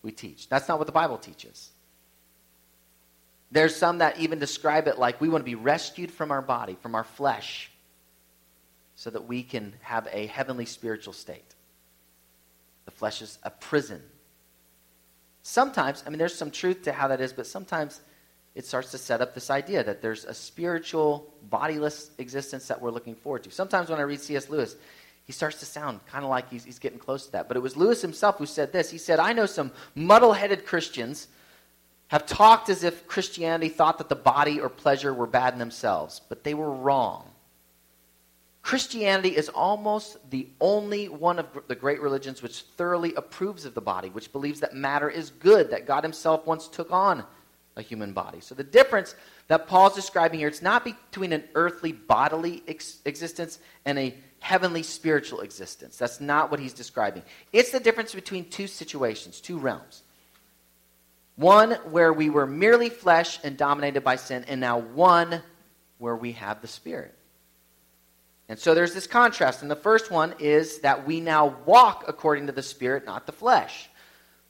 we 0.02 0.12
teach. 0.12 0.50
That's 0.50 0.68
not 0.68 0.80
what 0.80 0.88
the 0.88 0.94
Bible 0.94 1.18
teaches. 1.18 1.70
There's 3.52 3.76
some 3.76 4.00
that 4.00 4.20
even 4.20 4.40
describe 4.40 4.88
it 4.88 4.98
like 5.00 5.22
we 5.22 5.30
want 5.30 5.42
to 5.42 5.46
be 5.46 5.56
rescued 5.56 6.12
from 6.12 6.32
our 6.32 6.42
body, 6.42 6.78
from 6.82 6.96
our 6.96 7.04
flesh, 7.04 7.72
so 8.96 9.10
that 9.10 9.28
we 9.28 9.44
can 9.44 9.74
have 9.82 10.08
a 10.12 10.28
heavenly 10.28 10.66
spiritual 10.66 11.14
state. 11.14 11.56
The 12.90 12.96
flesh 12.96 13.22
is 13.22 13.38
a 13.44 13.52
prison. 13.52 14.02
Sometimes, 15.44 16.04
I 16.08 16.10
mean, 16.10 16.18
there's 16.18 16.34
some 16.34 16.50
truth 16.50 16.82
to 16.86 16.92
how 16.92 17.10
that 17.10 17.22
is, 17.22 17.32
but 17.32 17.46
sometimes 17.46 18.02
it 18.56 18.66
starts 18.66 18.90
to 18.92 18.98
set 18.98 19.22
up 19.22 19.36
this 19.36 19.52
idea 19.52 19.84
that 19.84 20.02
there's 20.02 20.26
a 20.26 20.34
spiritual, 20.34 21.32
bodiless 21.52 22.10
existence 22.18 22.68
that 22.68 22.82
we're 22.82 22.90
looking 22.90 23.14
forward 23.14 23.44
to. 23.44 23.52
Sometimes 23.52 23.92
when 23.92 24.00
I 24.00 24.02
read 24.02 24.20
C.S. 24.20 24.50
Lewis, 24.50 24.76
he 25.28 25.34
starts 25.34 25.60
to 25.60 25.68
sound 25.68 26.04
kind 26.08 26.24
of 26.24 26.32
like 26.32 26.50
he's, 26.50 26.64
he's 26.64 26.80
getting 26.80 26.98
close 26.98 27.28
to 27.28 27.34
that. 27.34 27.48
But 27.48 27.58
it 27.58 27.60
was 27.60 27.78
Lewis 27.78 28.02
himself 28.02 28.40
who 28.40 28.48
said 28.48 28.74
this. 28.74 28.90
He 28.90 28.98
said, 28.98 29.20
I 29.20 29.34
know 29.34 29.46
some 29.46 29.72
muddle 29.94 30.34
headed 30.34 30.66
Christians 30.66 31.28
have 32.08 32.26
talked 32.26 32.70
as 32.70 32.84
if 32.84 33.06
Christianity 33.06 33.70
thought 33.70 34.00
that 34.00 34.10
the 34.10 34.16
body 34.16 34.60
or 34.60 34.68
pleasure 34.68 35.14
were 35.14 35.28
bad 35.28 35.54
in 35.54 35.60
themselves, 35.60 36.22
but 36.28 36.44
they 36.44 36.56
were 36.56 36.72
wrong. 36.72 37.29
Christianity 38.70 39.36
is 39.36 39.50
almost 39.50 40.18
the 40.30 40.48
only 40.62 41.10
one 41.10 41.40
of 41.40 41.48
the 41.68 41.74
great 41.74 42.00
religions 42.02 42.44
which 42.44 42.62
thoroughly 42.78 43.16
approves 43.16 43.66
of 43.66 43.74
the 43.74 43.82
body, 43.82 44.10
which 44.10 44.32
believes 44.32 44.60
that 44.60 44.76
matter 44.76 45.10
is 45.10 45.32
good, 45.32 45.72
that 45.72 45.88
God 45.88 46.04
himself 46.04 46.46
once 46.46 46.68
took 46.68 46.92
on 46.92 47.24
a 47.78 47.82
human 47.82 48.14
body. 48.14 48.42
So 48.42 48.54
the 48.54 48.64
difference 48.64 49.16
that 49.48 49.66
Paul's 49.66 49.96
describing 49.96 50.38
here, 50.38 50.48
it's 50.48 50.62
not 50.62 50.84
between 50.84 51.34
an 51.34 51.46
earthly 51.56 51.94
bodily 51.94 52.62
ex- 52.68 53.00
existence 53.06 53.58
and 53.86 53.98
a 53.98 54.14
heavenly 54.40 54.84
spiritual 54.84 55.42
existence. 55.42 55.98
That's 55.98 56.22
not 56.22 56.52
what 56.52 56.60
he's 56.60 56.74
describing. 56.74 57.24
It's 57.52 57.72
the 57.72 57.80
difference 57.80 58.14
between 58.14 58.52
two 58.52 58.68
situations, 58.68 59.42
two 59.42 59.58
realms. 59.58 60.04
One 61.38 61.72
where 61.90 62.14
we 62.14 62.30
were 62.30 62.46
merely 62.46 62.92
flesh 62.92 63.40
and 63.44 63.58
dominated 63.58 64.02
by 64.02 64.18
sin, 64.18 64.46
and 64.48 64.62
now 64.62 64.78
one 64.78 65.42
where 65.98 66.16
we 66.16 66.34
have 66.34 66.62
the 66.62 66.68
Spirit. 66.68 67.16
And 68.50 68.58
so 68.58 68.74
there's 68.74 68.96
this 68.96 69.06
contrast. 69.08 69.62
And 69.62 69.70
the 69.70 69.76
first 69.76 70.10
one 70.10 70.34
is 70.40 70.80
that 70.80 71.06
we 71.06 71.22
now 71.22 71.56
walk 71.66 72.06
according 72.08 72.48
to 72.48 72.52
the 72.52 72.64
Spirit, 72.64 73.06
not 73.06 73.28
the 73.28 73.32
flesh. 73.32 73.90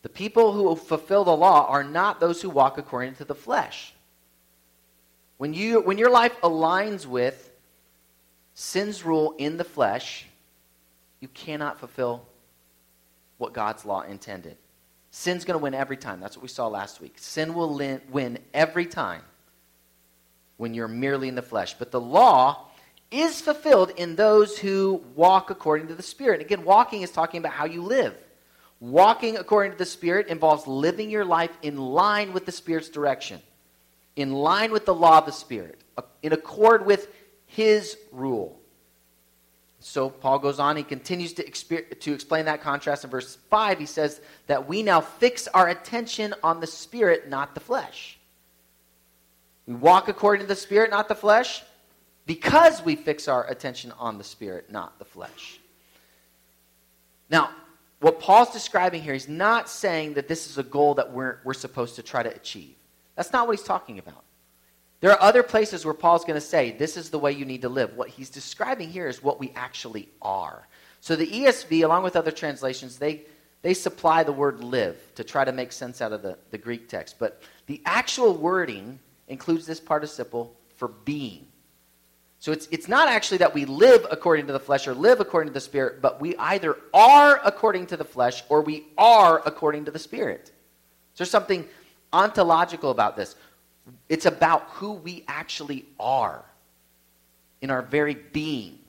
The 0.01 0.09
people 0.09 0.53
who 0.53 0.73
fulfill 0.77 1.25
the 1.25 1.35
law 1.35 1.67
are 1.67 1.83
not 1.83 2.21
those 2.21 2.41
who 2.41 2.49
walk 2.49 2.77
according 2.77 3.15
to 3.15 3.25
the 3.25 3.35
flesh. 3.35 3.93
When, 5.37 5.53
you, 5.53 5.81
when 5.81 5.97
your 5.97 6.09
life 6.09 6.33
aligns 6.41 7.05
with 7.05 7.51
sin's 8.53 9.03
rule 9.03 9.35
in 9.37 9.57
the 9.57 9.63
flesh, 9.65 10.25
you 11.19 11.27
cannot 11.27 11.79
fulfill 11.79 12.25
what 13.37 13.53
God's 13.53 13.83
law 13.83 14.01
intended. 14.01 14.55
Sin's 15.11 15.43
going 15.43 15.59
to 15.59 15.63
win 15.63 15.73
every 15.73 15.97
time. 15.97 16.21
That's 16.21 16.37
what 16.37 16.43
we 16.43 16.49
saw 16.49 16.67
last 16.67 17.01
week. 17.01 17.15
Sin 17.17 17.53
will 17.53 17.77
win 18.09 18.39
every 18.53 18.85
time 18.85 19.23
when 20.55 20.73
you're 20.73 20.87
merely 20.87 21.27
in 21.27 21.35
the 21.35 21.41
flesh. 21.41 21.73
But 21.73 21.91
the 21.91 21.99
law 21.99 22.68
is 23.11 23.41
fulfilled 23.41 23.91
in 23.97 24.15
those 24.15 24.57
who 24.57 25.03
walk 25.15 25.49
according 25.49 25.87
to 25.87 25.95
the 25.95 26.03
Spirit. 26.03 26.41
Again, 26.41 26.63
walking 26.63 27.01
is 27.01 27.11
talking 27.11 27.39
about 27.39 27.53
how 27.53 27.65
you 27.65 27.81
live. 27.81 28.15
Walking 28.79 29.37
according 29.37 29.73
to 29.73 29.77
the 29.77 29.85
Spirit 29.85 30.27
involves 30.27 30.67
living 30.67 31.09
your 31.09 31.25
life 31.25 31.51
in 31.61 31.77
line 31.77 32.33
with 32.33 32.45
the 32.45 32.51
Spirit's 32.51 32.89
direction, 32.89 33.41
in 34.15 34.31
line 34.31 34.71
with 34.71 34.85
the 34.85 34.93
law 34.93 35.17
of 35.17 35.25
the 35.25 35.31
Spirit, 35.31 35.81
in 36.21 36.33
accord 36.33 36.85
with 36.85 37.07
His 37.45 37.97
rule. 38.11 38.59
So 39.81 40.09
Paul 40.09 40.39
goes 40.39 40.59
on, 40.59 40.75
he 40.75 40.83
continues 40.83 41.33
to, 41.33 41.43
to 41.43 42.13
explain 42.13 42.45
that 42.45 42.61
contrast 42.61 43.05
in 43.05 43.09
verse 43.09 43.37
5. 43.49 43.79
He 43.79 43.85
says 43.85 44.19
that 44.47 44.67
we 44.67 44.83
now 44.83 44.99
fix 44.99 45.47
our 45.47 45.69
attention 45.69 46.35
on 46.43 46.59
the 46.59 46.67
Spirit, 46.67 47.29
not 47.29 47.53
the 47.53 47.61
flesh. 47.61 48.19
We 49.65 49.75
walk 49.75 50.09
according 50.09 50.45
to 50.45 50.47
the 50.47 50.59
Spirit, 50.59 50.89
not 50.91 51.07
the 51.07 51.15
flesh 51.15 51.63
because 52.29 52.85
we 52.85 52.95
fix 52.95 53.27
our 53.27 53.49
attention 53.49 53.91
on 53.97 54.19
the 54.19 54.23
Spirit, 54.23 54.69
not 54.71 54.99
the 54.99 55.03
flesh. 55.03 55.59
Now, 57.27 57.49
what 58.01 58.19
Paul's 58.19 58.51
describing 58.51 59.01
here, 59.01 59.13
he's 59.13 59.27
not 59.27 59.67
saying 59.67 60.13
that 60.13 60.27
this 60.27 60.47
is 60.47 60.59
a 60.59 60.63
goal 60.63 60.93
that 60.93 61.11
we're, 61.11 61.39
we're 61.43 61.55
supposed 61.55 61.95
to 61.95 62.03
try 62.03 62.21
to 62.21 62.29
achieve. 62.29 62.75
That's 63.15 63.33
not 63.33 63.47
what 63.47 63.57
he's 63.57 63.65
talking 63.65 63.97
about. 63.97 64.23
There 64.99 65.09
are 65.09 65.19
other 65.19 65.41
places 65.41 65.85
where 65.85 65.95
Paul's 65.95 66.23
going 66.23 66.39
to 66.39 66.45
say, 66.45 66.69
this 66.69 66.97
is 66.97 67.09
the 67.09 67.17
way 67.17 67.31
you 67.31 67.45
need 67.45 67.63
to 67.63 67.69
live. 67.69 67.97
What 67.97 68.09
he's 68.09 68.29
describing 68.29 68.91
here 68.91 69.07
is 69.07 69.23
what 69.23 69.39
we 69.39 69.51
actually 69.55 70.07
are. 70.21 70.67
So 71.01 71.15
the 71.15 71.25
ESV, 71.25 71.83
along 71.83 72.03
with 72.03 72.15
other 72.15 72.29
translations, 72.29 72.99
they, 72.99 73.23
they 73.63 73.73
supply 73.73 74.21
the 74.21 74.31
word 74.31 74.63
live 74.63 74.97
to 75.15 75.23
try 75.23 75.45
to 75.45 75.51
make 75.51 75.71
sense 75.71 75.99
out 75.99 76.13
of 76.13 76.21
the, 76.21 76.37
the 76.51 76.59
Greek 76.59 76.89
text. 76.89 77.15
But 77.17 77.41
the 77.65 77.81
actual 77.87 78.35
wording 78.35 78.99
includes 79.29 79.65
this 79.65 79.79
participle 79.79 80.55
for 80.75 80.89
being. 80.89 81.47
So 82.39 82.53
it's, 82.53 82.67
it's 82.71 82.87
not 82.87 83.09
actually 83.09 83.39
that 83.39 83.53
we 83.53 83.65
live 83.65 84.05
according 84.09 84.47
to 84.47 84.53
the 84.53 84.59
flesh 84.59 84.87
or 84.87 84.93
live 84.93 85.19
according 85.19 85.49
to 85.49 85.53
the 85.53 85.59
Spirit, 85.59 86.01
but 86.01 86.21
we 86.21 86.37
either 86.37 86.77
are 86.93 87.41
according 87.43 87.87
to 87.87 87.97
the 87.97 88.05
flesh 88.05 88.43
or 88.47 88.61
we 88.61 88.85
are 88.97 89.41
according 89.45 89.85
to 89.85 89.91
the 89.91 89.99
Spirit. 89.99 90.51
There's 91.17 91.29
something 91.29 91.67
ontological 92.13 92.91
about 92.91 93.17
this. 93.17 93.35
It's 94.07 94.25
about 94.25 94.63
who 94.69 94.93
we 94.93 95.25
actually 95.27 95.85
are 95.99 96.45
in 97.61 97.69
our 97.69 97.81
very 97.81 98.15
being. 98.15 98.79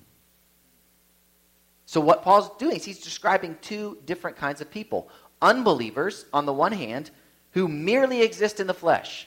So, 1.86 2.00
what 2.00 2.22
Paul's 2.22 2.56
doing 2.56 2.76
is 2.76 2.84
he's 2.84 3.00
describing 3.00 3.56
two 3.62 3.98
different 4.06 4.36
kinds 4.36 4.60
of 4.60 4.70
people 4.70 5.08
unbelievers, 5.42 6.26
on 6.32 6.46
the 6.46 6.52
one 6.52 6.70
hand, 6.70 7.10
who 7.52 7.66
merely 7.66 8.22
exist 8.22 8.60
in 8.60 8.68
the 8.68 8.74
flesh, 8.74 9.26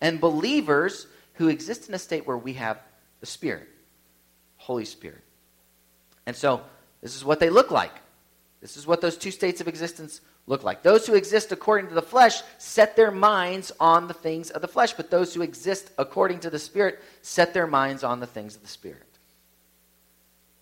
and 0.00 0.20
believers 0.20 1.06
who 1.34 1.48
exist 1.48 1.88
in 1.88 1.94
a 1.94 1.98
state 1.98 2.26
where 2.26 2.36
we 2.36 2.52
have 2.54 2.78
the 3.20 3.26
Spirit, 3.26 3.68
Holy 4.56 4.84
Spirit. 4.84 5.22
And 6.26 6.36
so, 6.36 6.62
this 7.00 7.16
is 7.16 7.24
what 7.24 7.40
they 7.40 7.50
look 7.50 7.70
like. 7.70 7.92
This 8.60 8.76
is 8.76 8.86
what 8.86 9.00
those 9.00 9.16
two 9.16 9.30
states 9.30 9.60
of 9.60 9.68
existence 9.68 10.20
look 10.46 10.64
like. 10.64 10.82
Those 10.82 11.06
who 11.06 11.14
exist 11.14 11.52
according 11.52 11.88
to 11.88 11.94
the 11.94 12.02
flesh 12.02 12.42
set 12.58 12.96
their 12.96 13.10
minds 13.10 13.70
on 13.78 14.08
the 14.08 14.14
things 14.14 14.50
of 14.50 14.62
the 14.62 14.68
flesh, 14.68 14.92
but 14.92 15.10
those 15.10 15.34
who 15.34 15.42
exist 15.42 15.90
according 15.98 16.40
to 16.40 16.50
the 16.50 16.58
Spirit 16.58 17.00
set 17.22 17.54
their 17.54 17.66
minds 17.66 18.02
on 18.02 18.20
the 18.20 18.26
things 18.26 18.56
of 18.56 18.62
the 18.62 18.68
Spirit. 18.68 19.02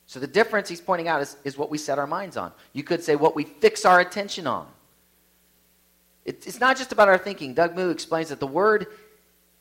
So 0.06 0.20
the 0.20 0.26
difference 0.26 0.68
he's 0.68 0.80
pointing 0.80 1.08
out 1.08 1.22
is, 1.22 1.36
is 1.44 1.58
what 1.58 1.70
we 1.70 1.78
set 1.78 1.98
our 1.98 2.06
minds 2.06 2.36
on. 2.36 2.52
You 2.72 2.84
could 2.84 3.02
say 3.02 3.16
what 3.16 3.34
we 3.34 3.44
fix 3.44 3.84
our 3.84 4.00
attention 4.00 4.46
on. 4.46 4.68
It, 6.24 6.46
it's 6.46 6.60
not 6.60 6.76
just 6.76 6.92
about 6.92 7.08
our 7.08 7.18
thinking. 7.18 7.54
Doug 7.54 7.74
Moo 7.74 7.90
explains 7.90 8.28
that 8.28 8.40
the 8.40 8.46
word 8.46 8.86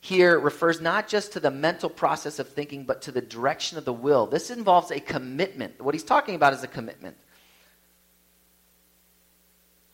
here 0.06 0.38
refers 0.38 0.80
not 0.80 1.08
just 1.08 1.32
to 1.32 1.40
the 1.40 1.50
mental 1.50 1.90
process 1.90 2.38
of 2.38 2.48
thinking, 2.48 2.84
but 2.84 3.02
to 3.02 3.10
the 3.10 3.20
direction 3.20 3.76
of 3.76 3.84
the 3.84 3.92
will. 3.92 4.26
This 4.26 4.50
involves 4.50 4.92
a 4.92 5.00
commitment. 5.00 5.80
What 5.82 5.96
he's 5.96 6.04
talking 6.04 6.36
about 6.36 6.52
is 6.52 6.62
a 6.62 6.68
commitment. 6.68 7.16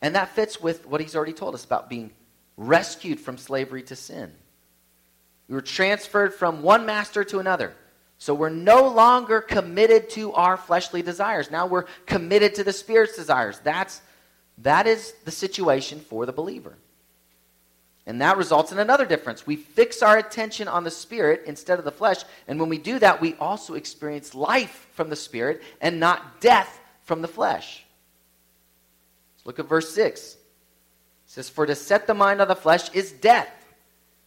And 0.03 0.15
that 0.15 0.35
fits 0.35 0.61
with 0.61 0.87
what 0.87 1.01
he's 1.01 1.17
already 1.17 1.33
told 1.33 1.55
us 1.55 1.65
about 1.65 1.89
being 1.89 2.11
rescued 2.59 3.21
from 3.21 3.39
slavery 3.39 3.83
to 3.85 3.97
sin. 3.97 4.33
We 5.49 5.55
were 5.55 5.63
transferred 5.63 6.35
from 6.35 6.63
one 6.63 6.85
master 6.85 7.25
to 7.25 7.39
another. 7.39 7.75
So 8.19 8.35
we're 8.35 8.51
no 8.51 8.89
longer 8.89 9.41
committed 9.41 10.11
to 10.11 10.35
our 10.35 10.59
fleshly 10.59 11.01
desires. 11.01 11.51
Now 11.51 11.67
we're 11.67 11.87
committed 12.05 12.57
to 12.57 12.65
the 12.65 12.73
Spirit's 12.75 13.17
desires. 13.17 13.61
That's, 13.65 14.03
that 14.59 14.87
is 14.87 15.15
the 15.25 15.31
situation 15.31 16.01
for 16.01 16.27
the 16.27 16.33
believer. 16.33 16.77
And 18.07 18.21
that 18.21 18.37
results 18.37 18.73
in 18.73 18.79
another 18.79 19.07
difference. 19.07 19.47
We 19.47 19.57
fix 19.57 20.03
our 20.03 20.19
attention 20.19 20.67
on 20.67 20.83
the 20.83 20.91
Spirit 20.91 21.43
instead 21.47 21.79
of 21.79 21.85
the 21.85 21.93
flesh. 21.93 22.25
And 22.49 22.59
when 22.59 22.69
we 22.69 22.79
do 22.79 22.99
that, 22.99 23.21
we 23.21 23.35
also 23.35 23.75
experience 23.75 24.35
life 24.35 24.89
from 24.93 25.09
the 25.09 25.17
Spirit 25.17 25.63
and 25.81 26.01
not 26.01 26.41
death 26.41 26.81
from 27.03 27.23
the 27.23 27.29
flesh. 27.29 27.85
Let's 29.37 29.47
look 29.47 29.59
at 29.61 29.69
verse 29.69 29.95
6. 29.95 30.35
It 30.35 30.39
says, 31.27 31.49
For 31.49 31.65
to 31.65 31.77
set 31.77 32.07
the 32.09 32.15
mind 32.15 32.41
on 32.41 32.49
the 32.49 32.57
flesh 32.57 32.93
is 32.93 33.13
death, 33.13 33.53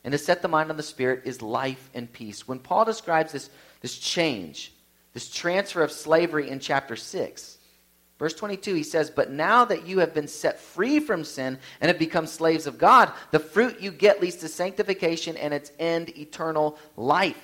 and 0.05 0.13
to 0.13 0.17
set 0.17 0.41
the 0.41 0.47
mind 0.47 0.69
on 0.71 0.77
the 0.77 0.83
Spirit 0.83 1.23
is 1.25 1.41
life 1.41 1.89
and 1.93 2.11
peace. 2.11 2.47
When 2.47 2.59
Paul 2.59 2.85
describes 2.85 3.33
this, 3.33 3.49
this 3.81 3.97
change, 3.97 4.71
this 5.13 5.29
transfer 5.29 5.81
of 5.81 5.91
slavery 5.91 6.49
in 6.49 6.59
chapter 6.59 6.95
6, 6.95 7.54
Verse 8.17 8.33
22, 8.33 8.73
he 8.73 8.83
says, 8.83 9.09
But 9.09 9.31
now 9.31 9.65
that 9.65 9.85
you 9.85 9.99
have 9.99 10.13
been 10.13 10.27
set 10.27 10.59
free 10.59 10.99
from 10.99 11.23
sin 11.23 11.59
and 11.81 11.89
have 11.89 11.99
become 11.99 12.27
slaves 12.27 12.65
of 12.65 12.77
God, 12.77 13.11
the 13.31 13.39
fruit 13.39 13.81
you 13.81 13.91
get 13.91 14.21
leads 14.21 14.37
to 14.37 14.47
sanctification 14.47 15.35
and 15.35 15.53
its 15.53 15.71
end, 15.79 16.17
eternal 16.17 16.79
life. 16.95 17.41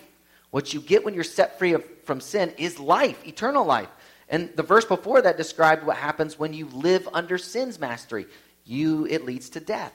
What 0.52 0.74
you 0.74 0.82
get 0.82 1.04
when 1.04 1.14
you're 1.14 1.24
set 1.24 1.60
free 1.60 1.74
of, 1.74 1.84
from 2.04 2.22
sin 2.22 2.54
is 2.58 2.80
life, 2.80 3.26
eternal 3.28 3.66
life. 3.66 3.90
And 4.30 4.50
the 4.56 4.64
verse 4.64 4.86
before 4.86 5.22
that 5.22 5.36
described 5.36 5.86
what 5.86 5.98
happens 5.98 6.40
when 6.40 6.54
you 6.54 6.68
live 6.68 7.08
under 7.14 7.38
sin's 7.38 7.78
mastery. 7.78 8.28
You, 8.64 9.06
it 9.08 9.26
leads 9.26 9.50
to 9.52 9.60
death. 9.60 9.94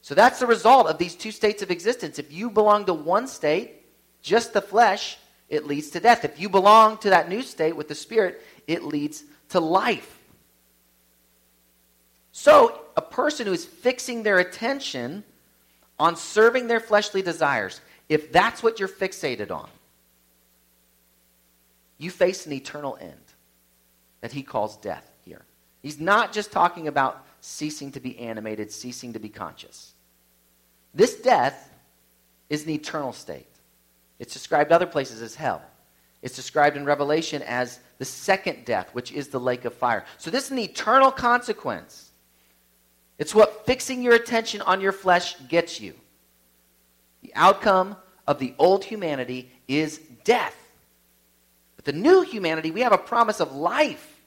So 0.00 0.14
that's 0.14 0.38
the 0.38 0.46
result 0.46 0.86
of 0.86 0.98
these 0.98 1.16
two 1.16 1.32
states 1.32 1.62
of 1.62 1.70
existence. 1.72 2.18
If 2.18 2.32
you 2.32 2.50
belong 2.50 2.84
to 2.84 2.94
one 2.94 3.26
state, 3.26 3.86
just 4.22 4.52
the 4.52 4.60
flesh, 4.60 5.16
it 5.48 5.66
leads 5.66 5.90
to 5.90 6.00
death. 6.00 6.24
If 6.24 6.40
you 6.40 6.48
belong 6.48 6.98
to 6.98 7.10
that 7.10 7.28
new 7.28 7.42
state 7.42 7.76
with 7.76 7.88
the 7.88 7.94
Spirit, 7.94 8.42
it 8.66 8.84
leads 8.84 9.24
to 9.50 9.60
life. 9.60 10.18
So, 12.32 12.80
a 12.96 13.02
person 13.02 13.46
who 13.46 13.52
is 13.52 13.64
fixing 13.64 14.22
their 14.22 14.38
attention 14.38 15.24
on 15.98 16.16
serving 16.16 16.66
their 16.66 16.80
fleshly 16.80 17.22
desires, 17.22 17.80
if 18.08 18.32
that's 18.32 18.62
what 18.62 18.78
you're 18.78 18.88
fixated 18.88 19.50
on, 19.50 19.68
you 21.98 22.10
face 22.10 22.46
an 22.46 22.52
eternal 22.52 22.98
end 23.00 23.12
that 24.20 24.32
he 24.32 24.42
calls 24.42 24.76
death 24.78 25.08
here. 25.24 25.42
He's 25.82 26.00
not 26.00 26.32
just 26.32 26.50
talking 26.50 26.88
about 26.88 27.24
ceasing 27.40 27.92
to 27.92 28.00
be 28.00 28.18
animated, 28.18 28.72
ceasing 28.72 29.12
to 29.12 29.18
be 29.18 29.28
conscious. 29.28 29.92
This 30.94 31.16
death 31.16 31.70
is 32.48 32.64
an 32.64 32.70
eternal 32.70 33.12
state. 33.12 33.46
It's 34.18 34.32
described 34.32 34.72
other 34.72 34.86
places 34.86 35.22
as 35.22 35.34
hell. 35.34 35.62
It's 36.24 36.34
described 36.34 36.78
in 36.78 36.86
Revelation 36.86 37.42
as 37.42 37.80
the 37.98 38.06
second 38.06 38.64
death, 38.64 38.88
which 38.94 39.12
is 39.12 39.28
the 39.28 39.38
lake 39.38 39.66
of 39.66 39.74
fire. 39.74 40.06
So 40.16 40.30
this 40.30 40.46
is 40.46 40.52
an 40.52 40.58
eternal 40.58 41.10
consequence. 41.10 42.12
It's 43.18 43.34
what 43.34 43.66
fixing 43.66 44.02
your 44.02 44.14
attention 44.14 44.62
on 44.62 44.80
your 44.80 44.92
flesh 44.92 45.36
gets 45.48 45.82
you. 45.82 45.92
The 47.20 47.30
outcome 47.34 47.96
of 48.26 48.38
the 48.38 48.54
old 48.58 48.84
humanity 48.84 49.52
is 49.68 50.00
death. 50.24 50.56
But 51.76 51.84
the 51.84 51.92
new 51.92 52.22
humanity, 52.22 52.70
we 52.70 52.80
have 52.80 52.92
a 52.92 52.98
promise 52.98 53.38
of 53.38 53.54
life. 53.54 54.18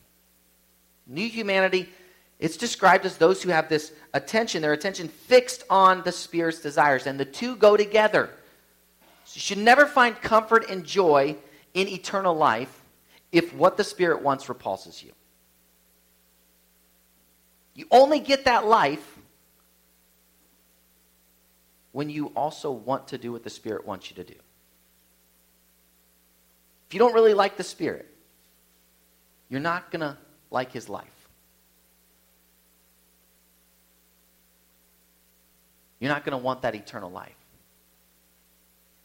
New 1.07 1.27
humanity, 1.27 1.89
it's 2.37 2.57
described 2.57 3.07
as 3.07 3.17
those 3.17 3.41
who 3.41 3.49
have 3.49 3.69
this 3.69 3.91
attention, 4.13 4.61
their 4.61 4.73
attention 4.73 5.07
fixed 5.07 5.63
on 5.67 6.03
the 6.03 6.11
Spirit's 6.11 6.59
desires, 6.59 7.07
and 7.07 7.19
the 7.19 7.25
two 7.25 7.55
go 7.55 7.75
together. 7.75 8.29
So 9.25 9.33
you 9.33 9.41
should 9.41 9.57
never 9.57 9.87
find 9.87 10.15
comfort 10.21 10.69
and 10.69 10.85
joy 10.85 11.37
in 11.77 11.87
eternal 11.87 12.33
life 12.33 12.81
if 13.31 13.53
what 13.53 13.77
the 13.77 13.83
Spirit 13.83 14.23
wants 14.23 14.49
repulses 14.49 15.03
you. 15.03 15.11
You 17.75 17.85
only 17.91 18.19
get 18.19 18.45
that 18.45 18.65
life 18.65 19.19
when 21.91 22.09
you 22.09 22.31
also 22.35 22.71
want 22.71 23.09
to 23.09 23.19
do 23.19 23.31
what 23.31 23.43
the 23.43 23.51
Spirit 23.51 23.85
wants 23.85 24.09
you 24.09 24.15
to 24.15 24.23
do. 24.23 24.33
If 26.87 26.95
you 26.95 26.99
don't 26.99 27.13
really 27.13 27.35
like 27.35 27.57
the 27.57 27.63
Spirit, 27.63 28.07
you're 29.47 29.59
not 29.59 29.91
going 29.91 29.99
to 29.99 30.17
like 30.49 30.71
His 30.71 30.89
life. 30.89 31.05
You're 35.99 36.11
not 36.11 36.25
going 36.25 36.31
to 36.31 36.43
want 36.43 36.63
that 36.63 36.73
eternal 36.73 37.11
life 37.11 37.35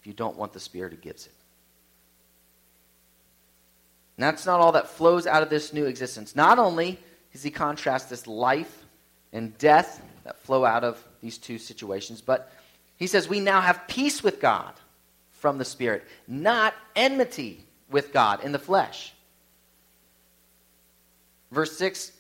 if 0.01 0.07
you 0.07 0.15
don't 0.15 0.39
want 0.39 0.55
the 0.55 0.61
Spirit 0.61 0.93
who 0.93 0.99
gives 0.99 1.27
it. 1.27 1.35
And 4.23 4.29
that's 4.29 4.47
not 4.47 4.61
all 4.61 4.71
that 4.71 4.87
flows 4.87 5.27
out 5.27 5.43
of 5.43 5.51
this 5.51 5.73
new 5.73 5.87
existence. 5.87 6.37
Not 6.37 6.61
only 6.61 6.97
does 7.33 7.43
he 7.43 7.51
contrast 7.51 8.09
this 8.09 8.29
life 8.29 8.85
and 9.33 9.59
death 9.59 10.01
that 10.23 10.39
flow 10.39 10.65
out 10.65 10.85
of 10.85 11.05
these 11.21 11.39
two 11.39 11.59
situations, 11.59 12.21
but 12.21 12.53
he 12.99 13.09
says 13.09 13.29
we 13.29 13.41
now 13.41 13.61
have 13.61 13.89
peace 13.89 14.23
with 14.23 14.41
God 14.41 14.75
from 15.33 15.59
the 15.59 15.65
Spirit, 15.65 16.07
not 16.29 16.73
enmity 16.95 17.67
with 17.91 18.13
God 18.13 18.45
in 18.45 18.53
the 18.53 18.61
flesh. 18.61 19.13
Verse 21.51 21.77
6 21.77 22.13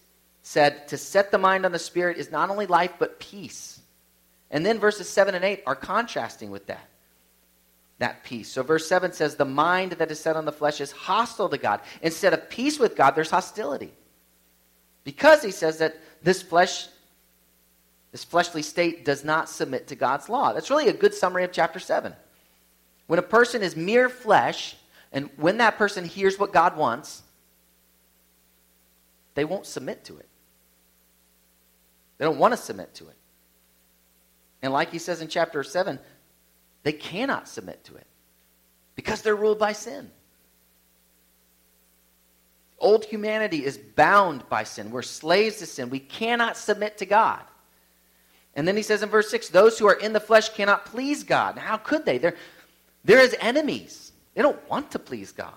said, 0.43 0.89
To 0.89 0.99
set 0.99 1.31
the 1.31 1.39
mind 1.39 1.65
on 1.65 1.71
the 1.71 1.79
Spirit 1.79 2.17
is 2.17 2.33
not 2.33 2.51
only 2.51 2.67
life, 2.67 2.95
but 2.99 3.21
peace. 3.21 3.79
And 4.51 4.67
then 4.67 4.81
verses 4.81 5.09
7 5.09 5.37
and 5.37 5.45
8 5.45 5.63
are 5.69 5.77
contrasting 5.77 6.51
with 6.51 6.67
that 6.67 6.89
that 8.03 8.23
peace. 8.25 8.49
So 8.49 8.63
verse 8.63 8.87
7 8.87 9.13
says, 9.13 9.37
The 9.37 9.45
mind 9.45 9.93
that 9.93 10.11
is 10.11 10.21
set 10.21 10.37
on 10.37 10.45
the 10.45 10.53
flesh 10.53 10.81
is 10.81 10.93
hostile 10.93 11.49
to 11.49 11.59
God. 11.59 11.81
Instead 12.03 12.33
of 12.33 12.49
peace 12.49 12.79
with 12.79 12.97
God, 12.97 13.13
there's 13.13 13.31
hostility. 13.31 13.93
Because 15.05 15.43
he 15.43 15.51
says 15.51 15.79
that 15.79 15.97
this 16.23 16.43
flesh, 16.43 16.87
this 18.13 18.25
fleshly 18.25 18.63
state 18.63 19.05
does 19.05 19.25
not 19.25 19.49
submit 19.49 19.89
to 19.89 19.97
God's 19.97 20.29
law. 20.29 20.53
That's 20.53 20.71
really 20.71 20.89
a 20.89 20.93
good 20.93 21.15
summary 21.15 21.45
of 21.45 21.53
chapter 21.53 21.79
7. 21.79 22.15
When 23.07 23.19
a 23.19 23.23
person 23.23 23.63
is 23.63 23.77
mere 23.77 24.09
flesh, 24.09 24.77
and 25.13 25.29
when 25.37 25.59
that 25.59 25.77
person 25.77 26.05
hears 26.05 26.39
what 26.39 26.53
God 26.53 26.77
wants, 26.77 27.23
they 29.35 29.45
won't 29.45 29.67
submit 29.67 30.05
to 30.05 30.17
it. 30.19 30.29
They 32.19 32.25
don't 32.25 32.39
want 32.39 32.53
to 32.53 32.57
submit 32.57 32.95
to 32.95 33.09
it. 33.09 33.17
And 34.63 34.73
like 34.73 34.93
he 34.93 34.99
says 34.99 35.21
in 35.21 35.29
chapter 35.29 35.63
7, 35.65 35.99
they 36.83 36.93
cannot 36.93 37.49
submit 37.49 37.85
to 37.85 37.97
it 37.97 38.07
because 38.95 39.23
they're 39.23 39.37
ruled 39.37 39.59
by 39.59 39.73
sin. 39.73 40.11
Old 42.79 43.05
humanity 43.05 43.65
is 43.65 43.79
bound 43.79 44.49
by 44.49 44.65
sin. 44.65 44.91
We're 44.91 45.03
slaves 45.03 45.59
to 45.59 45.67
sin. 45.67 45.89
We 45.89 46.01
cannot 46.01 46.57
submit 46.57 46.99
to 46.99 47.07
God. 47.07 47.43
And 48.55 48.67
then 48.67 48.77
he 48.77 48.83
says 48.83 49.03
in 49.03 49.09
verse 49.09 49.31
6 49.31 49.49
those 49.51 49.79
who 49.79 49.87
are 49.87 49.95
in 49.95 50.13
the 50.13 50.21
flesh 50.21 50.49
cannot 50.49 50.87
please 50.87 51.23
God. 51.23 51.57
Now, 51.57 51.63
how 51.63 51.77
could 51.77 52.05
they? 52.05 52.19
They're, 52.19 52.37
they're 53.05 53.21
his 53.21 53.37
enemies. 53.41 54.13
They 54.35 54.43
don't 54.43 54.69
want 54.69 54.91
to 54.91 54.99
please 54.99 55.31
God. 55.31 55.55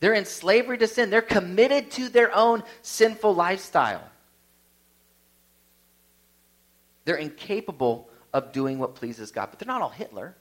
They're 0.00 0.14
in 0.14 0.26
slavery 0.26 0.76
to 0.78 0.86
sin. 0.86 1.08
They're 1.08 1.22
committed 1.22 1.90
to 1.92 2.10
their 2.10 2.34
own 2.34 2.62
sinful 2.82 3.34
lifestyle. 3.34 4.04
They're 7.06 7.16
incapable 7.16 8.09
of 8.32 8.52
doing 8.52 8.78
what 8.78 8.94
pleases 8.94 9.30
God. 9.30 9.48
But 9.50 9.58
they're 9.58 9.72
not 9.72 9.82
all 9.82 9.90
Hitler. 9.90 10.34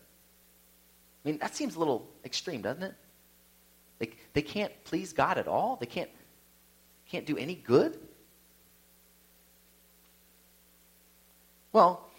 I 1.24 1.30
mean, 1.30 1.40
that 1.40 1.56
seems 1.56 1.76
a 1.76 1.80
little 1.80 2.10
extreme, 2.24 2.62
doesn't 2.62 2.84
it? 2.84 2.96
They, 4.00 4.12
they 4.34 4.42
can't 4.42 4.72
please 4.86 5.14
God 5.14 5.38
at 5.38 5.48
all. 5.48 5.76
They 5.76 5.86
can't, 5.86 6.10
can't 7.10 7.26
do 7.26 7.38
any 7.38 7.56
good. 7.56 8.00
Well, 11.74 12.10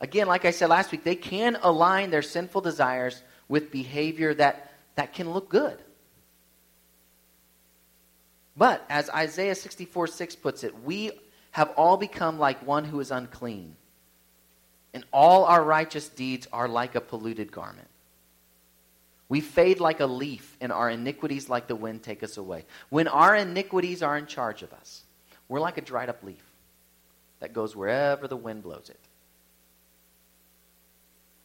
again, 0.00 0.26
like 0.26 0.44
I 0.44 0.50
said 0.50 0.70
last 0.70 0.90
week, 0.90 1.04
they 1.04 1.14
can 1.14 1.58
align 1.62 2.10
their 2.10 2.22
sinful 2.22 2.62
desires 2.62 3.22
with 3.48 3.70
behavior 3.70 4.34
that, 4.34 4.72
that 4.96 5.12
can 5.12 5.30
look 5.30 5.48
good. 5.48 5.78
But 8.56 8.84
as 8.88 9.10
Isaiah 9.10 9.54
64 9.54 10.06
6 10.06 10.36
puts 10.36 10.64
it, 10.64 10.82
we 10.82 11.12
have 11.50 11.70
all 11.76 11.98
become 11.98 12.38
like 12.38 12.66
one 12.66 12.84
who 12.84 13.00
is 13.00 13.10
unclean 13.10 13.76
and 14.96 15.04
all 15.12 15.44
our 15.44 15.62
righteous 15.62 16.08
deeds 16.08 16.48
are 16.54 16.66
like 16.66 16.94
a 16.94 17.02
polluted 17.02 17.52
garment. 17.52 17.88
We 19.28 19.42
fade 19.42 19.78
like 19.78 20.00
a 20.00 20.06
leaf, 20.06 20.56
and 20.58 20.72
our 20.72 20.88
iniquities, 20.88 21.50
like 21.50 21.66
the 21.66 21.76
wind, 21.76 22.02
take 22.02 22.22
us 22.22 22.38
away. 22.38 22.64
When 22.88 23.06
our 23.06 23.36
iniquities 23.36 24.02
are 24.02 24.16
in 24.16 24.24
charge 24.24 24.62
of 24.62 24.72
us, 24.72 25.02
we're 25.48 25.60
like 25.60 25.76
a 25.76 25.82
dried 25.82 26.08
up 26.08 26.22
leaf 26.22 26.42
that 27.40 27.52
goes 27.52 27.76
wherever 27.76 28.26
the 28.26 28.38
wind 28.38 28.62
blows 28.62 28.88
it. 28.88 28.98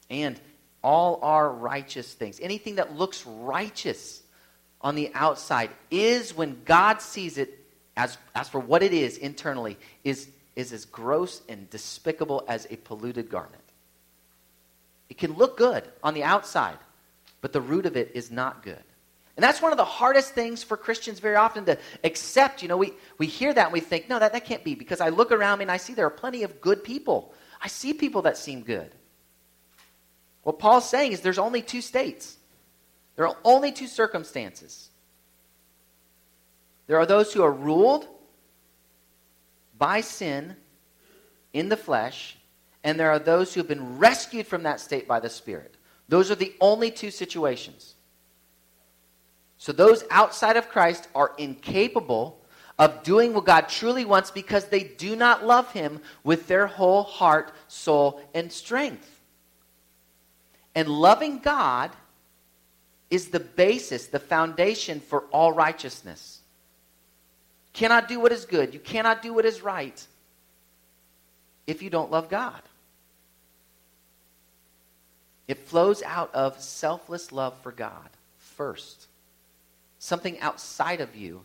And 0.09 0.39
all 0.81 1.19
our 1.21 1.51
righteous 1.51 2.13
things, 2.13 2.39
anything 2.41 2.75
that 2.75 2.95
looks 2.95 3.25
righteous 3.25 4.23
on 4.79 4.95
the 4.95 5.11
outside, 5.13 5.71
is 5.89 6.33
when 6.33 6.61
God 6.63 7.01
sees 7.01 7.37
it 7.37 7.65
as, 7.97 8.17
as 8.33 8.47
for 8.47 8.61
what 8.61 8.81
it 8.81 8.93
is 8.93 9.17
internally, 9.17 9.77
is 10.05 10.29
is 10.55 10.73
as 10.73 10.85
gross 10.85 11.41
and 11.47 11.69
despicable 11.69 12.43
as 12.47 12.67
a 12.69 12.77
polluted 12.77 13.29
garment. 13.29 13.63
It 15.09 15.17
can 15.17 15.33
look 15.33 15.57
good 15.57 15.83
on 16.03 16.13
the 16.13 16.23
outside, 16.23 16.77
but 17.41 17.53
the 17.53 17.61
root 17.61 17.85
of 17.85 17.97
it 17.97 18.11
is 18.13 18.31
not 18.31 18.63
good. 18.63 18.83
And 19.37 19.43
that's 19.43 19.61
one 19.61 19.71
of 19.71 19.77
the 19.77 19.85
hardest 19.85 20.33
things 20.33 20.61
for 20.61 20.77
Christians 20.77 21.19
very 21.19 21.35
often 21.35 21.65
to 21.65 21.77
accept. 22.03 22.61
You 22.61 22.67
know, 22.67 22.77
we, 22.77 22.93
we 23.17 23.27
hear 23.27 23.53
that 23.53 23.65
and 23.65 23.73
we 23.73 23.79
think, 23.79 24.09
no, 24.09 24.19
that, 24.19 24.33
that 24.33 24.45
can't 24.45 24.63
be 24.63 24.75
because 24.75 25.01
I 25.01 25.09
look 25.09 25.31
around 25.31 25.59
me 25.59 25.63
and 25.63 25.71
I 25.71 25.77
see 25.77 25.93
there 25.93 26.05
are 26.05 26.09
plenty 26.11 26.43
of 26.43 26.61
good 26.61 26.83
people. 26.83 27.33
I 27.61 27.67
see 27.67 27.93
people 27.93 28.23
that 28.23 28.37
seem 28.37 28.61
good. 28.61 28.91
What 30.43 30.59
Paul's 30.59 30.89
saying 30.89 31.13
is 31.13 31.21
there's 31.21 31.37
only 31.37 31.61
two 31.61 31.81
states, 31.81 32.37
there 33.15 33.27
are 33.27 33.37
only 33.43 33.71
two 33.71 33.87
circumstances. 33.87 34.89
There 36.87 36.97
are 36.97 37.05
those 37.05 37.31
who 37.31 37.43
are 37.43 37.51
ruled 37.51 38.07
by 39.81 39.99
sin 40.01 40.55
in 41.53 41.67
the 41.67 41.75
flesh, 41.75 42.37
and 42.83 42.99
there 42.99 43.09
are 43.09 43.17
those 43.17 43.51
who 43.51 43.59
have 43.61 43.67
been 43.67 43.97
rescued 43.97 44.45
from 44.45 44.61
that 44.61 44.79
state 44.79 45.07
by 45.07 45.19
the 45.19 45.27
Spirit. 45.27 45.75
Those 46.07 46.29
are 46.29 46.35
the 46.35 46.53
only 46.61 46.91
two 46.91 47.09
situations. 47.09 47.95
So 49.57 49.71
those 49.71 50.03
outside 50.11 50.55
of 50.55 50.69
Christ 50.69 51.07
are 51.15 51.31
incapable 51.39 52.39
of 52.77 53.01
doing 53.01 53.33
what 53.33 53.45
God 53.45 53.69
truly 53.69 54.05
wants 54.05 54.29
because 54.29 54.65
they 54.65 54.83
do 54.83 55.15
not 55.15 55.47
love 55.47 55.71
Him 55.71 55.99
with 56.23 56.47
their 56.47 56.67
whole 56.67 57.01
heart, 57.01 57.51
soul, 57.67 58.21
and 58.35 58.51
strength. 58.51 59.09
And 60.75 60.87
loving 60.89 61.39
God 61.39 61.89
is 63.09 63.29
the 63.29 63.39
basis, 63.39 64.05
the 64.05 64.19
foundation 64.19 64.99
for 64.99 65.21
all 65.31 65.51
righteousness 65.51 66.40
cannot 67.73 68.07
do 68.07 68.19
what 68.19 68.31
is 68.31 68.45
good. 68.45 68.73
You 68.73 68.79
cannot 68.79 69.21
do 69.21 69.34
what 69.34 69.45
is 69.45 69.62
right 69.62 70.05
if 71.67 71.81
you 71.81 71.89
don't 71.89 72.12
love 72.12 72.29
God. 72.29 72.62
It 75.47 75.57
flows 75.60 76.01
out 76.03 76.34
of 76.34 76.62
selfless 76.62 77.31
love 77.31 77.53
for 77.62 77.71
God 77.71 78.10
first, 78.38 79.07
something 79.99 80.39
outside 80.39 81.01
of 81.01 81.15
you. 81.15 81.41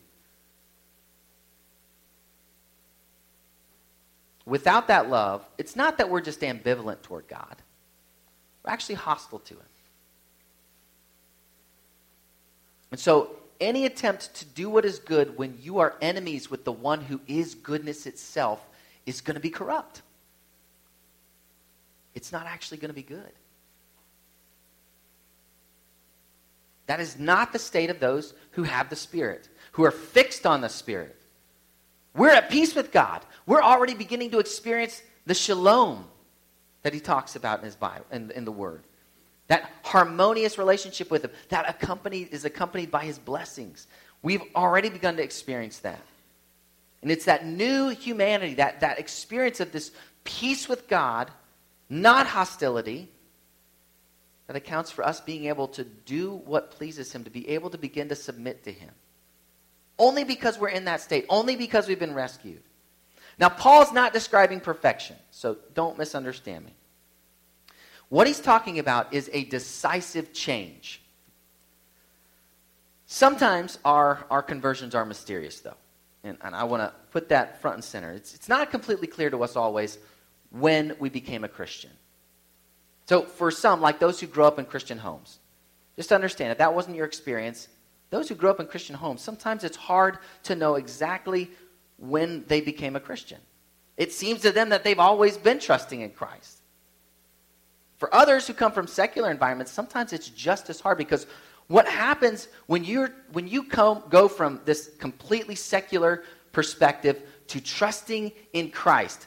Without 4.45 4.87
that 4.89 5.11
love, 5.11 5.45
it's 5.59 5.75
not 5.75 5.99
that 5.99 6.09
we're 6.09 6.21
just 6.21 6.41
ambivalent 6.41 7.03
toward 7.03 7.27
God, 7.27 7.57
we're 8.65 8.73
actually 8.73 8.95
hostile 8.95 9.41
to 9.41 9.55
Him. 9.55 9.63
And 12.93 13.01
so 13.01 13.31
any 13.61 13.87
attempt 13.87 14.35
to 14.37 14.45
do 14.45 14.69
what 14.71 14.85
is 14.85 14.99
good 14.99 15.37
when 15.37 15.59
you 15.61 15.79
are 15.79 15.95
enemies 16.01 16.51
with 16.51 16.65
the 16.65 16.73
one 16.73 17.01
who 17.01 17.21
is 17.27 17.55
goodness 17.55 18.07
itself 18.07 18.65
is 19.05 19.21
going 19.21 19.35
to 19.35 19.41
be 19.41 19.51
corrupt. 19.51 20.03
It's 22.15 22.33
not 22.33 22.47
actually 22.47 22.79
going 22.79 22.91
to 22.91 22.95
be 22.95 23.03
good. 23.03 23.33
That 26.87 27.01
is 27.01 27.19
not 27.19 27.53
the 27.53 27.59
state 27.59 27.91
of 27.91 28.01
those 28.01 28.33
who 28.53 28.63
have 28.63 28.89
the 28.89 28.97
Spirit, 28.97 29.49
who 29.73 29.85
are 29.85 29.91
fixed 29.91 30.47
on 30.47 30.61
the 30.61 30.69
Spirit. 30.69 31.17
We're 32.15 32.31
at 32.31 32.49
peace 32.49 32.75
with 32.75 32.93
God. 32.93 33.23
We're 33.45 33.63
already 33.63 33.95
beginning 33.95 34.31
to 34.31 34.39
experience 34.39 35.03
the 35.27 35.35
shalom 35.35 36.07
that 36.83 36.95
he 36.95 37.01
talks 37.01 37.37
about 37.37 37.59
in 37.59 37.65
his 37.65 37.75
Bible, 37.75 38.07
in, 38.13 38.31
in 38.31 38.45
the 38.45 38.53
Word. 38.53 38.83
That 39.49 39.71
harmonious 39.83 40.59
relationship 40.59 41.11
with 41.11 41.25
Him, 41.25 41.31
that 41.51 41.69
accompanied, 41.69 42.29
is 42.33 42.45
accompanied 42.45 42.91
by 42.91 43.05
His 43.05 43.19
blessings. 43.19 43.87
We've 44.23 44.43
already 44.55 44.89
begun 44.89 45.17
to 45.17 45.23
experience 45.23 45.79
that. 45.81 46.01
And 47.03 47.11
it's 47.11 47.27
that 47.27 47.47
new 47.47 47.89
humanity, 47.89 48.55
that, 48.55 48.81
that 48.81 48.99
experience 48.99 49.61
of 49.61 49.71
this 49.71 49.93
peace 50.25 50.69
with 50.69 50.89
God, 50.89 51.31
not 51.89 52.27
hostility, 52.27 53.09
that 54.47 54.57
accounts 54.57 54.91
for 54.91 55.05
us 55.05 55.21
being 55.21 55.47
able 55.47 55.69
to 55.69 55.85
do 55.85 56.33
what 56.45 56.73
pleases 56.73 57.13
Him, 57.13 57.25
to 57.25 57.31
be 57.31 57.49
able 57.51 57.71
to 57.71 57.79
begin 57.79 58.09
to 58.09 58.17
submit 58.17 58.65
to 58.65 58.73
Him. 58.73 58.91
Only 59.99 60.25
because 60.25 60.59
we're 60.59 60.69
in 60.69 60.85
that 60.87 61.01
state, 61.01 61.27
only 61.29 61.57
because 61.57 61.89
we've 61.89 61.99
been 61.99 62.15
rescued. 62.15 62.63
Now, 63.39 63.49
Paul's 63.49 63.93
not 63.93 64.13
describing 64.13 64.61
perfection, 64.61 65.17
so 65.31 65.57
don't 65.75 65.99
misunderstand 65.99 66.65
me. 66.65 66.73
What 68.09 68.27
he's 68.27 68.41
talking 68.41 68.79
about 68.79 69.13
is 69.13 69.29
a 69.33 69.45
decisive 69.45 70.33
change. 70.33 71.03
Sometimes 73.07 73.79
our, 73.85 74.25
our 74.31 74.43
conversions 74.43 74.95
are 74.95 75.05
mysterious, 75.05 75.61
though. 75.61 75.77
And, 76.25 76.39
and 76.43 76.55
I 76.55 76.65
want 76.65 76.83
to 76.83 76.93
put 77.13 77.29
that 77.29 77.61
front 77.61 77.77
and 77.77 77.85
center. 77.85 78.13
It's, 78.13 78.35
it's 78.35 78.49
not 78.49 78.71
completely 78.71 79.07
clear 79.07 79.31
to 79.31 79.43
us 79.43 79.57
always 79.57 79.99
when 80.51 80.97
we 80.99 81.09
became 81.09 81.45
a 81.45 81.49
Christian. 81.49 81.91
So, 83.07 83.23
for 83.23 83.53
some, 83.53 83.81
like 83.81 84.01
those 84.01 84.19
who 84.19 84.27
grow 84.27 84.47
up 84.47 84.59
in 84.59 84.65
Christian 84.65 84.99
homes, 84.99 85.39
just 85.95 86.11
understand 86.11 86.51
if 86.51 86.59
that 86.59 86.75
wasn't 86.75 86.97
your 86.97 87.07
experience, 87.07 87.69
those 88.11 88.29
who 88.29 88.35
grow 88.35 88.51
up 88.51 88.61
in 88.61 88.67
Christian 88.67 88.97
homes, 88.97 89.23
sometimes 89.23 89.63
it's 89.63 89.77
hard 89.77 90.19
to 90.45 90.57
know 90.57 90.75
exactly 90.75 91.51
when 91.99 92.45
they 92.49 92.61
became 92.61 92.97
a 92.97 93.01
Christian. 93.01 93.39
It 93.97 94.13
seems 94.13 94.43
to 94.43 94.53
them 94.53 94.71
that 94.71 94.85
they've 94.85 94.99
always 94.99 95.37
been 95.37 95.59
trusting 95.59 96.01
in 96.01 96.11
Christ. 96.11 96.56
For 97.99 98.15
others 98.15 98.47
who 98.47 98.53
come 98.53 98.73
from 98.73 98.87
secular 98.87 99.31
environments, 99.31 99.73
sometimes 99.73 100.13
it's 100.13 100.29
just 100.29 100.69
as 100.69 100.81
hard 100.81 100.99
because 100.99 101.27
what 101.69 101.89
happens 101.89 102.49
when, 102.67 102.85
you're, 102.85 103.11
when 103.33 103.49
you 103.49 103.65
come, 103.65 104.03
go 104.11 104.29
from 104.29 104.61
this 104.65 104.91
completely 104.99 105.55
secular 105.55 106.23
perspective 106.53 107.23
to 107.49 107.61
trusting 107.61 108.33
in 108.53 108.71
Christ, 108.71 109.27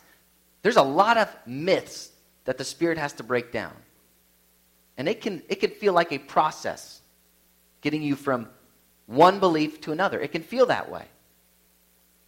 there's 0.61 0.77
a 0.77 0.83
lot 0.83 1.17
of 1.17 1.35
myths 1.45 2.11
that 2.45 2.57
the 2.57 2.63
Spirit 2.63 2.97
has 2.97 3.13
to 3.13 3.23
break 3.23 3.51
down. 3.51 3.73
And 4.97 5.07
it 5.07 5.21
can, 5.21 5.41
it 5.49 5.55
can 5.55 5.71
feel 5.71 5.93
like 5.93 6.11
a 6.11 6.17
process 6.17 7.01
getting 7.81 8.03
you 8.03 8.15
from 8.15 8.47
one 9.07 9.39
belief 9.39 9.81
to 9.81 9.91
another. 9.91 10.19
It 10.19 10.31
can 10.31 10.43
feel 10.43 10.65
that 10.67 10.91
way. 10.91 11.05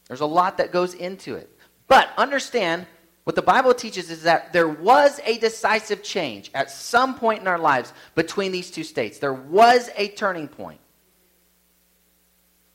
There's 0.08 0.22
a 0.22 0.26
lot 0.26 0.58
that 0.58 0.72
goes 0.72 0.94
into 0.94 1.36
it. 1.36 1.50
But 1.88 2.10
understand 2.18 2.88
what 3.32 3.36
the 3.38 3.42
Bible 3.42 3.74
teaches 3.74 4.12
is 4.12 4.24
that 4.24 4.52
there 4.52 4.68
was 4.68 5.22
a 5.24 5.38
decisive 5.38 6.04
change 6.04 6.52
at 6.54 6.70
some 6.70 7.18
point 7.18 7.40
in 7.40 7.48
our 7.48 7.58
lives 7.58 7.94
between 8.14 8.52
these 8.52 8.70
two 8.70 8.84
states. 8.84 9.20
There 9.20 9.32
was 9.32 9.90
a 9.96 10.10
turning 10.10 10.50
point. 10.50 10.82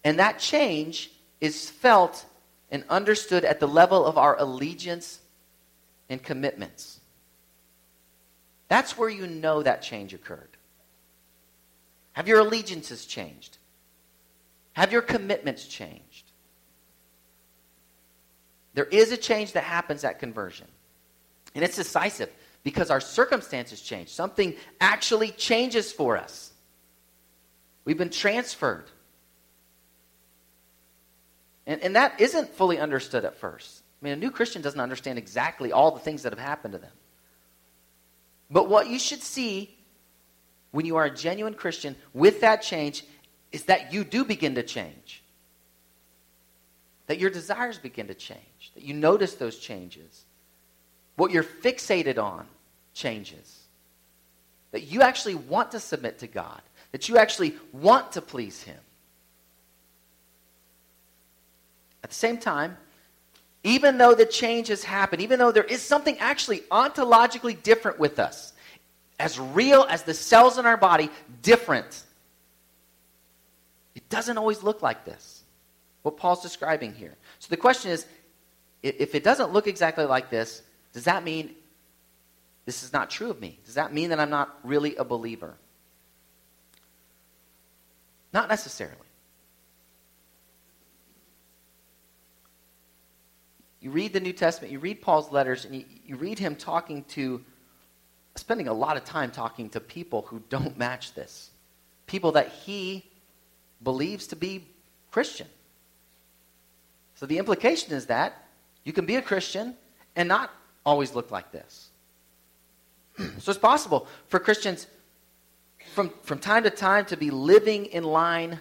And 0.03 0.19
that 0.19 0.39
change 0.39 1.11
is 1.43 1.69
felt 1.69 2.25
and 2.71 2.85
understood 2.89 3.45
at 3.45 3.61
the 3.61 3.69
level 3.69 4.07
of 4.07 4.17
our 4.17 4.35
allegiance 4.41 5.21
and 6.09 6.23
commitments. 6.23 7.01
That's 8.69 8.97
where 8.97 9.11
you 9.11 9.27
know 9.27 9.63
that 9.63 9.83
change 9.83 10.15
occurred. 10.15 10.57
Have 12.15 12.29
your 12.29 12.41
allegiances 12.41 13.05
changed? 13.05 13.59
Have 14.73 14.91
your 14.91 15.03
commitments 15.03 15.67
changed? 15.67 16.33
There 18.77 18.85
is 18.85 19.11
a 19.11 19.17
change 19.17 19.53
that 19.53 19.65
happens 19.65 20.05
at 20.05 20.19
conversion. 20.19 20.67
And 21.55 21.65
it's 21.65 21.77
decisive 21.77 22.31
because 22.63 22.91
our 22.91 23.01
circumstances 23.01 23.81
change. 23.81 24.11
Something 24.11 24.55
actually 24.83 25.31
changes 25.31 25.91
for 25.91 26.19
us. 26.19 26.53
We've 27.87 27.97
been 27.97 28.11
transferred. 28.11 28.85
And, 31.67 31.81
and 31.81 31.97
that 31.97 32.21
isn't 32.21 32.51
fully 32.51 32.79
understood 32.79 33.25
at 33.25 33.39
first. 33.39 33.83
I 34.03 34.05
mean, 34.05 34.13
a 34.13 34.17
new 34.17 34.31
Christian 34.31 34.61
doesn't 34.61 34.79
understand 34.79 35.19
exactly 35.19 35.73
all 35.73 35.93
the 35.93 36.01
things 36.01 36.25
that 36.25 36.33
have 36.33 36.39
happened 36.39 36.73
to 36.73 36.79
them. 36.79 36.93
But 38.51 38.69
what 38.69 38.91
you 38.91 38.99
should 38.99 39.23
see 39.23 39.75
when 40.73 40.85
you 40.85 40.97
are 40.97 41.07
a 41.07 41.15
genuine 41.15 41.55
Christian 41.55 41.97
with 42.13 42.43
that 42.43 42.61
change 42.61 43.07
is 43.53 43.65
that 43.65 43.95
you 43.95 44.05
do 44.05 44.23
begin 44.23 44.57
to 44.57 44.63
change 44.63 45.23
that 47.07 47.19
your 47.19 47.31
desires 47.31 47.79
begin 47.79 48.09
to 48.09 48.15
change, 48.15 48.73
that 48.75 48.83
you 48.83 48.95
notice 48.95 49.35
those 49.35 49.59
changes. 49.59 50.25
What 51.17 51.31
you're 51.31 51.45
fixated 51.45 52.19
on 52.19 52.47
changes. 52.95 53.61
That 54.73 54.83
you 54.83 55.03
actually 55.03 55.37
want 55.37 55.71
to 55.71 55.81
submit 55.81 56.19
to 56.19 56.27
God, 56.27 56.61
that 56.93 57.09
you 57.09 57.17
actually 57.17 57.55
want 57.73 58.13
to 58.13 58.21
please 58.21 58.63
Him. 58.63 58.79
At 62.03 62.11
the 62.11 62.17
same 62.17 62.39
time, 62.39 62.77
even 63.63 63.99
though 63.99 64.15
the 64.15 64.27
change 64.27 64.69
has 64.69 64.85
happened, 64.85 65.23
even 65.23 65.39
though 65.39 65.51
there 65.51 65.65
is 65.65 65.83
something 65.83 66.19
actually 66.19 66.61
ontologically 66.71 67.61
different 67.63 67.99
with 67.99 68.19
us, 68.19 68.53
as 69.19 69.39
real 69.39 69.87
as 69.89 70.03
the 70.03 70.15
cells 70.15 70.59
in 70.59 70.67
our 70.67 70.77
body, 70.77 71.11
different, 71.43 72.05
it 73.95 74.09
doesn't 74.09 74.37
always 74.37 74.63
look 74.63 74.83
like 74.83 75.05
this 75.05 75.36
what 76.07 76.17
Paul's 76.17 76.41
describing 76.41 76.95
here. 76.95 77.17
So 77.41 77.49
the 77.51 77.57
question 77.57 77.91
is 77.91 78.07
if 78.81 79.17
it 79.17 79.25
doesn't 79.25 79.53
look 79.53 79.67
exactly 79.67 80.05
like 80.05 80.31
this, 80.31 80.63
does 80.93 81.03
that 81.03 81.25
mean 81.25 81.53
this 82.65 82.85
is 82.85 82.93
not 82.93 83.11
true 83.11 83.29
of 83.29 83.41
me? 83.41 83.59
Does 83.65 83.75
that 83.75 83.93
mean 83.93 84.11
that 84.11 84.21
I'm 84.21 84.31
not 84.31 84.57
really 84.63 84.95
a 84.95 85.05
believer? 85.05 85.55
Not 88.33 88.49
necessarily. 88.49 88.95
You 93.81 93.91
read 93.91 94.13
the 94.13 94.21
New 94.21 94.33
Testament, 94.33 94.71
you 94.73 94.79
read 94.79 95.03
Paul's 95.03 95.33
letters, 95.33 95.65
and 95.65 95.75
you, 95.75 95.85
you 96.07 96.15
read 96.15 96.39
him 96.39 96.55
talking 96.55 97.03
to, 97.15 97.45
spending 98.37 98.69
a 98.69 98.73
lot 98.73 98.97
of 98.97 99.05
time 99.05 99.33
talking 99.33 99.71
to 99.71 99.81
people 99.81 100.23
who 100.23 100.41
don't 100.51 100.79
match 100.87 101.15
this. 101.15 101.51
People 102.07 102.31
that 102.33 102.51
he 102.51 103.05
believes 103.83 104.29
to 104.29 104.37
be 104.37 104.69
Christian. 105.11 105.49
So 107.17 107.27
the 107.27 107.39
implication 107.39 107.93
is 107.93 108.07
that 108.07 108.47
you 108.85 108.93
can 108.93 109.07
be 109.07 109.17
a 109.17 109.23
Christian 109.23 109.75
and 110.15 110.29
not 110.29 110.53
always 110.85 111.15
look 111.15 111.31
like 111.31 111.51
this. 111.51 111.89
so 113.39 113.51
it's 113.51 113.59
possible 113.59 114.07
for 114.29 114.39
Christians 114.39 114.87
from, 115.93 116.13
from 116.23 116.39
time 116.39 116.63
to 116.65 116.71
time 116.71 117.07
to 117.07 117.17
be 117.17 117.31
living 117.31 117.87
in 117.87 118.05
line 118.05 118.61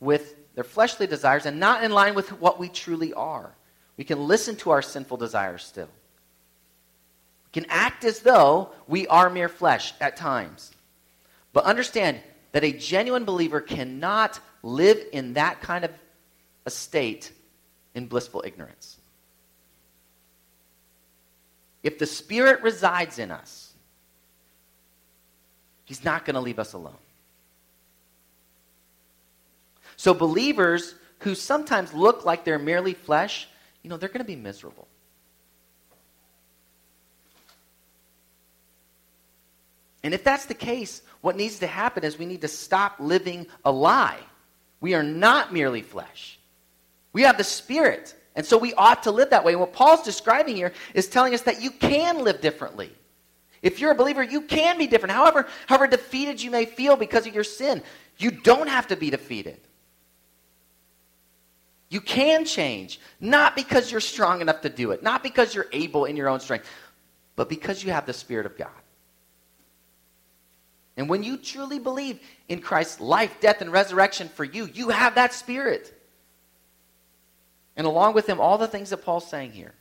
with 0.00 0.34
their 0.54 0.64
fleshly 0.64 1.06
desires 1.06 1.46
and 1.46 1.60
not 1.60 1.84
in 1.84 1.92
line 1.92 2.14
with 2.14 2.30
what 2.40 2.58
we 2.58 2.68
truly 2.68 3.14
are. 3.14 3.54
We 3.96 4.04
can 4.04 4.26
listen 4.26 4.56
to 4.56 4.70
our 4.70 4.82
sinful 4.82 5.18
desires 5.18 5.62
still. 5.62 5.88
We 7.46 7.62
can 7.62 7.70
act 7.70 8.04
as 8.04 8.20
though 8.20 8.70
we 8.88 9.06
are 9.06 9.30
mere 9.30 9.48
flesh 9.48 9.94
at 10.00 10.16
times. 10.16 10.72
But 11.52 11.64
understand 11.64 12.20
that 12.52 12.64
a 12.64 12.72
genuine 12.72 13.24
believer 13.24 13.60
cannot 13.60 14.40
live 14.62 14.98
in 15.12 15.34
that 15.34 15.60
kind 15.60 15.84
of 15.84 15.92
a 16.66 16.70
state 16.70 17.32
in 17.94 18.06
blissful 18.06 18.42
ignorance. 18.44 18.96
If 21.82 21.98
the 21.98 22.06
Spirit 22.06 22.62
resides 22.62 23.18
in 23.18 23.30
us, 23.30 23.72
He's 25.84 26.04
not 26.04 26.24
going 26.24 26.34
to 26.34 26.40
leave 26.40 26.60
us 26.60 26.72
alone. 26.72 26.94
So, 29.96 30.14
believers 30.14 30.94
who 31.18 31.34
sometimes 31.34 31.92
look 31.92 32.24
like 32.24 32.44
they're 32.44 32.58
merely 32.58 32.94
flesh, 32.94 33.48
you 33.82 33.90
know, 33.90 33.96
they're 33.96 34.08
going 34.08 34.20
to 34.20 34.24
be 34.24 34.36
miserable. 34.36 34.86
And 40.02 40.14
if 40.14 40.24
that's 40.24 40.46
the 40.46 40.54
case, 40.54 41.02
what 41.20 41.36
needs 41.36 41.58
to 41.58 41.66
happen 41.66 42.04
is 42.04 42.18
we 42.18 42.26
need 42.26 42.40
to 42.40 42.48
stop 42.48 42.96
living 42.98 43.46
a 43.64 43.70
lie. 43.70 44.20
We 44.80 44.94
are 44.94 45.02
not 45.02 45.52
merely 45.52 45.82
flesh. 45.82 46.38
We 47.12 47.22
have 47.22 47.38
the 47.38 47.44
Spirit. 47.44 48.14
And 48.36 48.46
so 48.46 48.56
we 48.56 48.74
ought 48.74 49.02
to 49.04 49.10
live 49.10 49.30
that 49.30 49.44
way. 49.44 49.52
And 49.52 49.60
what 49.60 49.72
Paul's 49.72 50.02
describing 50.02 50.56
here 50.56 50.72
is 50.94 51.08
telling 51.08 51.34
us 51.34 51.42
that 51.42 51.60
you 51.60 51.70
can 51.70 52.22
live 52.22 52.40
differently. 52.40 52.92
If 53.62 53.80
you're 53.80 53.90
a 53.90 53.96
believer, 53.96 54.22
you 54.22 54.42
can 54.42 54.78
be 54.78 54.86
different. 54.86 55.12
However, 55.12 55.46
however 55.66 55.86
defeated 55.86 56.40
you 56.40 56.50
may 56.50 56.64
feel 56.64 56.96
because 56.96 57.26
of 57.26 57.34
your 57.34 57.44
sin, 57.44 57.82
you 58.18 58.30
don't 58.30 58.68
have 58.68 58.86
to 58.88 58.96
be 58.96 59.10
defeated. 59.10 59.58
You 61.90 62.00
can 62.00 62.44
change, 62.44 63.00
not 63.20 63.56
because 63.56 63.90
you're 63.90 64.00
strong 64.00 64.40
enough 64.40 64.60
to 64.60 64.68
do 64.68 64.92
it, 64.92 65.02
not 65.02 65.22
because 65.22 65.54
you're 65.54 65.66
able 65.72 66.04
in 66.04 66.16
your 66.16 66.28
own 66.28 66.38
strength, 66.38 66.70
but 67.34 67.48
because 67.48 67.82
you 67.82 67.90
have 67.90 68.06
the 68.06 68.12
Spirit 68.12 68.46
of 68.46 68.56
God. 68.56 68.68
And 70.96 71.08
when 71.08 71.22
you 71.22 71.36
truly 71.36 71.78
believe 71.78 72.20
in 72.48 72.60
Christ's 72.60 73.00
life, 73.00 73.40
death, 73.40 73.60
and 73.60 73.72
resurrection 73.72 74.28
for 74.28 74.44
you, 74.44 74.66
you 74.72 74.90
have 74.90 75.16
that 75.16 75.34
Spirit. 75.34 75.99
And 77.80 77.86
along 77.86 78.12
with 78.12 78.26
them, 78.26 78.42
all 78.42 78.58
the 78.58 78.66
things 78.66 78.90
that 78.90 78.98
Paul's 78.98 79.26
saying 79.26 79.52
here. 79.52 79.72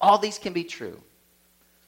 All 0.00 0.18
these 0.18 0.36
can 0.36 0.52
be 0.52 0.64
true. 0.64 1.00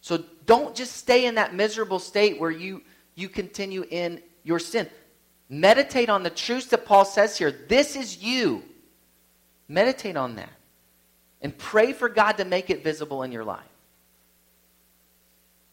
So 0.00 0.22
don't 0.46 0.76
just 0.76 0.92
stay 0.92 1.26
in 1.26 1.34
that 1.34 1.52
miserable 1.52 1.98
state 1.98 2.38
where 2.38 2.52
you, 2.52 2.80
you 3.16 3.28
continue 3.28 3.84
in 3.90 4.22
your 4.44 4.60
sin. 4.60 4.88
Meditate 5.48 6.08
on 6.08 6.22
the 6.22 6.30
truths 6.30 6.66
that 6.66 6.86
Paul 6.86 7.04
says 7.04 7.36
here. 7.36 7.50
This 7.50 7.96
is 7.96 8.22
you. 8.22 8.62
Meditate 9.66 10.16
on 10.16 10.36
that. 10.36 10.52
And 11.42 11.58
pray 11.58 11.92
for 11.92 12.08
God 12.08 12.34
to 12.34 12.44
make 12.44 12.70
it 12.70 12.84
visible 12.84 13.24
in 13.24 13.32
your 13.32 13.42
life. 13.42 13.64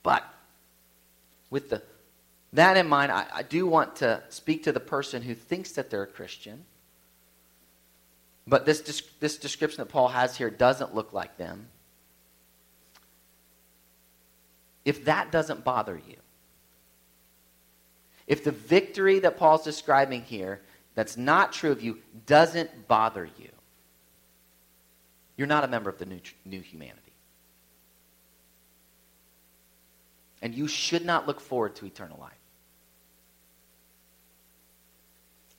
But 0.01 0.25
with 1.51 1.69
the, 1.69 1.83
that 2.53 2.75
in 2.75 2.89
mind, 2.89 3.11
I, 3.11 3.27
I 3.31 3.43
do 3.43 3.67
want 3.67 3.97
to 3.97 4.23
speak 4.29 4.63
to 4.63 4.71
the 4.71 4.79
person 4.79 5.21
who 5.21 5.35
thinks 5.35 5.73
that 5.73 5.91
they're 5.91 6.01
a 6.01 6.07
Christian. 6.07 6.65
But 8.47 8.65
this, 8.65 9.03
this 9.19 9.37
description 9.37 9.77
that 9.81 9.89
Paul 9.89 10.07
has 10.09 10.35
here 10.35 10.49
doesn't 10.49 10.95
look 10.95 11.13
like 11.13 11.37
them. 11.37 11.67
If 14.83 15.05
that 15.05 15.31
doesn't 15.31 15.63
bother 15.63 16.01
you, 16.07 16.17
if 18.27 18.43
the 18.43 18.51
victory 18.51 19.19
that 19.19 19.37
Paul's 19.37 19.63
describing 19.63 20.21
here 20.23 20.61
that's 20.95 21.17
not 21.17 21.53
true 21.53 21.71
of 21.71 21.81
you 21.81 21.99
doesn't 22.25 22.87
bother 22.87 23.29
you, 23.37 23.49
you're 25.37 25.47
not 25.47 25.63
a 25.63 25.67
member 25.67 25.89
of 25.89 25.97
the 25.97 26.05
new, 26.05 26.19
new 26.45 26.61
humanity. 26.61 26.99
And 30.41 30.55
you 30.55 30.67
should 30.67 31.05
not 31.05 31.27
look 31.27 31.39
forward 31.39 31.75
to 31.77 31.85
eternal 31.85 32.17
life. 32.19 32.33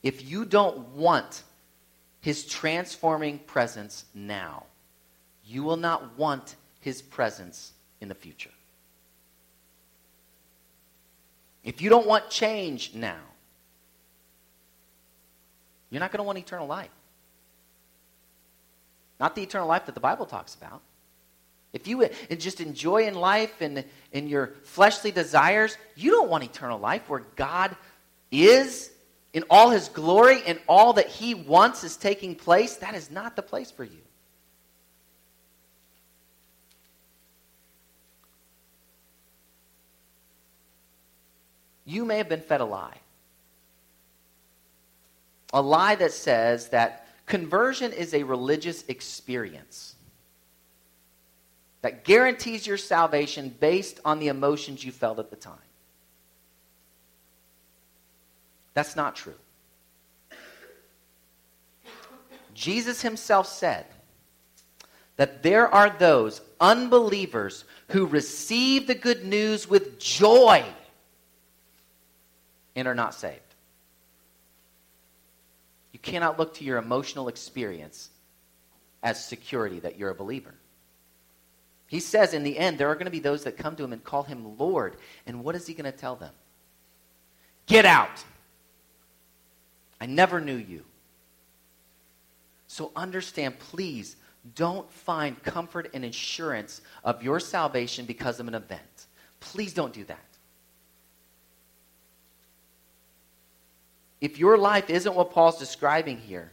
If 0.02 0.28
you 0.28 0.44
don't 0.44 0.88
want 0.96 1.44
his 2.22 2.46
transforming 2.46 3.38
presence 3.40 4.06
now, 4.14 4.64
you 5.44 5.62
will 5.62 5.76
not 5.76 6.16
want 6.16 6.56
his 6.80 7.02
presence 7.02 7.72
in 8.00 8.08
the 8.08 8.14
future. 8.14 8.50
If 11.64 11.82
you 11.82 11.90
don't 11.90 12.06
want 12.06 12.30
change 12.30 12.94
now, 12.94 13.20
you're 15.90 16.00
not 16.00 16.10
going 16.10 16.18
to 16.18 16.24
want 16.24 16.38
eternal 16.38 16.66
life. 16.66 16.90
Not 19.20 19.34
the 19.34 19.42
eternal 19.42 19.68
life 19.68 19.86
that 19.86 19.94
the 19.94 20.00
Bible 20.00 20.26
talks 20.26 20.54
about. 20.54 20.80
If 21.72 21.86
you 21.86 22.08
just 22.38 22.60
enjoy 22.60 23.06
in 23.06 23.14
life 23.14 23.60
and 23.60 23.84
in 24.12 24.28
your 24.28 24.54
fleshly 24.64 25.10
desires, 25.10 25.76
you 25.96 26.10
don't 26.10 26.28
want 26.28 26.44
eternal 26.44 26.78
life 26.78 27.08
where 27.08 27.24
God 27.36 27.76
is 28.30 28.90
in 29.32 29.44
all 29.48 29.70
his 29.70 29.88
glory 29.88 30.42
and 30.46 30.58
all 30.68 30.92
that 30.94 31.08
he 31.08 31.34
wants 31.34 31.84
is 31.84 31.96
taking 31.96 32.34
place. 32.34 32.76
That 32.76 32.94
is 32.94 33.10
not 33.10 33.34
the 33.36 33.42
place 33.42 33.70
for 33.70 33.84
you. 33.84 34.02
You 41.84 42.04
may 42.04 42.18
have 42.18 42.28
been 42.28 42.40
fed 42.40 42.60
a 42.60 42.64
lie. 42.64 42.98
A 45.52 45.60
lie 45.60 45.94
that 45.96 46.12
says 46.12 46.68
that 46.68 47.06
conversion 47.26 47.92
is 47.92 48.14
a 48.14 48.22
religious 48.22 48.84
experience 48.88 49.96
that 51.82 52.04
guarantees 52.04 52.66
your 52.66 52.76
salvation 52.76 53.54
based 53.60 54.00
on 54.04 54.20
the 54.20 54.28
emotions 54.28 54.84
you 54.84 54.92
felt 54.92 55.18
at 55.18 55.30
the 55.30 55.36
time. 55.36 55.58
That's 58.74 58.96
not 58.96 59.16
true. 59.16 59.34
Jesus 62.54 63.02
himself 63.02 63.46
said 63.46 63.86
that 65.16 65.42
there 65.42 65.68
are 65.68 65.90
those 65.90 66.40
unbelievers 66.60 67.64
who 67.88 68.06
receive 68.06 68.86
the 68.86 68.94
good 68.94 69.24
news 69.24 69.68
with 69.68 69.98
joy 69.98 70.64
and 72.74 72.88
are 72.88 72.94
not 72.94 73.14
saved. 73.14 73.40
You 75.92 75.98
cannot 75.98 76.38
look 76.38 76.54
to 76.54 76.64
your 76.64 76.78
emotional 76.78 77.28
experience 77.28 78.10
as 79.02 79.22
security 79.22 79.80
that 79.80 79.98
you're 79.98 80.10
a 80.10 80.14
believer. 80.14 80.54
He 81.86 82.00
says 82.00 82.32
in 82.32 82.42
the 82.42 82.58
end, 82.58 82.78
there 82.78 82.88
are 82.88 82.94
going 82.94 83.04
to 83.04 83.10
be 83.10 83.18
those 83.18 83.44
that 83.44 83.58
come 83.58 83.76
to 83.76 83.84
him 83.84 83.92
and 83.92 84.02
call 84.02 84.22
him 84.22 84.56
Lord. 84.56 84.96
And 85.26 85.44
what 85.44 85.54
is 85.54 85.66
he 85.66 85.74
going 85.74 85.90
to 85.90 85.96
tell 85.96 86.16
them? 86.16 86.32
Get 87.66 87.84
out. 87.84 88.24
I 90.02 90.06
never 90.06 90.40
knew 90.40 90.56
you. 90.56 90.82
So 92.66 92.90
understand, 92.96 93.60
please, 93.60 94.16
don't 94.56 94.90
find 94.90 95.40
comfort 95.44 95.90
and 95.94 96.04
assurance 96.04 96.80
of 97.04 97.22
your 97.22 97.38
salvation 97.38 98.04
because 98.04 98.40
of 98.40 98.48
an 98.48 98.54
event. 98.56 99.06
Please 99.38 99.72
don't 99.72 99.92
do 99.92 100.02
that. 100.06 100.18
If 104.20 104.40
your 104.40 104.58
life 104.58 104.90
isn't 104.90 105.14
what 105.14 105.30
Paul's 105.30 105.60
describing 105.60 106.18
here, 106.18 106.50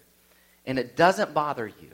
and 0.68 0.78
it 0.78 0.95
doesn't 0.95 1.34
bother 1.34 1.66
you, 1.66 1.89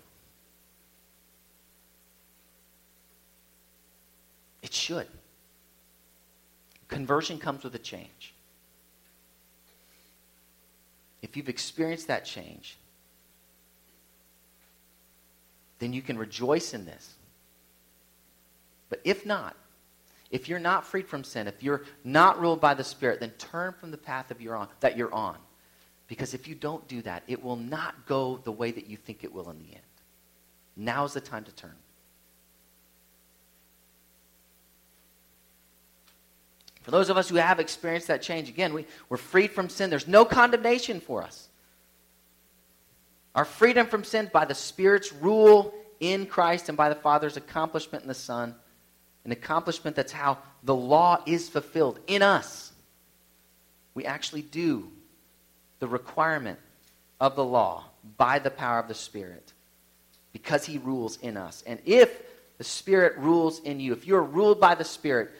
It 4.62 4.74
should. 4.74 5.08
Conversion 6.88 7.38
comes 7.38 7.64
with 7.64 7.76
a 7.76 7.80
change. 7.80 8.35
If 11.22 11.36
you've 11.36 11.50
experienced 11.50 12.08
that 12.08 12.26
change, 12.26 12.78
then 15.80 15.94
you 15.94 16.02
can 16.02 16.18
rejoice 16.18 16.74
in 16.74 16.86
this. 16.86 17.16
But 18.90 19.02
if 19.04 19.26
not, 19.26 19.56
if 20.32 20.50
you're 20.50 20.60
not 20.60 20.86
freed 20.86 21.08
from 21.08 21.24
sin, 21.24 21.48
if 21.48 21.64
you're 21.64 21.84
not 22.04 22.40
ruled 22.40 22.62
by 22.62 22.74
the 22.74 22.84
Spirit, 22.84 23.20
then 23.20 23.32
turn 23.32 23.74
from 23.74 23.92
the 23.92 23.98
path 23.98 24.32
of 24.32 24.42
on, 24.46 24.68
that 24.80 24.98
you're 24.98 25.14
on. 25.14 25.38
Because 26.08 26.34
if 26.34 26.48
you 26.48 26.56
don't 26.56 26.88
do 26.88 27.02
that, 27.02 27.24
it 27.28 27.44
will 27.44 27.56
not 27.56 28.06
go 28.06 28.40
the 28.44 28.52
way 28.52 28.72
that 28.72 28.88
you 28.88 28.98
think 28.98 29.24
it 29.24 29.34
will 29.34 29.50
in 29.50 29.60
the 29.60 29.74
end. 29.74 29.82
Now's 30.76 31.14
the 31.14 31.22
time 31.22 31.44
to 31.46 31.52
turn. 31.52 31.76
For 36.86 36.92
those 36.92 37.10
of 37.10 37.18
us 37.18 37.30
who 37.30 37.38
have 37.38 37.60
experienced 37.60 38.10
that 38.10 38.22
change, 38.22 38.48
again, 38.48 38.72
we, 38.72 38.86
we're 39.10 39.18
freed 39.18 39.50
from 39.50 39.70
sin. 39.70 39.90
There's 39.90 40.08
no 40.08 40.24
condemnation 40.24 41.00
for 41.00 41.24
us. 41.24 41.48
Our 43.34 43.44
freedom 43.44 43.88
from 43.88 44.04
sin 44.04 44.30
by 44.32 44.46
the 44.46 44.54
Spirit's 44.54 45.12
rule 45.12 45.74
in 46.00 46.28
Christ 46.28 46.70
and 46.70 46.78
by 46.78 46.90
the 46.90 46.96
Father's 46.96 47.38
accomplishment 47.38 48.04
in 48.04 48.08
the 48.08 48.14
Son, 48.14 48.54
an 49.24 49.32
accomplishment 49.32 49.96
that's 49.96 50.12
how 50.12 50.38
the 50.62 50.76
law 50.76 51.24
is 51.26 51.50
fulfilled 51.50 52.00
in 52.06 52.22
us. 52.22 52.72
We 53.96 54.06
actually 54.06 54.44
do 54.44 54.92
the 55.80 55.88
requirement 55.88 56.60
of 57.20 57.36
the 57.36 57.44
law 57.44 57.86
by 58.16 58.38
the 58.38 58.52
power 58.52 58.78
of 58.78 58.88
the 58.88 58.94
Spirit 58.94 59.54
because 60.34 60.68
He 60.68 60.78
rules 60.78 61.18
in 61.18 61.36
us. 61.36 61.64
And 61.66 61.80
if 61.84 62.22
the 62.60 62.64
Spirit 62.64 63.18
rules 63.18 63.60
in 63.62 63.80
you, 63.80 63.92
if 63.94 64.06
you're 64.06 64.22
ruled 64.22 64.60
by 64.60 64.76
the 64.76 64.84
Spirit, 64.84 65.32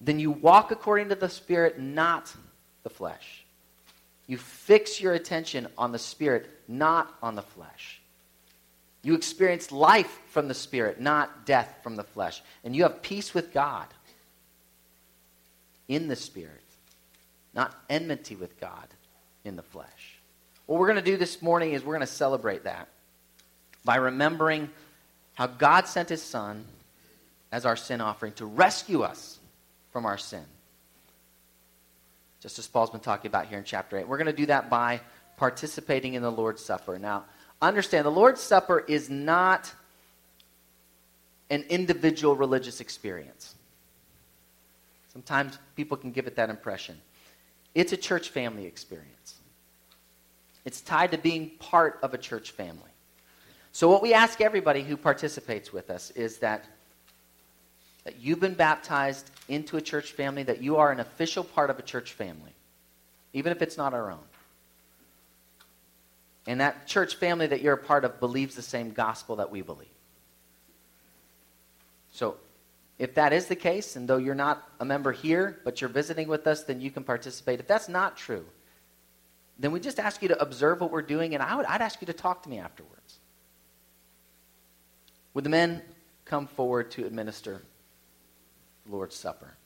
then 0.00 0.18
you 0.18 0.30
walk 0.30 0.70
according 0.70 1.08
to 1.10 1.14
the 1.14 1.28
Spirit, 1.28 1.78
not 1.78 2.34
the 2.82 2.90
flesh. 2.90 3.44
You 4.26 4.38
fix 4.38 5.00
your 5.00 5.14
attention 5.14 5.68
on 5.76 5.92
the 5.92 5.98
Spirit, 5.98 6.50
not 6.66 7.14
on 7.22 7.34
the 7.34 7.42
flesh. 7.42 8.00
You 9.02 9.14
experience 9.14 9.70
life 9.70 10.18
from 10.30 10.48
the 10.48 10.54
Spirit, 10.54 11.00
not 11.00 11.44
death 11.44 11.78
from 11.82 11.96
the 11.96 12.04
flesh. 12.04 12.42
And 12.64 12.74
you 12.74 12.84
have 12.84 13.02
peace 13.02 13.34
with 13.34 13.52
God 13.52 13.86
in 15.88 16.08
the 16.08 16.16
Spirit, 16.16 16.62
not 17.54 17.74
enmity 17.90 18.34
with 18.34 18.58
God 18.58 18.88
in 19.44 19.56
the 19.56 19.62
flesh. 19.62 20.18
What 20.66 20.78
we're 20.80 20.86
going 20.86 21.04
to 21.04 21.10
do 21.10 21.18
this 21.18 21.42
morning 21.42 21.72
is 21.72 21.84
we're 21.84 21.94
going 21.94 22.06
to 22.06 22.12
celebrate 22.12 22.64
that 22.64 22.88
by 23.84 23.96
remembering 23.96 24.70
how 25.34 25.46
God 25.48 25.86
sent 25.86 26.08
his 26.08 26.22
Son 26.22 26.64
as 27.52 27.66
our 27.66 27.76
sin 27.76 28.00
offering 28.00 28.32
to 28.34 28.46
rescue 28.46 29.02
us 29.02 29.38
from 29.94 30.06
our 30.06 30.18
sin. 30.18 30.44
Just 32.40 32.58
as 32.58 32.66
Paul's 32.66 32.90
been 32.90 33.00
talking 33.00 33.28
about 33.28 33.46
here 33.46 33.58
in 33.58 33.64
chapter 33.64 33.96
8. 33.96 34.08
We're 34.08 34.18
going 34.18 34.26
to 34.26 34.32
do 34.32 34.46
that 34.46 34.68
by 34.68 35.00
participating 35.36 36.14
in 36.14 36.22
the 36.22 36.32
Lord's 36.32 36.64
Supper. 36.64 36.98
Now, 36.98 37.26
understand 37.62 38.04
the 38.04 38.10
Lord's 38.10 38.40
Supper 38.40 38.84
is 38.88 39.08
not 39.08 39.72
an 41.48 41.64
individual 41.68 42.34
religious 42.34 42.80
experience. 42.80 43.54
Sometimes 45.12 45.60
people 45.76 45.96
can 45.96 46.10
give 46.10 46.26
it 46.26 46.34
that 46.34 46.50
impression. 46.50 47.00
It's 47.72 47.92
a 47.92 47.96
church 47.96 48.30
family 48.30 48.66
experience. 48.66 49.36
It's 50.64 50.80
tied 50.80 51.12
to 51.12 51.18
being 51.18 51.50
part 51.60 52.00
of 52.02 52.14
a 52.14 52.18
church 52.18 52.50
family. 52.50 52.90
So, 53.70 53.88
what 53.88 54.02
we 54.02 54.12
ask 54.12 54.40
everybody 54.40 54.82
who 54.82 54.96
participates 54.96 55.72
with 55.72 55.88
us 55.88 56.10
is 56.12 56.38
that 56.38 56.64
that 58.04 58.20
you've 58.20 58.40
been 58.40 58.54
baptized 58.54 59.30
into 59.48 59.76
a 59.76 59.80
church 59.80 60.12
family, 60.12 60.42
that 60.42 60.62
you 60.62 60.76
are 60.76 60.92
an 60.92 61.00
official 61.00 61.42
part 61.42 61.70
of 61.70 61.78
a 61.78 61.82
church 61.82 62.12
family, 62.12 62.52
even 63.32 63.50
if 63.50 63.62
it's 63.62 63.76
not 63.76 63.94
our 63.94 64.10
own. 64.10 64.24
And 66.46 66.60
that 66.60 66.86
church 66.86 67.16
family 67.16 67.46
that 67.46 67.62
you're 67.62 67.74
a 67.74 67.78
part 67.78 68.04
of 68.04 68.20
believes 68.20 68.54
the 68.54 68.62
same 68.62 68.92
gospel 68.92 69.36
that 69.36 69.50
we 69.50 69.62
believe. 69.62 69.88
So, 72.12 72.36
if 72.98 73.14
that 73.14 73.32
is 73.32 73.46
the 73.46 73.56
case, 73.56 73.96
and 73.96 74.06
though 74.06 74.18
you're 74.18 74.36
not 74.36 74.62
a 74.78 74.84
member 74.84 75.10
here, 75.10 75.58
but 75.64 75.80
you're 75.80 75.90
visiting 75.90 76.28
with 76.28 76.46
us, 76.46 76.62
then 76.62 76.80
you 76.80 76.90
can 76.90 77.02
participate. 77.02 77.58
If 77.58 77.66
that's 77.66 77.88
not 77.88 78.16
true, 78.16 78.44
then 79.58 79.72
we 79.72 79.80
just 79.80 79.98
ask 79.98 80.22
you 80.22 80.28
to 80.28 80.40
observe 80.40 80.80
what 80.80 80.92
we're 80.92 81.02
doing, 81.02 81.34
and 81.34 81.42
I 81.42 81.56
would, 81.56 81.66
I'd 81.66 81.80
ask 81.80 82.00
you 82.00 82.06
to 82.06 82.12
talk 82.12 82.44
to 82.44 82.48
me 82.48 82.58
afterwards. 82.58 83.18
Would 85.32 85.44
the 85.44 85.50
men 85.50 85.82
come 86.24 86.46
forward 86.46 86.92
to 86.92 87.04
administer 87.04 87.62
Lord's 88.86 89.16
Supper. 89.16 89.56